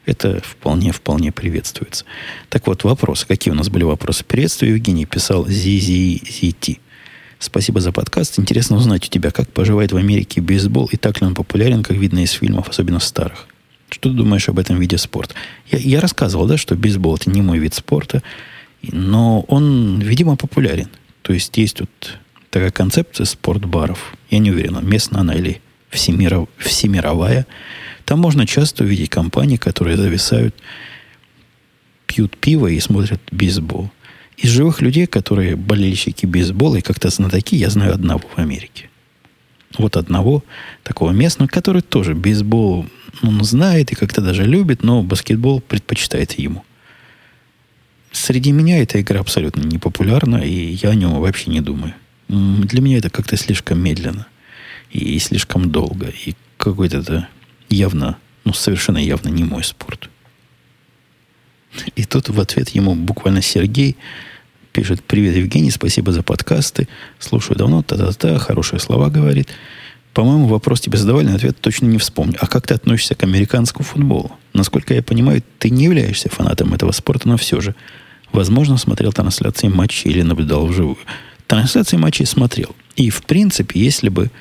Это 0.08 0.40
вполне, 0.42 0.94
вполне 0.94 1.34
приветствуется. 1.34 2.06
Так 2.48 2.66
вот, 2.68 2.86
вопросы. 2.86 3.28
Какие 3.28 3.52
у 3.52 3.56
нас 3.56 3.68
были 3.68 3.84
вопросы? 3.84 4.24
Приветствую, 4.24 4.72
Евгений, 4.72 5.06
писал 5.06 5.46
ZZZT. 5.46 6.80
Спасибо 7.40 7.82
за 7.82 7.92
подкаст. 7.92 8.40
Интересно 8.40 8.78
узнать 8.78 9.06
у 9.06 9.10
тебя, 9.10 9.32
как 9.32 9.52
поживает 9.52 9.92
в 9.92 9.98
Америке 9.98 10.40
бейсбол 10.40 10.86
и 10.86 10.96
так 10.96 11.20
ли 11.20 11.28
он 11.28 11.36
популярен, 11.36 11.84
как 11.84 11.98
видно 11.98 12.20
из 12.20 12.32
фильмов, 12.32 12.70
особенно 12.70 13.02
старых. 13.02 13.50
Что 13.90 14.10
ты 14.10 14.16
думаешь 14.16 14.48
об 14.48 14.60
этом 14.60 14.80
виде 14.80 14.98
спорта? 14.98 15.36
Я, 15.70 15.78
я 15.80 16.00
рассказывал, 16.00 16.48
да, 16.48 16.56
что 16.56 16.76
бейсбол 16.76 17.18
это 17.18 17.30
не 17.30 17.42
мой 17.42 17.60
вид 17.60 17.74
спорта, 17.74 18.24
но 18.82 19.42
он, 19.42 20.00
видимо, 20.00 20.38
популярен. 20.38 20.88
То 21.22 21.34
есть 21.34 21.56
есть 21.58 21.76
тут 21.76 22.18
такая 22.50 22.72
концепция 22.72 23.26
спортбаров. 23.26 24.16
Я 24.30 24.40
не 24.40 24.52
уверен, 24.52 24.80
местная 24.88 25.20
она 25.20 25.34
или 25.34 25.62
всемиров, 25.90 26.50
всемировая. 26.58 27.46
Там 28.06 28.20
можно 28.20 28.46
часто 28.46 28.84
увидеть 28.84 29.10
компании, 29.10 29.58
которые 29.58 29.98
зависают, 29.98 30.56
пьют 32.06 32.38
пиво 32.38 32.68
и 32.68 32.80
смотрят 32.80 33.22
бейсбол. 33.32 33.92
Из 34.38 34.50
живых 34.50 34.82
людей, 34.82 35.08
которые 35.08 35.56
болельщики 35.56 36.26
бейсбола 36.26 36.78
и 36.78 36.82
как-то 36.82 37.10
знатоки, 37.10 37.56
я 37.56 37.70
знаю 37.70 37.94
одного 37.94 38.24
в 38.36 38.38
Америке. 38.38 38.90
Вот 39.78 39.98
одного 39.98 40.44
такого 40.84 41.12
местного, 41.12 41.50
который 41.50 41.82
тоже 41.82 42.14
бейсбол 42.14 42.86
он 43.24 43.44
знает 43.44 43.92
и 43.92 43.96
как-то 43.96 44.22
даже 44.22 44.46
любит, 44.46 44.84
но 44.84 45.04
баскетбол 45.04 45.60
предпочитает 45.60 46.34
ему. 46.34 46.64
Среди 48.12 48.52
меня 48.52 48.82
эта 48.82 49.02
игра 49.02 49.20
абсолютно 49.20 49.62
не 49.62 49.80
популярна, 49.80 50.38
и 50.38 50.78
я 50.82 50.90
о 50.90 50.96
нем 50.96 51.20
вообще 51.20 51.50
не 51.50 51.62
думаю. 51.62 51.94
Для 52.30 52.82
меня 52.82 53.00
это 53.00 53.10
как-то 53.10 53.38
слишком 53.38 53.80
медленно 53.80 54.28
и 54.92 55.20
слишком 55.20 55.72
долго, 55.72 56.08
и 56.08 56.36
какой-то 56.58 56.98
это 56.98 57.28
явно, 57.70 58.18
ну, 58.46 58.54
совершенно 58.54 58.98
явно 58.98 59.30
не 59.30 59.44
мой 59.44 59.64
спорт. 59.64 60.10
И 61.96 62.04
тут 62.06 62.30
в 62.30 62.40
ответ 62.40 62.70
ему 62.70 62.96
буквально 62.96 63.42
Сергей 63.42 63.98
пишет, 64.72 65.04
привет, 65.04 65.36
Евгений, 65.36 65.72
спасибо 65.72 66.12
за 66.12 66.24
подкасты, 66.24 66.88
слушаю 67.20 67.58
давно, 67.58 67.84
та-та-та, 67.84 68.38
хорошие 68.38 68.80
слова 68.80 69.10
говорит. 69.10 69.50
По-моему, 70.14 70.48
вопрос 70.48 70.82
тебе 70.82 70.98
задавали, 70.98 71.32
ответ 71.32 71.60
точно 71.60 71.86
не 71.86 72.00
вспомню. 72.00 72.38
А 72.40 72.48
как 72.48 72.66
ты 72.66 72.74
относишься 72.74 73.14
к 73.14 73.24
американскому 73.24 73.84
футболу? 73.84 74.32
Насколько 74.54 74.96
я 74.96 75.04
понимаю, 75.04 75.44
ты 75.60 75.70
не 75.70 75.84
являешься 75.84 76.30
фанатом 76.30 76.74
этого 76.74 76.92
спорта, 76.92 77.28
но 77.28 77.38
все 77.38 77.62
же, 77.62 77.76
возможно, 78.32 78.78
смотрел 78.78 79.14
трансляции 79.14 79.68
матчей 79.68 80.10
или 80.10 80.24
наблюдал 80.24 80.66
вживую. 80.66 80.98
Трансляции 81.46 81.98
матчей 81.98 82.26
смотрел. 82.26 82.76
И, 82.96 83.12
в 83.12 83.24
принципе, 83.24 83.80
если 83.80 84.10
бы 84.10 84.32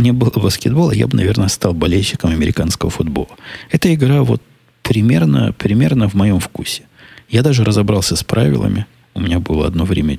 не 0.00 0.12
было 0.12 0.30
баскетбола, 0.30 0.92
я 0.92 1.06
бы, 1.06 1.16
наверное, 1.16 1.48
стал 1.48 1.74
болельщиком 1.74 2.30
американского 2.30 2.90
футбола. 2.90 3.28
Эта 3.70 3.92
игра 3.94 4.22
вот 4.22 4.42
примерно, 4.82 5.52
примерно 5.52 6.08
в 6.08 6.14
моем 6.14 6.40
вкусе. 6.40 6.84
Я 7.28 7.42
даже 7.42 7.64
разобрался 7.64 8.16
с 8.16 8.24
правилами. 8.24 8.86
У 9.14 9.20
меня 9.20 9.38
было 9.38 9.66
одно 9.66 9.84
время 9.84 10.18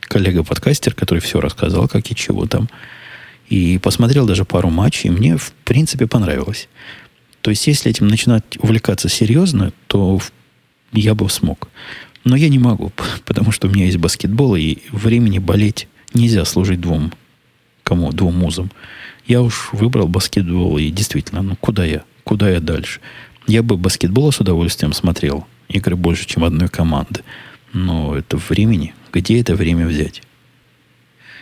коллега-подкастер, 0.00 0.94
который 0.94 1.20
все 1.20 1.40
рассказал, 1.40 1.88
как 1.88 2.10
и 2.10 2.16
чего 2.16 2.46
там. 2.46 2.68
И 3.48 3.78
посмотрел 3.78 4.26
даже 4.26 4.44
пару 4.44 4.70
матчей, 4.70 5.08
и 5.08 5.12
мне, 5.12 5.36
в 5.36 5.52
принципе, 5.64 6.06
понравилось. 6.06 6.68
То 7.40 7.50
есть, 7.50 7.66
если 7.66 7.90
этим 7.90 8.08
начинать 8.08 8.58
увлекаться 8.58 9.08
серьезно, 9.08 9.72
то 9.86 10.20
я 10.92 11.14
бы 11.14 11.28
смог. 11.30 11.68
Но 12.24 12.36
я 12.36 12.48
не 12.48 12.58
могу, 12.58 12.92
потому 13.24 13.52
что 13.52 13.68
у 13.68 13.70
меня 13.70 13.86
есть 13.86 13.98
баскетбол, 13.98 14.56
и 14.56 14.78
времени 14.90 15.38
болеть 15.38 15.88
нельзя 16.14 16.44
служить 16.44 16.80
двум, 16.80 17.12
кому, 17.84 18.12
двум 18.12 18.36
музам. 18.36 18.70
Я 19.28 19.42
уж 19.42 19.68
выбрал 19.72 20.08
баскетбол, 20.08 20.78
и 20.78 20.90
действительно, 20.90 21.42
ну 21.42 21.54
куда 21.54 21.84
я? 21.84 22.02
Куда 22.24 22.48
я 22.48 22.60
дальше? 22.60 23.00
Я 23.46 23.62
бы 23.62 23.76
баскетбол 23.76 24.32
с 24.32 24.40
удовольствием 24.40 24.94
смотрел. 24.94 25.46
Игры 25.68 25.96
больше, 25.96 26.26
чем 26.26 26.44
одной 26.44 26.68
команды. 26.68 27.20
Но 27.74 28.16
это 28.16 28.38
времени. 28.38 28.94
Где 29.12 29.38
это 29.38 29.54
время 29.54 29.86
взять? 29.86 30.22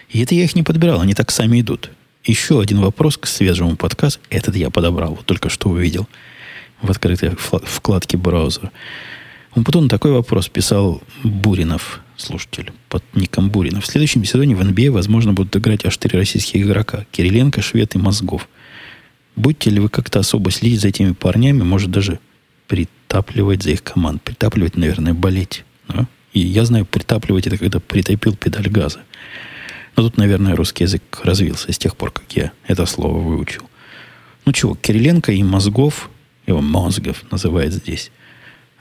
И 0.09 0.21
это 0.21 0.35
я 0.35 0.43
их 0.43 0.57
не 0.57 0.65
подбирал, 0.65 1.01
они 1.01 1.15
так 1.15 1.31
сами 1.31 1.61
идут. 1.61 1.91
Еще 2.25 2.61
один 2.61 2.81
вопрос 2.81 3.17
к 3.17 3.27
свежему 3.27 3.77
подкасту. 3.77 4.21
Этот 4.31 4.57
я 4.57 4.71
подобрал, 4.71 5.15
вот 5.15 5.25
только 5.25 5.49
что 5.49 5.69
увидел 5.69 6.09
в 6.83 6.91
открытой 6.91 7.37
вкладке 7.37 8.17
браузера. 8.17 8.73
Он 9.55 9.63
потом 9.63 9.89
такой 9.89 10.11
вопрос 10.11 10.49
писал 10.49 11.03
Буринов, 11.23 12.01
слушатель, 12.17 12.73
под 12.89 13.03
ником 13.15 13.51
Буринов. 13.51 13.85
В 13.85 13.87
следующем 13.87 14.25
сезоне 14.25 14.55
в 14.55 14.61
NBA, 14.61 14.91
возможно, 14.91 15.33
будут 15.33 15.57
играть 15.57 15.85
аж 15.85 15.97
три 15.97 16.17
российских 16.19 16.63
игрока. 16.63 17.07
Кириленко, 17.13 17.63
Швед 17.63 17.95
и 17.95 17.99
Мозгов. 17.99 18.49
Будете 19.35 19.71
ли 19.71 19.81
вы 19.81 19.89
как-то 19.89 20.19
особо 20.21 20.51
следить 20.51 20.81
за 20.81 20.89
этими 20.89 21.13
парнями, 21.13 21.63
может 21.63 21.91
даже 21.91 22.19
притапливать 22.67 23.63
за 23.63 23.71
их 23.71 23.83
команд. 23.83 24.23
Притапливать, 24.23 24.77
наверное, 24.77 25.15
болеть. 25.15 25.65
Да? 25.89 26.07
И 26.33 26.41
я 26.41 26.65
знаю, 26.65 26.87
притапливать 26.87 27.47
это 27.47 27.59
когда 27.59 27.81
притопил 27.81 28.37
педаль 28.37 28.69
газа. 28.69 29.01
Но 29.97 30.03
тут, 30.03 30.17
наверное, 30.17 30.57
русский 30.57 30.85
язык 30.85 31.03
развился 31.23 31.73
с 31.73 31.79
тех 31.79 31.97
пор, 31.97 32.11
как 32.11 32.31
я 32.33 32.53
это 32.67 32.85
слово 32.87 33.19
выучил. 33.19 33.63
Ну 34.45 34.53
чего, 34.53 34.75
Кириленко 34.75 35.33
и 35.33 35.43
Мозгов, 35.43 36.11
его 36.47 36.61
Мозгов 36.61 37.25
называют 37.31 37.73
здесь. 37.73 38.11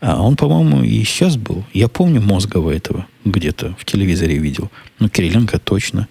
А 0.01 0.21
он, 0.21 0.35
по-моему, 0.35 0.83
и 0.83 1.03
сейчас 1.03 1.37
был. 1.37 1.63
Я 1.73 1.87
помню 1.87 2.21
Мозгова 2.21 2.71
этого 2.71 3.07
где-то 3.23 3.75
в 3.79 3.85
телевизоре 3.85 4.37
видел. 4.37 4.69
Ну, 4.99 5.09
Кириленко 5.09 5.59
точно. 5.59 6.07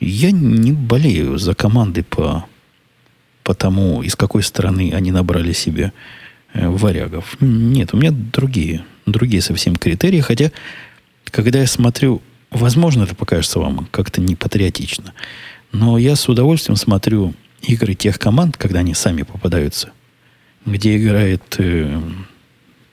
Я 0.00 0.30
не 0.30 0.72
болею 0.72 1.38
за 1.38 1.54
команды 1.54 2.02
по, 2.02 2.46
по 3.42 3.54
тому, 3.54 4.02
из 4.02 4.16
какой 4.16 4.42
стороны 4.42 4.92
они 4.94 5.10
набрали 5.10 5.52
себе 5.52 5.92
э, 6.54 6.68
варягов. 6.68 7.36
Нет, 7.40 7.92
у 7.92 7.96
меня 7.96 8.10
другие, 8.12 8.84
другие 9.06 9.42
совсем 9.42 9.76
критерии. 9.76 10.20
Хотя, 10.20 10.50
когда 11.30 11.60
я 11.60 11.66
смотрю 11.66 12.22
Возможно, 12.50 13.02
это 13.02 13.14
покажется 13.14 13.58
вам 13.58 13.86
как-то 13.90 14.20
непатриотично. 14.20 15.12
Но 15.72 15.98
я 15.98 16.16
с 16.16 16.28
удовольствием 16.28 16.76
смотрю 16.76 17.34
игры 17.62 17.94
тех 17.94 18.18
команд, 18.18 18.56
когда 18.56 18.80
они 18.80 18.94
сами 18.94 19.22
попадаются, 19.22 19.90
где 20.64 20.96
играет 20.96 21.56
э, 21.58 22.00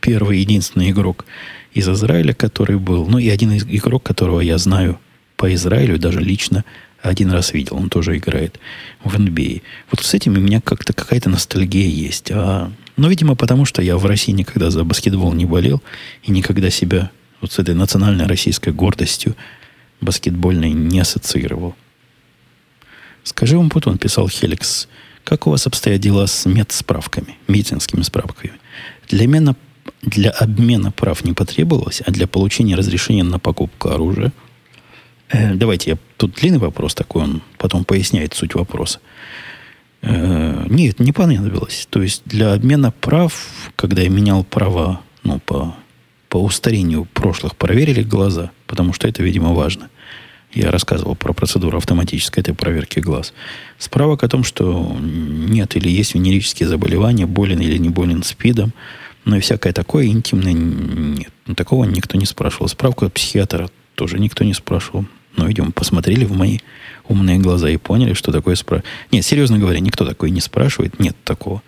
первый 0.05 0.37
единственный 0.37 0.91
игрок 0.91 1.25
из 1.73 1.89
Израиля, 1.89 2.33
который 2.35 2.77
был, 2.77 3.07
ну 3.07 3.17
и 3.17 3.27
один 3.27 3.51
из 3.53 3.65
игрок, 3.65 4.03
которого 4.03 4.39
я 4.39 4.59
знаю 4.59 4.99
по 5.35 5.51
Израилю, 5.55 5.97
даже 5.97 6.19
лично 6.19 6.63
один 7.01 7.31
раз 7.31 7.53
видел, 7.53 7.77
он 7.77 7.89
тоже 7.89 8.15
играет 8.17 8.59
в 9.03 9.15
NBA. 9.15 9.63
Вот 9.89 10.01
с 10.01 10.13
этим 10.13 10.33
у 10.33 10.39
меня 10.39 10.61
как-то 10.61 10.93
какая-то 10.93 11.31
ностальгия 11.31 11.87
есть. 11.87 12.29
А, 12.31 12.71
ну, 12.97 13.09
видимо, 13.09 13.35
потому 13.35 13.65
что 13.65 13.81
я 13.81 13.97
в 13.97 14.05
России 14.05 14.31
никогда 14.31 14.69
за 14.69 14.83
баскетбол 14.83 15.33
не 15.33 15.45
болел 15.45 15.81
и 16.21 16.31
никогда 16.31 16.69
себя 16.69 17.09
вот 17.41 17.51
с 17.51 17.57
этой 17.57 17.73
национальной 17.73 18.27
российской 18.27 18.71
гордостью 18.71 19.35
баскетбольной 20.01 20.71
не 20.71 20.99
ассоциировал. 20.99 21.75
Скажи 23.23 23.57
вам, 23.57 23.71
Путон, 23.71 23.97
писал 23.97 24.29
Хеликс, 24.29 24.87
как 25.23 25.47
у 25.47 25.49
вас 25.49 25.65
обстоят 25.65 25.99
дела 25.99 26.27
с 26.27 26.45
медсправками, 26.45 27.37
медицинскими 27.47 28.03
справками? 28.03 28.53
Для 29.09 29.25
обмена, 29.25 29.55
для 30.05 30.29
обмена 30.31 30.91
прав 30.91 31.25
не 31.25 31.33
потребовалось, 31.33 32.01
а 32.05 32.11
для 32.11 32.27
получения 32.27 32.75
разрешения 32.75 33.23
на 33.23 33.39
покупку 33.39 33.89
оружия 33.89 34.31
э, 35.29 35.53
Давайте, 35.55 35.91
я 35.91 35.97
тут 36.17 36.33
длинный 36.33 36.59
вопрос 36.59 36.93
такой, 36.95 37.23
он 37.23 37.41
потом 37.57 37.83
поясняет 37.83 38.33
суть 38.33 38.55
вопроса. 38.55 38.99
Э, 40.01 40.65
нет, 40.69 40.99
не 40.99 41.11
понадобилось. 41.11 41.87
То 41.89 42.01
есть 42.01 42.23
для 42.25 42.53
обмена 42.53 42.91
прав, 42.91 43.71
когда 43.75 44.01
я 44.01 44.09
менял 44.09 44.43
права, 44.43 45.01
ну, 45.23 45.39
по 45.39 45.75
по 46.35 46.43
устарению 46.43 47.05
прошлых 47.05 47.55
проверили 47.55 48.03
глаза, 48.03 48.51
потому 48.67 48.91
что 48.91 49.07
это, 49.07 49.23
видимо, 49.23 49.53
важно. 49.53 49.89
Я 50.53 50.69
рассказывал 50.69 51.15
про 51.15 51.31
процедуру 51.31 51.77
автоматической 51.77 52.41
этой 52.41 52.53
проверки 52.53 52.99
глаз. 52.99 53.33
Справок 53.77 54.21
о 54.21 54.27
том, 54.27 54.43
что 54.43 54.97
нет 54.99 55.77
или 55.77 55.87
есть 55.87 56.13
венерические 56.13 56.67
заболевания, 56.67 57.25
болен 57.25 57.61
или 57.61 57.77
не 57.77 57.87
болен 57.87 58.21
СПИДом, 58.21 58.73
но 59.25 59.37
и 59.37 59.39
всякое 59.39 59.73
такое 59.73 60.05
интимное 60.05 60.53
нет. 60.53 61.31
Такого 61.55 61.83
никто 61.85 62.17
не 62.17 62.25
спрашивал. 62.25 62.67
Справку 62.67 63.05
от 63.05 63.13
психиатра 63.13 63.69
тоже 63.95 64.19
никто 64.19 64.43
не 64.43 64.53
спрашивал. 64.53 65.05
Но, 65.35 65.47
видимо, 65.47 65.71
посмотрели 65.71 66.25
в 66.25 66.31
мои 66.31 66.59
умные 67.07 67.39
глаза 67.39 67.69
и 67.69 67.77
поняли, 67.77 68.13
что 68.13 68.31
такое 68.31 68.55
спрашивает. 68.55 68.89
Нет, 69.11 69.25
серьезно 69.25 69.57
говоря, 69.57 69.79
никто 69.79 70.05
такой 70.05 70.31
не 70.31 70.41
спрашивает. 70.41 70.99
Нет 70.99 71.15
такого. 71.23 71.61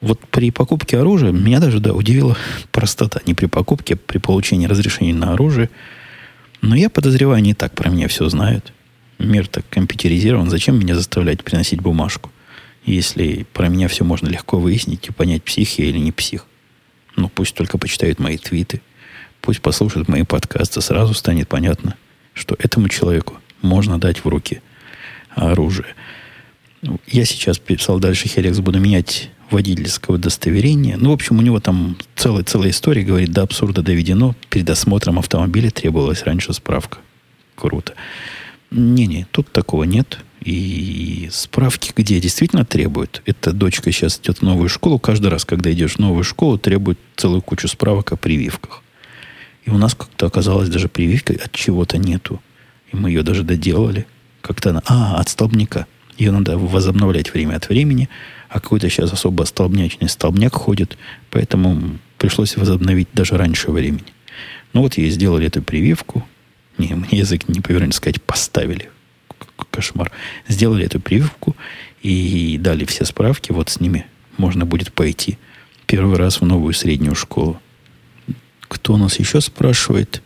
Вот 0.00 0.20
при 0.30 0.50
покупке 0.50 0.98
оружия 0.98 1.32
меня 1.32 1.60
даже 1.60 1.80
да, 1.80 1.92
удивила 1.92 2.36
простота. 2.72 3.20
Не 3.26 3.34
при 3.34 3.46
покупке, 3.46 3.94
а 3.94 3.96
при 3.96 4.18
получении 4.18 4.66
разрешения 4.66 5.14
на 5.14 5.34
оружие. 5.34 5.70
Но 6.62 6.74
я 6.74 6.88
подозреваю, 6.88 7.38
они 7.38 7.54
так 7.54 7.74
про 7.74 7.90
меня 7.90 8.08
все 8.08 8.28
знают. 8.28 8.72
Мир 9.18 9.46
так 9.46 9.68
компьютеризирован. 9.68 10.50
Зачем 10.50 10.78
меня 10.78 10.94
заставлять 10.94 11.44
приносить 11.44 11.80
бумажку? 11.80 12.30
Если 12.84 13.46
про 13.52 13.68
меня 13.68 13.88
все 13.88 14.04
можно 14.04 14.28
легко 14.28 14.58
выяснить 14.58 15.06
и 15.06 15.12
понять, 15.12 15.42
псих 15.42 15.78
я 15.78 15.86
или 15.86 15.98
не 15.98 16.10
псих. 16.10 16.46
Ну, 17.16 17.28
пусть 17.28 17.54
только 17.54 17.78
почитают 17.78 18.18
мои 18.18 18.38
твиты. 18.38 18.80
Пусть 19.40 19.60
послушают 19.60 20.08
мои 20.08 20.22
подкасты. 20.22 20.80
Сразу 20.80 21.14
станет 21.14 21.48
понятно, 21.48 21.96
что 22.32 22.56
этому 22.58 22.88
человеку 22.88 23.36
можно 23.62 23.98
дать 23.98 24.24
в 24.24 24.28
руки 24.28 24.60
оружие. 25.34 25.94
Я 27.06 27.24
сейчас 27.24 27.58
писал 27.58 27.98
дальше 27.98 28.28
Херекс, 28.28 28.58
буду 28.60 28.78
менять 28.78 29.30
водительского 29.50 30.16
удостоверения. 30.16 30.96
Ну, 30.96 31.10
в 31.10 31.14
общем, 31.14 31.38
у 31.38 31.42
него 31.42 31.60
там 31.60 31.96
целая, 32.16 32.44
целая 32.44 32.70
история, 32.70 33.02
говорит, 33.02 33.30
до 33.30 33.42
абсурда 33.42 33.82
доведено. 33.82 34.34
Перед 34.50 34.68
осмотром 34.68 35.18
автомобиля 35.18 35.70
требовалась 35.70 36.22
раньше 36.24 36.52
справка. 36.52 36.98
Круто. 37.54 37.94
Не-не, 38.70 39.26
тут 39.30 39.52
такого 39.52 39.84
нет. 39.84 40.18
И 40.44 41.30
справки 41.32 41.92
где 41.96 42.20
действительно 42.20 42.66
требуют. 42.66 43.22
Эта 43.24 43.52
дочка 43.52 43.90
сейчас 43.90 44.18
идет 44.18 44.38
в 44.38 44.42
новую 44.42 44.68
школу. 44.68 44.98
Каждый 44.98 45.28
раз, 45.28 45.46
когда 45.46 45.72
идешь 45.72 45.94
в 45.94 45.98
новую 45.98 46.22
школу, 46.22 46.58
требует 46.58 46.98
целую 47.16 47.40
кучу 47.40 47.66
справок 47.66 48.12
о 48.12 48.16
прививках. 48.16 48.82
И 49.64 49.70
у 49.70 49.78
нас 49.78 49.94
как-то 49.94 50.26
оказалось 50.26 50.68
даже 50.68 50.88
прививка 50.88 51.32
от 51.32 51.50
чего-то 51.52 51.96
нету. 51.96 52.42
И 52.92 52.96
мы 52.96 53.08
ее 53.08 53.22
даже 53.22 53.42
доделали. 53.42 54.06
Как-то 54.42 54.70
она... 54.70 54.82
А, 54.84 55.16
от 55.18 55.30
столбняка. 55.30 55.86
Ее 56.18 56.30
надо 56.30 56.58
возобновлять 56.58 57.32
время 57.32 57.56
от 57.56 57.70
времени. 57.70 58.10
А 58.50 58.60
какой-то 58.60 58.90
сейчас 58.90 59.14
особо 59.14 59.44
столбнячный 59.44 60.10
столбняк 60.10 60.54
ходит. 60.54 60.98
Поэтому 61.30 61.98
пришлось 62.18 62.56
возобновить 62.56 63.08
даже 63.14 63.38
раньше 63.38 63.70
времени. 63.70 64.12
Ну 64.74 64.82
вот 64.82 64.98
ей 64.98 65.08
сделали 65.08 65.46
эту 65.46 65.62
прививку. 65.62 66.26
Не, 66.76 66.94
мне 66.94 67.20
язык 67.20 67.48
не 67.48 67.60
повернется 67.60 67.96
сказать, 67.96 68.22
поставили. 68.22 68.90
Кошмар. 69.70 70.12
Сделали 70.48 70.86
эту 70.86 71.00
прививку 71.00 71.56
и 72.02 72.58
дали 72.58 72.84
все 72.84 73.04
справки. 73.04 73.52
Вот 73.52 73.68
с 73.70 73.80
ними 73.80 74.06
можно 74.36 74.64
будет 74.64 74.92
пойти 74.92 75.38
первый 75.86 76.16
раз 76.16 76.40
в 76.40 76.44
новую 76.46 76.74
среднюю 76.74 77.14
школу. 77.14 77.60
Кто 78.60 78.94
у 78.94 78.96
нас 78.96 79.18
еще 79.18 79.40
спрашивает? 79.40 80.22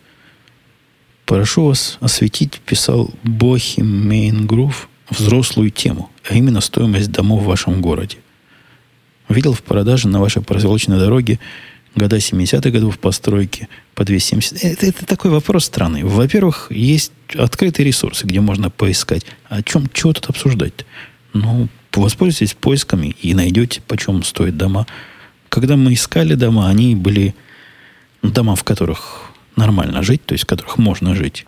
Прошу 1.25 1.67
вас 1.67 1.99
осветить, 2.01 2.61
писал 2.61 3.11
Бохи 3.23 3.81
Мейн 3.81 4.47
Грув, 4.47 4.89
взрослую 5.11 5.71
тему, 5.71 6.11
а 6.29 6.35
именно 6.35 6.61
стоимость 6.61 7.11
домов 7.11 7.43
в 7.43 7.47
вашем 7.47 7.83
городе. 7.83 8.19
Видел 9.29 9.53
в 9.53 9.63
продаже 9.63 10.09
на 10.09 10.21
вашей 10.21 10.43
проселочной 10.43 10.99
дороге 10.99 11.39
года 11.95 12.17
70-х 12.17 12.71
годов 12.71 12.99
постройки 12.99 13.69
по 13.95 14.05
270. 14.05 14.65
Это, 14.65 14.87
это 14.87 15.07
такой 15.07 15.31
вопрос 15.31 15.65
странный. 15.65 16.05
Во-первых, 16.05 16.69
есть 16.71 17.13
открытые 17.35 17.87
ресурсы, 17.87 18.27
где 18.27 18.41
можно 18.41 18.71
поискать. 18.71 19.25
О 19.49 19.63
чем, 19.63 19.89
чего 19.93 20.13
тут 20.13 20.27
обсуждать? 20.27 20.87
Ну, 21.33 21.69
воспользуйтесь 21.95 22.55
поисками 22.55 23.17
и 23.23 23.35
найдете, 23.35 23.83
почем 23.87 24.23
стоят 24.23 24.57
дома. 24.57 24.87
Когда 25.49 25.77
мы 25.77 25.95
искали 25.95 26.35
дома, 26.35 26.69
они 26.69 26.95
были 26.95 27.35
дома, 28.23 28.55
в 28.55 28.65
которых 28.65 29.31
нормально 29.57 30.03
жить, 30.03 30.25
то 30.25 30.35
есть 30.35 30.45
в 30.45 30.47
которых 30.47 30.79
можно 30.79 31.15
жить. 31.15 31.47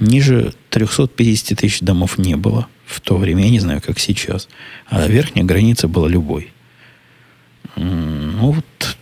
Ниже 0.00 0.54
350 0.70 1.58
тысяч 1.58 1.80
домов 1.80 2.18
не 2.18 2.36
было 2.36 2.68
в 2.86 3.00
то 3.00 3.16
время, 3.16 3.44
я 3.44 3.50
не 3.50 3.60
знаю, 3.60 3.82
как 3.84 3.98
сейчас. 3.98 4.48
А 4.86 5.06
верхняя 5.06 5.44
граница 5.44 5.88
была 5.88 6.08
любой. 6.08 6.52
Ну, 7.76 8.52
вот 8.52 8.96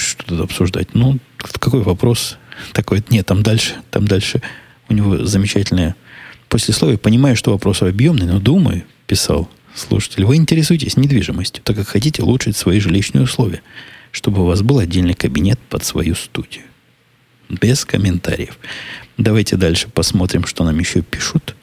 что 0.00 0.24
тут 0.24 0.40
обсуждать? 0.40 0.94
Ну, 0.94 1.18
какой 1.38 1.82
вопрос? 1.82 2.38
Такой, 2.72 3.02
нет, 3.10 3.26
там 3.26 3.42
дальше, 3.42 3.74
там 3.90 4.06
дальше 4.06 4.42
у 4.88 4.94
него 4.94 5.24
замечательное 5.24 5.96
послесловие. 6.48 6.98
Понимаю, 6.98 7.36
что 7.36 7.52
вопрос 7.52 7.82
объемный, 7.82 8.26
но 8.26 8.40
думаю, 8.40 8.84
писал 9.06 9.48
слушатель, 9.74 10.24
вы 10.24 10.36
интересуетесь 10.36 10.96
недвижимостью, 10.96 11.62
так 11.62 11.76
как 11.76 11.88
хотите 11.88 12.22
улучшить 12.22 12.56
свои 12.56 12.80
жилищные 12.80 13.22
условия, 13.22 13.62
чтобы 14.10 14.42
у 14.42 14.46
вас 14.46 14.62
был 14.62 14.78
отдельный 14.78 15.14
кабинет 15.14 15.58
под 15.68 15.84
свою 15.84 16.14
студию. 16.14 16.64
Без 17.48 17.84
комментариев. 17.84 18.58
Давайте 19.16 19.56
дальше 19.56 19.88
посмотрим, 19.88 20.46
что 20.46 20.64
нам 20.64 20.78
еще 20.78 21.02
пишут. 21.02 21.54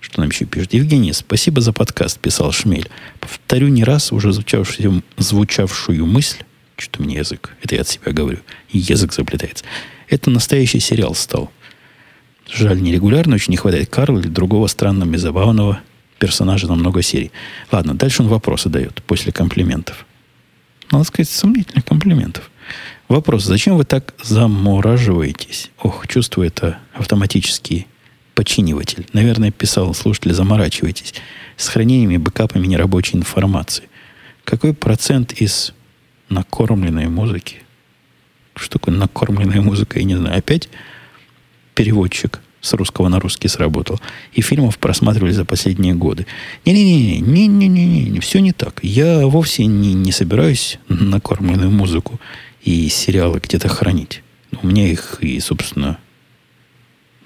Что 0.00 0.20
нам 0.20 0.30
еще 0.30 0.44
пишут? 0.44 0.74
Евгений, 0.74 1.12
спасибо 1.12 1.60
за 1.60 1.72
подкаст, 1.72 2.18
писал 2.18 2.52
Шмель. 2.52 2.88
Повторю 3.20 3.68
не 3.68 3.84
раз 3.84 4.12
уже 4.12 4.32
звучавшую, 4.32 5.02
звучавшую 5.16 6.06
мысль. 6.06 6.38
Что-то 6.82 7.04
мне 7.04 7.18
язык. 7.18 7.50
Это 7.62 7.76
я 7.76 7.82
от 7.82 7.88
себя 7.88 8.10
говорю. 8.10 8.40
Язык 8.70 9.12
заплетается. 9.12 9.64
Это 10.08 10.30
настоящий 10.30 10.80
сериал 10.80 11.14
стал. 11.14 11.52
Жаль, 12.52 12.82
нерегулярно 12.82 13.36
очень 13.36 13.52
не 13.52 13.56
хватает 13.56 13.88
Карла 13.88 14.18
или 14.18 14.26
другого 14.26 14.66
странного 14.66 15.14
и 15.14 15.16
забавного 15.16 15.80
персонажа 16.18 16.66
на 16.66 16.74
много 16.74 17.00
серий. 17.02 17.30
Ладно, 17.70 17.94
дальше 17.94 18.22
он 18.22 18.28
вопросы 18.28 18.68
дает 18.68 19.00
после 19.04 19.30
комплиментов. 19.30 20.06
Надо 20.90 21.04
сказать, 21.04 21.28
сомнительных 21.28 21.84
комплиментов. 21.84 22.50
Вопрос, 23.06 23.44
зачем 23.44 23.76
вы 23.76 23.84
так 23.84 24.12
замораживаетесь? 24.20 25.70
Ох, 25.78 26.08
чувствую, 26.08 26.48
это 26.48 26.80
автоматический 26.94 27.86
починиватель. 28.34 29.06
Наверное, 29.12 29.52
писал 29.52 29.94
слушатель, 29.94 30.32
заморачивайтесь. 30.32 31.14
С 31.56 31.68
хранениями, 31.68 32.16
бэкапами 32.16 32.66
нерабочей 32.66 33.18
информации. 33.18 33.84
Какой 34.44 34.74
процент 34.74 35.32
из 35.34 35.74
накормленной 36.32 37.08
музыки? 37.08 37.62
Что 38.54 38.78
такое 38.78 38.94
накормленная 38.94 39.60
музыка, 39.60 39.98
я 39.98 40.04
не 40.04 40.16
знаю. 40.16 40.38
Опять 40.38 40.68
переводчик 41.74 42.40
с 42.60 42.72
русского 42.74 43.08
на 43.08 43.18
русский 43.20 43.48
сработал. 43.48 44.00
И 44.32 44.40
фильмов 44.40 44.78
просматривали 44.78 45.32
за 45.32 45.44
последние 45.44 45.94
годы. 45.94 46.26
Не-не-не, 46.64 47.46
не-не-не, 47.46 48.20
все 48.20 48.40
не 48.40 48.52
так. 48.52 48.80
Я 48.82 49.26
вовсе 49.26 49.66
не, 49.66 49.94
не 49.94 50.12
собираюсь 50.12 50.78
накормленную 50.88 51.70
музыку 51.70 52.20
и 52.62 52.88
сериалы 52.88 53.40
где-то 53.42 53.68
хранить. 53.68 54.22
У 54.62 54.66
меня 54.66 54.86
их 54.86 55.18
и, 55.20 55.40
собственно, 55.40 55.98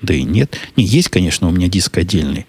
да 0.01 0.15
и 0.15 0.23
нет. 0.23 0.59
Не, 0.77 0.85
есть, 0.85 1.09
конечно, 1.09 1.49
у 1.49 1.51
меня 1.51 1.69
диск 1.69 1.99
отдельный, 1.99 2.47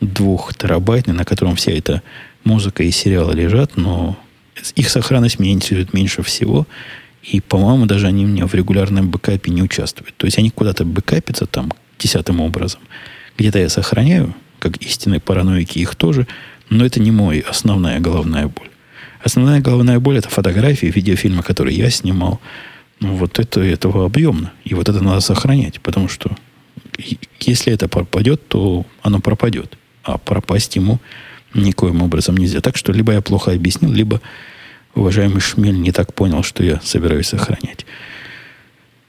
двух-терабайтный, 0.00 1.14
на 1.14 1.24
котором 1.24 1.56
вся 1.56 1.72
эта 1.72 2.02
музыка 2.44 2.82
и 2.82 2.90
сериалы 2.90 3.34
лежат, 3.34 3.76
но 3.76 4.18
их 4.74 4.88
сохранность 4.88 5.38
меня 5.38 5.52
интересует 5.52 5.92
меньше 5.92 6.22
всего. 6.22 6.66
И, 7.22 7.40
по-моему, 7.40 7.86
даже 7.86 8.06
они 8.06 8.24
у 8.24 8.28
меня 8.28 8.46
в 8.46 8.54
регулярном 8.54 9.10
бэкапе 9.10 9.50
не 9.50 9.62
участвуют. 9.62 10.16
То 10.16 10.26
есть 10.26 10.38
они 10.38 10.50
куда-то 10.50 10.84
бэкапятся 10.84 11.46
там 11.46 11.72
десятым 11.98 12.40
образом. 12.40 12.80
Где-то 13.36 13.58
я 13.58 13.68
сохраняю, 13.68 14.34
как 14.58 14.76
истинные 14.78 15.20
параноики 15.20 15.78
их 15.78 15.96
тоже, 15.96 16.26
но 16.70 16.84
это 16.84 17.00
не 17.00 17.10
мой 17.10 17.40
основная 17.40 18.00
головная 18.00 18.48
боль. 18.48 18.70
Основная 19.22 19.60
головная 19.60 19.98
боль– 19.98 20.16
это 20.18 20.28
фотографии, 20.28 20.86
видеофильмы, 20.86 21.42
которые 21.42 21.76
я 21.76 21.90
снимал. 21.90 22.40
Ну, 23.00 23.16
вот 23.16 23.38
это 23.38 23.60
этого 23.60 24.06
объемно. 24.06 24.52
И 24.64 24.74
вот 24.74 24.88
это 24.88 25.02
надо 25.02 25.20
сохранять, 25.20 25.80
потому 25.80 26.08
что 26.08 26.30
если 27.40 27.72
это 27.72 27.88
пропадет, 27.88 28.46
то 28.48 28.86
оно 29.02 29.20
пропадет. 29.20 29.76
А 30.02 30.18
пропасть 30.18 30.76
ему 30.76 31.00
никоим 31.56 32.02
образом 32.02 32.36
нельзя. 32.36 32.60
Так 32.60 32.76
что 32.76 32.92
либо 32.92 33.12
я 33.12 33.20
плохо 33.20 33.52
объяснил, 33.52 33.92
либо 33.92 34.20
уважаемый 34.94 35.40
Шмель 35.40 35.78
не 35.78 35.92
так 35.92 36.14
понял, 36.14 36.42
что 36.42 36.62
я 36.62 36.80
собираюсь 36.80 37.28
сохранять. 37.28 37.86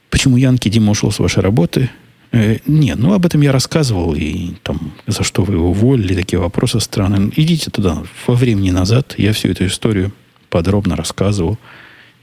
Почему 0.10 0.38
Янки 0.38 0.70
Дима 0.70 0.92
ушел 0.92 1.12
с 1.12 1.20
вашей 1.20 1.44
работы? 1.44 1.90
Э, 2.32 2.58
нет, 2.66 2.98
ну 2.98 3.14
об 3.14 3.26
этом 3.26 3.42
я 3.42 3.52
рассказывал, 3.52 4.14
и 4.16 4.54
там, 4.64 4.94
за 5.06 5.24
что 5.24 5.44
вы 5.44 5.56
его 5.56 5.70
уволили, 5.70 6.16
такие 6.16 6.40
вопросы 6.40 6.80
странные. 6.80 7.32
Идите 7.36 7.72
туда, 7.72 8.04
во 8.26 8.34
времени 8.34 8.72
назад, 8.72 9.16
я 9.18 9.34
всю 9.34 9.50
эту 9.50 9.66
историю 9.66 10.12
подробно 10.50 10.96
рассказывал 10.96 11.58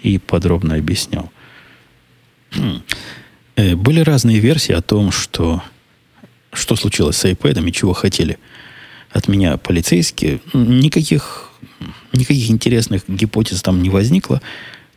и 0.02 0.18
подробно 0.18 0.76
объяснял. 0.76 1.30
Хм. 2.52 2.82
Э, 3.56 3.76
были 3.76 4.00
разные 4.00 4.38
версии 4.38 4.72
о 4.72 4.82
том, 4.82 5.10
что, 5.10 5.62
что 6.52 6.76
случилось 6.76 7.16
с 7.16 7.24
iPad 7.24 7.66
и 7.66 7.72
чего 7.72 7.92
хотели 7.92 8.38
от 9.14 9.28
меня 9.28 9.56
полицейские. 9.56 10.40
Никаких, 10.52 11.50
никаких 12.12 12.50
интересных 12.50 13.04
гипотез 13.08 13.62
там 13.62 13.80
не 13.80 13.88
возникло. 13.88 14.42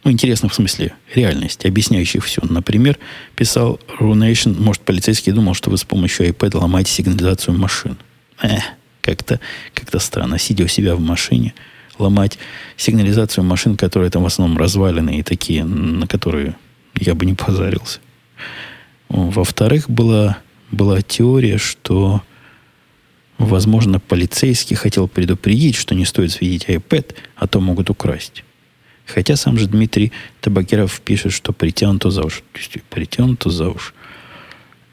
Ну, 0.04 0.12
интересно 0.12 0.50
в 0.50 0.56
смысле 0.56 0.94
реальности, 1.14 1.68
объясняющих 1.68 2.26
все. 2.26 2.42
Например, 2.44 2.98
писал 3.36 3.80
Runation, 4.00 4.60
может, 4.60 4.82
полицейский 4.82 5.32
думал, 5.32 5.54
что 5.54 5.70
вы 5.70 5.78
с 5.78 5.84
помощью 5.84 6.28
iPad 6.28 6.58
ломаете 6.58 6.92
сигнализацию 6.92 7.58
машин. 7.58 7.98
Эх, 8.42 8.64
как-то 9.02 9.40
как 9.74 10.02
странно, 10.02 10.40
сидя 10.40 10.64
у 10.64 10.68
себя 10.68 10.96
в 10.96 11.00
машине, 11.00 11.54
ломать 12.00 12.40
сигнализацию 12.76 13.44
машин, 13.44 13.78
которые 13.78 14.10
там 14.10 14.24
в 14.24 14.28
основном 14.28 14.58
развалены 14.58 15.20
и 15.20 15.24
такие, 15.24 15.64
на 15.64 16.08
которые 16.08 16.56
я 16.96 17.14
бы 17.14 17.26
не 17.26 17.36
позарился. 17.36 18.00
Во-вторых, 19.10 19.90
была, 19.90 20.40
была 20.72 21.02
теория, 21.02 21.58
что, 21.58 22.24
возможно, 23.38 24.00
полицейский 24.00 24.76
хотел 24.76 25.08
предупредить, 25.08 25.76
что 25.76 25.96
не 25.96 26.06
стоит 26.06 26.32
светить 26.32 26.66
iPad, 26.66 27.16
а 27.36 27.48
то 27.48 27.60
могут 27.60 27.90
украсть. 27.90 28.44
Хотя 29.06 29.36
сам 29.36 29.58
же 29.58 29.68
Дмитрий 29.68 30.12
Табакеров 30.42 31.00
пишет, 31.02 31.32
что 31.32 31.54
притянуто 31.54 32.12
за 32.12 32.24
уши. 32.24 32.44
Притянуто 32.90 33.50
за 33.50 33.70
уши. 33.70 33.94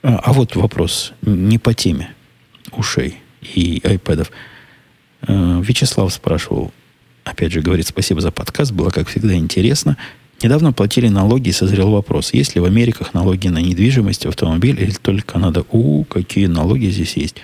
А, 0.03 0.16
а 0.16 0.32
вот 0.32 0.55
вопрос 0.55 1.12
не 1.22 1.59
по 1.59 1.74
теме 1.74 2.14
ушей 2.72 3.18
и 3.42 3.80
айпэдов. 3.84 4.30
Э, 5.26 5.61
Вячеслав 5.62 6.12
спрашивал, 6.12 6.72
опять 7.24 7.53
же, 7.53 7.61
говорит, 7.61 7.86
спасибо 7.86 8.20
за 8.20 8.30
подкаст, 8.30 8.72
было, 8.72 8.90
как 8.90 9.09
всегда, 9.09 9.34
интересно. 9.34 9.97
Недавно 10.42 10.72
платили 10.72 11.09
налоги 11.09 11.49
и 11.49 11.53
созрел 11.53 11.90
вопрос, 11.90 12.34
есть 12.34 12.55
ли 12.55 12.61
в 12.61 12.64
Америках 12.64 13.14
налоги 13.14 13.49
на 13.49 13.59
недвижимость, 13.59 14.26
автомобиль 14.26 14.80
или 14.80 14.92
только 14.92 15.38
надо... 15.38 15.64
У, 15.70 16.05
какие 16.05 16.47
налоги 16.47 16.86
здесь 16.86 17.16
есть. 17.16 17.36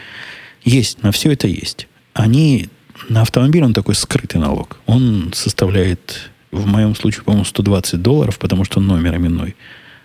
Есть, 0.65 1.03
на 1.03 1.13
все 1.13 1.33
это 1.33 1.47
есть. 1.47 1.89
Они... 2.15 2.69
На 3.09 3.23
автомобиль 3.23 3.65
он 3.65 3.73
такой 3.73 3.95
скрытый 3.95 4.41
налог. 4.41 4.79
Он 4.87 5.33
составляет 5.35 6.31
в 6.51 6.67
моем 6.67 6.95
случае, 6.95 7.23
по-моему, 7.25 7.45
120 7.45 8.03
долларов, 8.03 8.39
потому 8.39 8.65
что 8.65 8.81
номер 8.81 9.17
именной. 9.17 9.57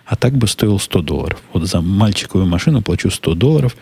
А 0.06 0.16
так 0.16 0.34
бы 0.34 0.46
стоил 0.46 0.78
100 0.78 1.02
долларов. 1.02 1.42
Вот 1.52 1.66
за 1.66 1.80
мальчиковую 1.80 2.46
машину 2.46 2.80
плачу 2.80 3.10
100 3.10 3.34
долларов. 3.34 3.76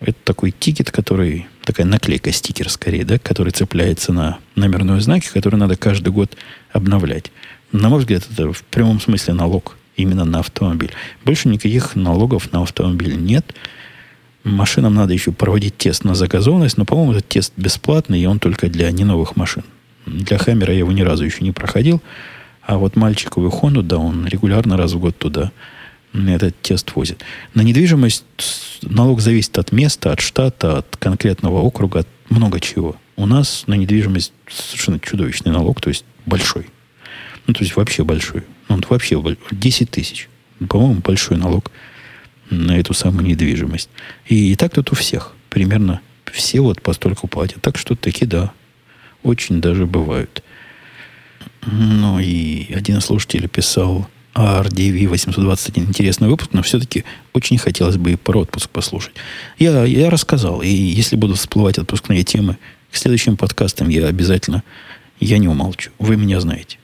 Это 0.00 0.18
такой 0.24 0.50
тикет, 0.50 0.90
который... 0.90 1.46
Такая 1.64 1.86
наклейка, 1.86 2.32
стикер 2.32 2.68
скорее, 2.68 3.04
да, 3.04 3.18
который 3.18 3.50
цепляется 3.50 4.12
на 4.12 4.38
номерной 4.54 5.00
знаки, 5.00 5.28
который 5.32 5.56
надо 5.56 5.76
каждый 5.76 6.12
год 6.12 6.36
обновлять. 6.72 7.30
На 7.72 7.88
мой 7.88 8.00
взгляд, 8.00 8.26
это 8.30 8.52
в 8.52 8.62
прямом 8.64 9.00
смысле 9.00 9.34
налог 9.34 9.76
именно 9.96 10.24
на 10.24 10.40
автомобиль. 10.40 10.92
Больше 11.24 11.48
никаких 11.48 11.96
налогов 11.96 12.52
на 12.52 12.62
автомобиль 12.62 13.16
нет. 13.16 13.54
Машинам 14.44 14.94
надо 14.94 15.12
еще 15.14 15.32
проводить 15.32 15.76
тест 15.78 16.04
на 16.04 16.14
загазованность, 16.14 16.76
но, 16.76 16.84
по-моему, 16.84 17.12
этот 17.12 17.28
тест 17.28 17.52
бесплатный, 17.56 18.20
и 18.20 18.26
он 18.26 18.38
только 18.38 18.68
для 18.68 18.90
не 18.90 19.04
новых 19.04 19.36
машин. 19.36 19.64
Для 20.06 20.36
Хаммера 20.38 20.72
я 20.72 20.80
его 20.80 20.92
ни 20.92 21.00
разу 21.00 21.24
еще 21.24 21.42
не 21.42 21.52
проходил. 21.52 22.02
А 22.62 22.76
вот 22.76 22.96
мальчиковую 22.96 23.50
Хонду, 23.50 23.82
да, 23.82 23.98
он 23.98 24.26
регулярно 24.26 24.76
раз 24.76 24.92
в 24.92 24.98
год 24.98 25.16
туда 25.18 25.50
этот 26.14 26.54
тест 26.62 26.92
возит. 26.94 27.24
На 27.54 27.62
недвижимость 27.62 28.24
налог 28.82 29.20
зависит 29.20 29.58
от 29.58 29.72
места, 29.72 30.12
от 30.12 30.20
штата, 30.20 30.78
от 30.78 30.96
конкретного 30.96 31.60
округа, 31.60 32.00
от 32.00 32.08
много 32.30 32.60
чего. 32.60 32.96
У 33.16 33.26
нас 33.26 33.64
на 33.66 33.74
недвижимость 33.74 34.32
совершенно 34.48 35.00
чудовищный 35.00 35.52
налог, 35.52 35.80
то 35.80 35.88
есть 35.88 36.04
большой. 36.26 36.68
Ну, 37.46 37.54
то 37.54 37.62
есть 37.62 37.76
вообще 37.76 38.04
большой. 38.04 38.44
Ну, 38.68 38.80
вообще 38.88 39.20
10 39.50 39.90
тысяч. 39.90 40.28
По-моему, 40.68 41.00
большой 41.00 41.36
налог 41.36 41.70
на 42.54 42.78
эту 42.78 42.94
самую 42.94 43.26
недвижимость. 43.26 43.88
И, 44.26 44.52
и 44.52 44.56
так 44.56 44.74
тут 44.74 44.92
у 44.92 44.94
всех. 44.94 45.34
Примерно 45.50 46.00
все 46.32 46.60
вот 46.60 46.82
постольку 46.82 47.28
платят. 47.28 47.62
Так 47.62 47.78
что 47.78 47.94
таки 47.94 48.26
да, 48.26 48.52
очень 49.22 49.60
даже 49.60 49.86
бывают. 49.86 50.42
Ну 51.66 52.18
и 52.18 52.72
один 52.74 53.00
слушатель 53.00 53.48
писал 53.48 54.08
RDV 54.34 55.08
821 55.08 55.88
интересный 55.88 56.28
выпуск, 56.28 56.50
но 56.52 56.62
все-таки 56.62 57.04
очень 57.32 57.56
хотелось 57.56 57.96
бы 57.96 58.12
и 58.12 58.16
про 58.16 58.40
отпуск 58.40 58.68
послушать. 58.68 59.14
Я, 59.58 59.84
я 59.84 60.10
рассказал, 60.10 60.60
и 60.60 60.68
если 60.68 61.16
буду 61.16 61.34
всплывать 61.34 61.78
отпускные 61.78 62.24
темы, 62.24 62.58
к 62.90 62.96
следующим 62.96 63.36
подкастам 63.36 63.88
я 63.88 64.06
обязательно, 64.06 64.62
я 65.20 65.38
не 65.38 65.48
умолчу. 65.48 65.90
Вы 65.98 66.16
меня 66.16 66.40
знаете. 66.40 66.78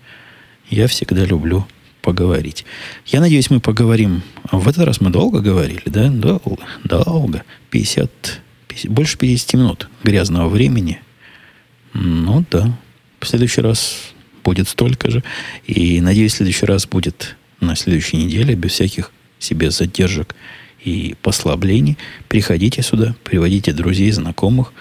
Я 0.71 0.87
всегда 0.87 1.25
люблю 1.25 1.67
поговорить. 2.03 2.65
Я 3.07 3.21
надеюсь, 3.21 3.51
мы 3.51 3.61
поговорим. 3.61 4.23
В 4.51 4.69
этот 4.69 4.85
раз 4.85 5.01
мы 5.01 5.11
долго 5.11 5.41
говорили, 5.41 5.83
да? 5.87 6.09
Долго. 6.09 6.59
Долго. 6.85 7.45
50, 7.71 8.41
50 8.69 8.91
больше 8.91 9.19
50 9.19 9.55
минут 9.55 9.89
грязного 10.03 10.49
времени– 10.49 11.01
ну 11.93 12.45
да. 12.51 12.79
В 13.21 13.27
следующий 13.27 13.61
раз 13.61 14.13
будет 14.45 14.69
столько 14.69 15.11
же. 15.11 15.23
И 15.67 16.01
надеюсь, 16.01 16.33
в 16.33 16.37
следующий 16.37 16.67
раз 16.67 16.87
будет 16.87 17.37
на 17.61 17.77
следующей 17.77 18.17
неделе 18.17 18.55
без 18.55 18.73
всяких 18.73 19.13
себе 19.39 19.71
задержек 19.71 20.35
и 20.83 21.15
послаблений. 21.23 21.99
Приходите 22.29 22.83
сюда, 22.83 23.15
приводите 23.25 23.73
друзей, 23.73 24.11
знакомых. 24.13 24.73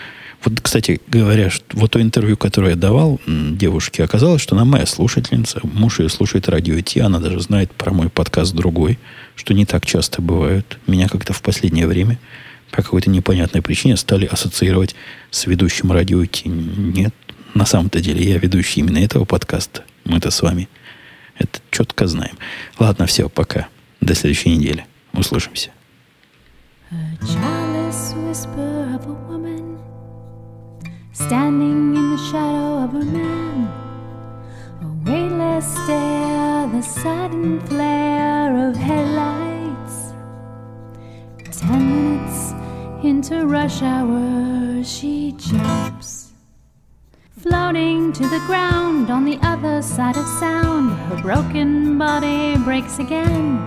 Вот, 0.44 0.62
кстати 0.62 1.02
говоря, 1.08 1.50
вот 1.74 1.92
то 1.92 2.02
интервью, 2.02 2.38
которое 2.38 2.72
я 2.72 2.76
давал 2.78 3.20
девушке, 3.28 4.04
оказалось, 4.04 4.42
что 4.42 4.56
она 4.56 4.64
моя 4.64 4.86
слушательница. 4.86 5.60
Муж 5.64 6.00
ее 6.00 6.10
слушает 6.10 6.48
радио 6.48 6.80
Ти, 6.80 7.00
она 7.00 7.20
даже 7.20 7.42
знает 7.42 7.72
про 7.74 7.92
мой 7.92 8.10
подкаст 8.10 8.54
другой, 8.54 8.98
что 9.36 9.54
не 9.54 9.66
так 9.66 9.86
часто 9.86 10.22
бывает. 10.22 10.78
Меня 10.88 11.10
как-то 11.10 11.34
в 11.34 11.42
последнее 11.42 11.88
время 11.88 12.20
по 12.72 12.78
какой-то 12.82 13.10
непонятной 13.10 13.62
причине 13.62 13.98
стали 13.98 14.26
ассоциировать 14.26 14.96
с 15.32 15.46
ведущим 15.46 15.92
радио 15.92 16.26
Ти. 16.26 16.48
Нет, 16.48 17.14
на 17.54 17.66
самом-то 17.66 18.00
деле 18.00 18.24
я 18.24 18.38
ведущий 18.38 18.80
именно 18.80 19.00
этого 19.00 19.26
подкаста. 19.26 19.84
Мы-то 20.06 20.32
с 20.32 20.42
вами 20.42 20.70
это 21.38 21.60
четко 21.72 22.08
знаем. 22.08 22.38
Ладно, 22.78 23.06
все, 23.08 23.28
пока. 23.30 23.68
До 24.02 24.14
следующей 24.14 24.56
недели. 24.56 24.86
Услышимся. 25.14 25.72
Standing 31.26 31.98
in 31.98 32.12
the 32.12 32.18
shadow 32.32 32.86
of 32.86 32.96
a 32.96 33.04
man, 33.04 33.68
a 34.82 34.88
weightless 35.04 35.68
stare, 35.84 36.66
the 36.68 36.82
sudden 36.82 37.60
flare 37.68 38.70
of 38.70 38.78
headlights. 38.78 40.14
Ten 41.52 41.82
minutes 41.90 42.54
Into 43.04 43.46
rush 43.46 43.82
hour 43.82 44.82
she 44.86 45.34
jumps. 45.34 46.32
Floating 47.38 48.14
to 48.14 48.24
the 48.24 48.42
ground 48.48 49.12
on 49.12 49.26
the 49.26 49.40
other 49.42 49.82
side 49.82 50.16
of 50.16 50.26
sound, 50.40 50.98
her 51.10 51.22
broken 51.22 51.98
body 51.98 52.56
breaks 52.64 52.98
again. 52.98 53.58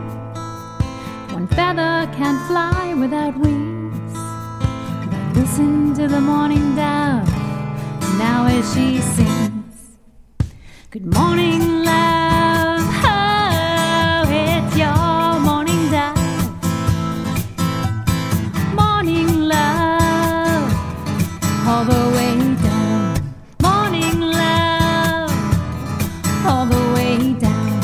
One 1.35 1.47
feather 1.49 2.11
can't 2.17 2.41
fly 2.49 2.95
without 2.95 3.39
wings. 3.39 4.15
But 5.11 5.37
listen 5.37 5.93
to 5.95 6.09
the 6.09 6.21
morning 6.21 6.75
dove 6.75 7.32
now 8.27 8.47
as 8.47 8.65
she 8.75 9.01
sings. 9.17 9.77
Good 10.91 11.07
morning, 11.19 11.63
love. 11.91 12.83
Oh, 13.05 14.25
it's 14.31 14.77
your 14.83 15.41
morning 15.49 15.83
dive. 15.91 16.17
Morning, 18.81 19.31
love. 19.55 20.71
all 21.67 21.85
the 21.85 22.05
way 22.17 22.35
down. 22.63 23.35
Morning 23.63 24.21
love, 24.21 25.31
all 26.47 26.67
the 26.67 26.85
way 26.97 27.35
down. 27.49 27.81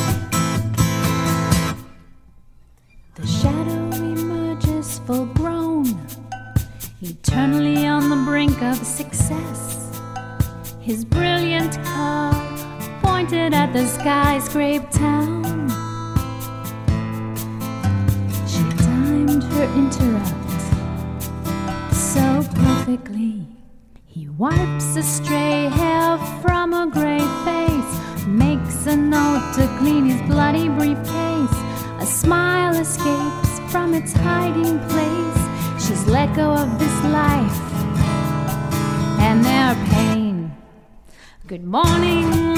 The 3.17 3.27
shadow 3.27 3.85
emerges 4.15 4.99
full 5.07 5.27
grown, 5.27 5.87
eternally 7.01 7.87
on 7.87 8.09
the 8.11 8.21
brink 8.29 8.61
of 8.63 8.77
success. 8.85 9.58
Car 11.77 12.33
pointed 13.03 13.53
at 13.53 13.73
the 13.73 13.87
skyscraper 13.87 14.91
town. 14.91 15.69
She 18.47 18.63
timed 18.85 19.45
her 19.45 19.65
interrupt 19.77 20.61
so 21.95 22.43
perfectly. 22.55 23.47
He 24.07 24.29
wipes 24.29 24.97
a 24.97 25.03
stray 25.03 25.69
hair 25.69 26.19
from 26.43 26.73
a 26.73 26.87
gray 26.91 27.25
face, 27.45 28.27
makes 28.27 28.87
a 28.87 28.97
note 28.97 29.53
to 29.57 29.67
clean 29.79 30.07
his 30.07 30.23
bloody 30.23 30.69
briefcase. 30.69 31.57
A 32.01 32.07
smile 32.07 32.75
escapes 32.75 33.61
from 33.71 33.95
its 33.95 34.13
hiding 34.13 34.79
place. 34.89 35.85
She's 35.85 36.07
let 36.07 36.35
go 36.35 36.51
of 36.53 36.79
this 36.79 37.03
life 37.05 37.59
and 39.21 39.45
their 39.45 39.75
pain. 39.91 40.18
Good 41.49 41.65
morning. 41.65 42.58